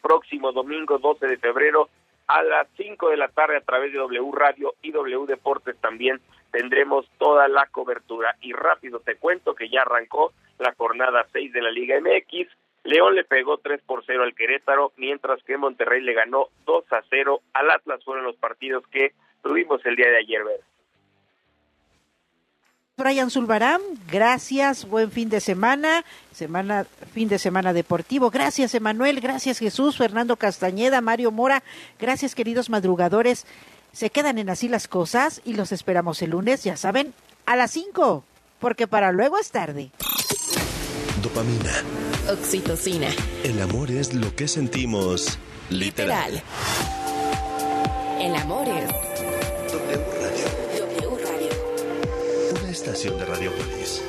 próximo 0.00 0.52
domingo 0.52 0.98
12 0.98 1.26
de 1.26 1.36
febrero 1.36 1.88
a 2.26 2.42
las 2.42 2.68
5 2.76 3.10
de 3.10 3.16
la 3.16 3.28
tarde 3.28 3.56
a 3.56 3.60
través 3.60 3.92
de 3.92 3.98
W 3.98 4.30
Radio 4.32 4.74
y 4.82 4.92
W 4.92 5.26
Deportes 5.26 5.76
también 5.80 6.20
tendremos 6.50 7.06
toda 7.18 7.48
la 7.48 7.66
cobertura. 7.66 8.36
Y 8.40 8.52
rápido 8.52 9.00
te 9.00 9.16
cuento 9.16 9.54
que 9.54 9.68
ya 9.68 9.82
arrancó 9.82 10.32
la 10.58 10.72
jornada 10.74 11.26
6 11.32 11.52
de 11.52 11.62
la 11.62 11.70
Liga 11.70 11.98
MX. 12.00 12.48
León 12.84 13.14
le 13.14 13.24
pegó 13.24 13.58
3 13.58 13.80
por 13.86 14.04
0 14.04 14.24
al 14.24 14.34
Querétaro, 14.34 14.92
mientras 14.96 15.42
que 15.44 15.56
Monterrey 15.56 16.02
le 16.02 16.14
ganó 16.14 16.48
2 16.66 16.84
a 16.92 17.02
0 17.08 17.40
al 17.52 17.70
Atlas. 17.70 18.02
Fueron 18.04 18.24
los 18.24 18.36
partidos 18.36 18.84
que 18.88 19.12
tuvimos 19.42 19.84
el 19.86 19.96
día 19.96 20.10
de 20.10 20.18
ayer, 20.18 20.44
ver. 20.44 20.60
Brian 22.96 23.30
Zulbarán, 23.30 23.80
gracias, 24.10 24.86
buen 24.86 25.10
fin 25.10 25.30
de 25.30 25.40
semana, 25.40 26.04
semana, 26.30 26.84
fin 27.12 27.28
de 27.28 27.38
semana 27.38 27.72
deportivo. 27.72 28.30
Gracias, 28.30 28.74
Emanuel, 28.74 29.20
gracias, 29.20 29.58
Jesús, 29.58 29.96
Fernando 29.96 30.36
Castañeda, 30.36 31.00
Mario 31.00 31.30
Mora, 31.30 31.62
gracias, 31.98 32.34
queridos 32.34 32.68
madrugadores. 32.68 33.46
Se 33.92 34.10
quedan 34.10 34.38
en 34.38 34.50
así 34.50 34.68
las 34.68 34.88
cosas 34.88 35.40
y 35.44 35.54
los 35.54 35.72
esperamos 35.72 36.20
el 36.20 36.30
lunes, 36.30 36.64
ya 36.64 36.76
saben, 36.76 37.14
a 37.46 37.56
las 37.56 37.70
5, 37.70 38.24
porque 38.60 38.86
para 38.86 39.10
luego 39.10 39.38
es 39.38 39.50
tarde. 39.50 39.90
Dopamina. 41.22 42.11
Oxitocina. 42.28 43.08
El 43.42 43.60
amor 43.60 43.90
es 43.90 44.14
lo 44.14 44.34
que 44.34 44.46
sentimos 44.46 45.38
literal. 45.70 46.34
Literal. 46.34 46.42
El 48.20 48.36
amor 48.36 48.68
es 48.68 48.88
W 49.72 50.04
Radio. 50.20 50.46
W 50.86 51.24
Radio. 51.24 52.60
Una 52.60 52.70
estación 52.70 53.18
de 53.18 53.24
Radiopolis. 53.26 54.02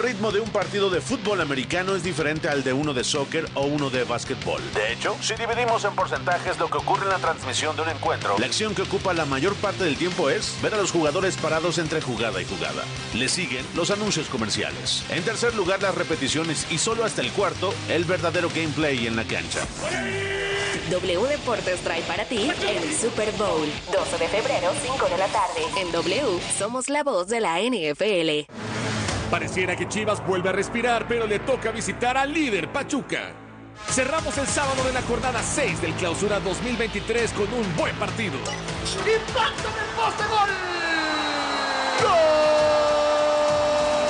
Ritmo 0.00 0.32
de 0.32 0.40
un 0.40 0.48
partido 0.48 0.90
de 0.90 1.00
fútbol 1.00 1.40
americano 1.40 1.94
es 1.94 2.02
diferente 2.02 2.48
al 2.48 2.64
de 2.64 2.72
uno 2.72 2.94
de 2.94 3.04
soccer 3.04 3.46
o 3.54 3.62
uno 3.62 3.90
de 3.90 4.04
básquetbol. 4.04 4.60
De 4.74 4.92
hecho, 4.92 5.16
si 5.20 5.34
dividimos 5.34 5.84
en 5.84 5.94
porcentajes 5.94 6.58
lo 6.58 6.68
que 6.68 6.78
ocurre 6.78 7.04
en 7.04 7.10
la 7.10 7.18
transmisión 7.18 7.76
de 7.76 7.82
un 7.82 7.90
encuentro, 7.90 8.36
la 8.38 8.46
acción 8.46 8.74
que 8.74 8.82
ocupa 8.82 9.12
la 9.12 9.26
mayor 9.26 9.54
parte 9.56 9.84
del 9.84 9.96
tiempo 9.96 10.30
es 10.30 10.56
ver 10.62 10.74
a 10.74 10.78
los 10.78 10.90
jugadores 10.90 11.36
parados 11.36 11.78
entre 11.78 12.00
jugada 12.00 12.40
y 12.40 12.46
jugada. 12.46 12.82
Le 13.14 13.28
siguen 13.28 13.64
los 13.76 13.90
anuncios 13.90 14.28
comerciales. 14.28 15.04
En 15.10 15.22
tercer 15.22 15.54
lugar, 15.54 15.82
las 15.82 15.94
repeticiones 15.94 16.66
y 16.70 16.78
solo 16.78 17.04
hasta 17.04 17.20
el 17.20 17.30
cuarto, 17.32 17.74
el 17.88 18.04
verdadero 18.04 18.48
gameplay 18.48 19.06
en 19.06 19.16
la 19.16 19.24
cancha. 19.24 19.60
W 20.90 21.28
Deportes 21.28 21.80
trae 21.80 22.02
para 22.02 22.24
ti 22.24 22.50
el 22.68 22.94
Super 22.96 23.30
Bowl. 23.32 23.68
12 23.92 24.18
de 24.18 24.28
febrero, 24.28 24.72
5 24.82 25.08
de 25.08 25.18
la 25.18 25.26
tarde. 25.28 25.60
En 25.78 25.92
W 25.92 26.40
somos 26.58 26.88
la 26.88 27.04
voz 27.04 27.28
de 27.28 27.40
la 27.40 27.60
NFL. 27.60 28.79
Pareciera 29.30 29.76
que 29.76 29.86
Chivas 29.86 30.26
vuelve 30.26 30.48
a 30.48 30.52
respirar, 30.52 31.06
pero 31.06 31.26
le 31.26 31.38
toca 31.38 31.70
visitar 31.70 32.16
al 32.16 32.32
líder 32.32 32.72
Pachuca. 32.72 33.32
Cerramos 33.88 34.36
el 34.38 34.46
sábado 34.46 34.82
de 34.82 34.92
la 34.92 35.02
jornada 35.02 35.40
6 35.40 35.80
del 35.80 35.92
Clausura 35.94 36.40
2023 36.40 37.30
con 37.32 37.46
un 37.52 37.76
buen 37.76 37.94
partido. 37.96 38.34
¡Impacto 38.34 39.68
en 39.68 39.78
el 39.78 39.86
poste 39.96 40.24
gol! 40.24 40.50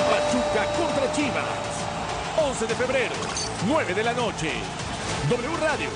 Pachuca 0.09 0.65
contra 0.77 1.11
Chivas. 1.13 1.45
11 2.37 2.65
de 2.65 2.75
febrero, 2.75 3.13
9 3.67 3.93
de 3.93 4.03
la 4.03 4.13
noche. 4.13 4.51
W 5.29 5.57
Radio, 5.57 5.89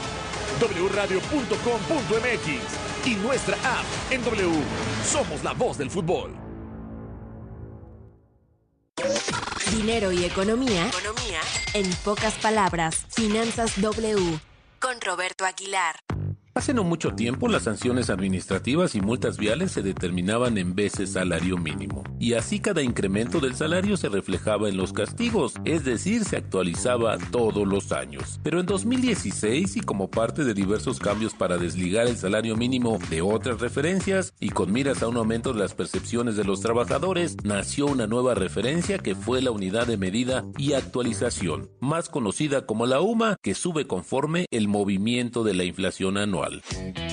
wradio.com.mx 0.90 3.08
y 3.08 3.16
nuestra 3.16 3.56
app 3.56 3.86
en 4.12 4.24
W. 4.24 4.62
Somos 5.04 5.44
la 5.44 5.54
voz 5.54 5.78
del 5.78 5.90
fútbol. 5.90 6.45
Dinero 9.72 10.12
y 10.12 10.24
economía. 10.24 10.88
Economía. 10.88 11.42
En 11.74 11.92
pocas 12.04 12.36
palabras, 12.36 13.06
Finanzas 13.10 13.82
W. 13.82 14.40
Con 14.80 15.02
Roberto 15.02 15.46
Aguilar. 15.46 16.05
Hace 16.58 16.74
no 16.74 16.86
mucho 16.86 17.14
tiempo 17.14 17.50
las 17.50 17.64
sanciones 17.64 18.10
administrativas 18.10 18.96
y 18.96 19.02
multas 19.02 19.38
viales 19.38 19.74
se 19.74 19.82
determinaban 19.82 20.58
en 20.58 20.74
veces 20.74 21.12
salario 21.12 21.58
mínimo, 21.58 22.06
y 22.18 22.32
así 22.32 22.62
cada 22.62 22.82
incremento 22.82 23.42
del 23.42 23.56
salario 23.56 23.98
se 23.98 24.08
reflejaba 24.08 24.70
en 24.70 24.78
los 24.78 24.94
castigos, 24.94 25.56
es 25.66 25.84
decir, 25.84 26.24
se 26.24 26.38
actualizaba 26.38 27.18
todos 27.18 27.68
los 27.68 27.92
años. 27.92 28.40
Pero 28.42 28.62
en 28.62 28.68
2016, 28.68 29.76
y 29.76 29.82
como 29.82 30.10
parte 30.10 30.46
de 30.46 30.54
diversos 30.54 31.00
cambios 31.00 31.34
para 31.34 31.58
desligar 31.58 32.08
el 32.08 32.16
salario 32.16 32.56
mínimo 32.56 33.00
de 33.10 33.22
otras 33.22 33.60
referencias, 33.60 34.34
y 34.40 34.48
con 34.48 34.72
miras 34.72 35.04
a 35.04 35.10
un 35.10 35.18
aumento 35.18 35.52
de 35.52 35.60
las 35.60 35.74
percepciones 35.74 36.38
de 36.38 36.46
los 36.46 36.62
trabajadores, 36.62 37.36
nació 37.44 37.88
una 37.88 38.08
nueva 38.08 38.34
referencia 38.34 38.98
que 38.98 39.14
fue 39.14 39.42
la 39.42 39.52
unidad 39.52 39.88
de 39.88 39.98
medida 39.98 40.46
y 40.58 40.72
actualización, 40.72 41.70
más 41.82 42.08
conocida 42.08 42.66
como 42.66 42.86
la 42.86 43.02
UMA, 43.02 43.36
que 43.42 43.56
sube 43.56 43.88
conforme 43.88 44.46
el 44.52 44.70
movimiento 44.70 45.44
de 45.44 45.54
la 45.54 45.66
inflación 45.66 46.18
anual. 46.18 46.45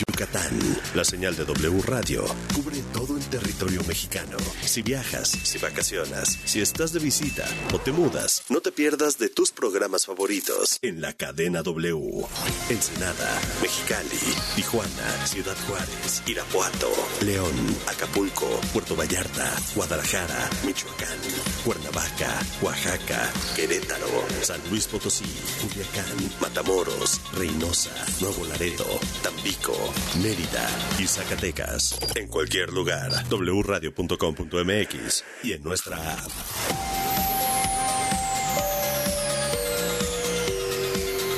La 0.94 1.04
señal 1.04 1.36
de 1.36 1.46
W 1.46 1.82
Radio 1.82 2.24
cubre 2.54 2.78
todo 2.94 3.18
el 3.18 3.24
territorio 3.26 3.82
mexicano. 3.88 4.38
Si 4.64 4.84
viajas, 4.84 5.30
si 5.30 5.58
vacacionas, 5.58 6.38
si 6.46 6.62
estás 6.62 6.94
de 6.94 7.00
visita 7.00 7.44
o 7.74 7.80
te 7.80 7.92
mudas, 7.92 8.44
no 8.48 8.62
te 8.62 8.72
pierdas 8.72 9.18
de 9.18 9.30
tus 9.30 9.52
programas 9.52 10.06
favoritos 10.06 10.78
en 10.84 11.02
la 11.02 11.14
cadena 11.14 11.64
W. 11.64 12.24
Ensenada, 12.70 13.42
Mexicali, 13.64 14.20
Tijuana, 14.56 15.26
Ciudad 15.26 15.58
Juárez, 15.68 16.22
Irapuato, 16.28 16.92
León, 17.26 17.56
Acapulco, 17.88 18.48
Puerto 18.74 18.96
Vallarta, 18.96 19.52
Guadalajara, 19.74 20.50
Michoacán, 20.66 21.18
Cuernavaca, 21.66 22.38
Oaxaca, 22.62 23.28
Querétaro, 23.56 24.24
San 24.44 24.62
Luis 24.70 24.86
Potosí, 24.86 25.26
Culiacán, 25.62 26.32
Matamoros, 26.40 27.22
Reynosa, 27.34 27.92
Nuevo 28.20 28.46
Laredo, 28.46 28.86
Tampico, 29.24 29.74
Mérida 30.20 30.68
y 31.00 31.08
Zacatecas. 31.08 31.98
En 32.16 32.28
cualquier 32.28 32.74
lugar, 32.74 33.12
wradio.com.mx 33.30 35.24
y 35.44 35.54
en 35.54 35.64
nuestra 35.64 35.98
app. 35.98 36.30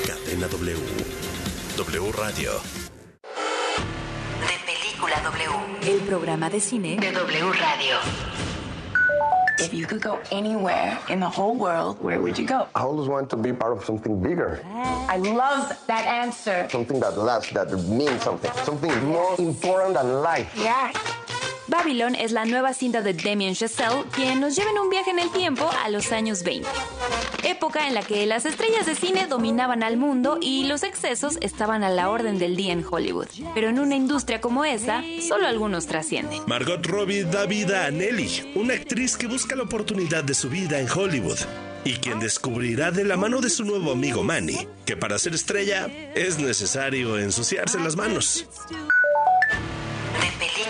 Cadena 0.07 0.47
W. 0.47 0.78
W 1.78 2.11
Radio. 2.13 2.51
De 4.41 4.57
Película 4.65 5.21
W. 5.21 5.91
El 5.91 5.99
programa 6.01 6.49
de 6.49 6.59
cine 6.59 6.97
de 6.99 7.11
W 7.11 7.53
Radio. 7.53 8.33
If 9.60 9.74
you 9.74 9.86
could 9.86 10.01
go 10.01 10.20
anywhere 10.32 10.97
in 11.10 11.20
the 11.20 11.30
whole 11.30 11.56
world, 11.56 12.01
where 12.01 12.20
would 12.20 12.38
you 12.38 12.45
go? 12.45 12.68
I 12.76 12.82
always 12.82 13.08
want 13.08 13.30
to 13.30 13.38
be 13.38 13.54
part 13.54 13.78
of 13.78 13.86
something 13.86 14.22
bigger. 14.22 14.60
I 14.66 15.18
love 15.18 15.78
that 15.88 16.06
answer. 16.06 16.68
Something 16.72 16.99
that 16.99 17.18
lasts, 17.18 17.51
that 17.54 17.72
means 17.88 18.24
something. 18.24 18.51
Something 18.64 18.91
more 19.06 19.36
important 19.39 19.93
than 19.95 20.22
life. 20.22 20.51
Yeah. 20.58 20.91
Babylon 21.74 22.13
es 22.13 22.32
la 22.32 22.45
nueva 22.45 22.71
cinta 22.76 23.01
de 23.01 23.15
Damien 23.15 23.55
Chazelle, 23.55 24.03
quien 24.11 24.39
nos 24.39 24.55
lleva 24.55 24.69
en 24.69 24.78
un 24.78 24.91
viaje 24.91 25.09
en 25.09 25.17
el 25.17 25.32
tiempo 25.32 25.67
a 25.84 25.89
los 25.89 26.11
años 26.11 26.43
20. 26.43 26.69
Época 27.41 27.88
en 27.88 27.95
la 27.95 28.03
que 28.03 28.28
las 28.28 28.45
estrellas 28.45 28.86
de 28.86 28.93
cine 28.93 29.26
dominaban 29.26 29.82
al 29.82 29.97
mundo 29.97 30.38
y 30.39 30.67
los 30.67 30.84
excesos 30.84 31.39
estaban 31.41 31.84
a 31.84 31.89
la 31.89 32.11
orden 32.11 32.38
del 32.38 32.55
día 32.55 32.74
en 32.74 32.86
Hollywood. 32.88 33.26
Pero 33.55 33.69
en 33.69 33.80
una 33.80 33.95
industria 33.95 34.39
como 34.39 34.63
esa, 34.65 35.01
solo 35.28 35.47
algunos 35.47 35.88
trascienden. 35.88 36.41
Margot 36.45 36.86
Robbie 36.86 37.24
da 37.24 37.47
vida 37.47 37.88
a 37.88 37.91
Nelly, 37.91 38.53
una 38.53 38.76
actriz 38.76 39.17
que 39.17 39.26
busca 39.26 39.55
la 39.55 39.63
oportunidad 39.63 40.24
de 40.24 40.36
su 40.36 40.49
vida 40.49 40.80
en 40.80 40.88
Hollywood 40.88 41.39
y 41.86 41.93
quien 41.93 42.19
descubrirá 42.19 42.91
de 42.91 43.03
la 43.03 43.17
mano 43.17 43.41
de 43.41 43.49
su 43.49 43.65
nuevo 43.65 43.91
amigo 43.91 44.24
Manny 44.24 44.67
que 44.86 44.95
para 44.95 45.17
ser 45.17 45.34
estrella 45.34 45.88
es 46.13 46.38
necesario 46.38 47.17
ensuciarse 47.17 47.80
las 47.80 47.95
manos. 47.95 48.45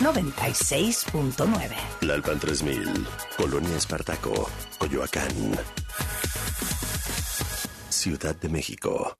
96.9. 0.00 1.76
La 2.00 2.14
Alpan 2.14 2.40
3000, 2.40 3.06
Colonia 3.36 3.76
Espartaco, 3.76 4.48
Coyoacán. 4.78 5.28
Ciudad 7.90 8.34
de 8.34 8.48
México. 8.48 9.14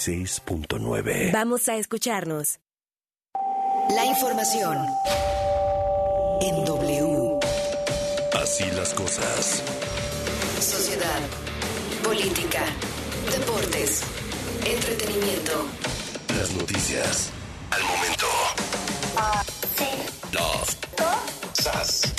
96.9. 0.00 1.30
Vamos 1.30 1.68
a 1.68 1.76
escucharnos. 1.76 2.58
La 3.94 4.06
información 4.06 4.78
en 6.40 6.64
W. 6.64 7.38
Así 8.42 8.64
las 8.70 8.94
cosas. 8.94 9.62
Sociedad, 10.58 11.20
política, 12.02 12.64
deportes, 13.30 14.02
entretenimiento. 14.64 15.66
Las 16.28 16.50
noticias. 16.54 17.30
Al 17.70 17.82
momento. 17.82 18.26
Las 20.32 20.78
cosas. 20.96 22.14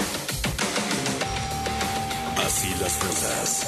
Así 2.46 2.70
las 2.80 2.94
cosas. 2.94 3.68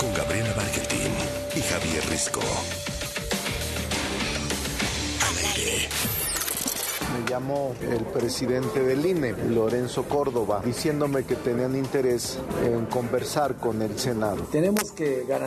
Con 0.00 0.12
Gabriela 0.14 0.52
Barquetín 0.54 1.12
y 1.54 1.60
Javier 1.60 2.04
Risco. 2.08 2.40
El 7.80 8.04
presidente 8.12 8.82
del 8.82 9.04
INE, 9.04 9.32
Lorenzo 9.48 10.04
Córdoba, 10.04 10.62
diciéndome 10.64 11.24
que 11.24 11.36
tenían 11.36 11.74
interés 11.74 12.38
en 12.62 12.84
conversar 12.86 13.56
con 13.56 13.80
el 13.80 13.98
Senado. 13.98 14.42
Tenemos 14.52 14.92
que 14.92 15.24
garantizar 15.26 15.38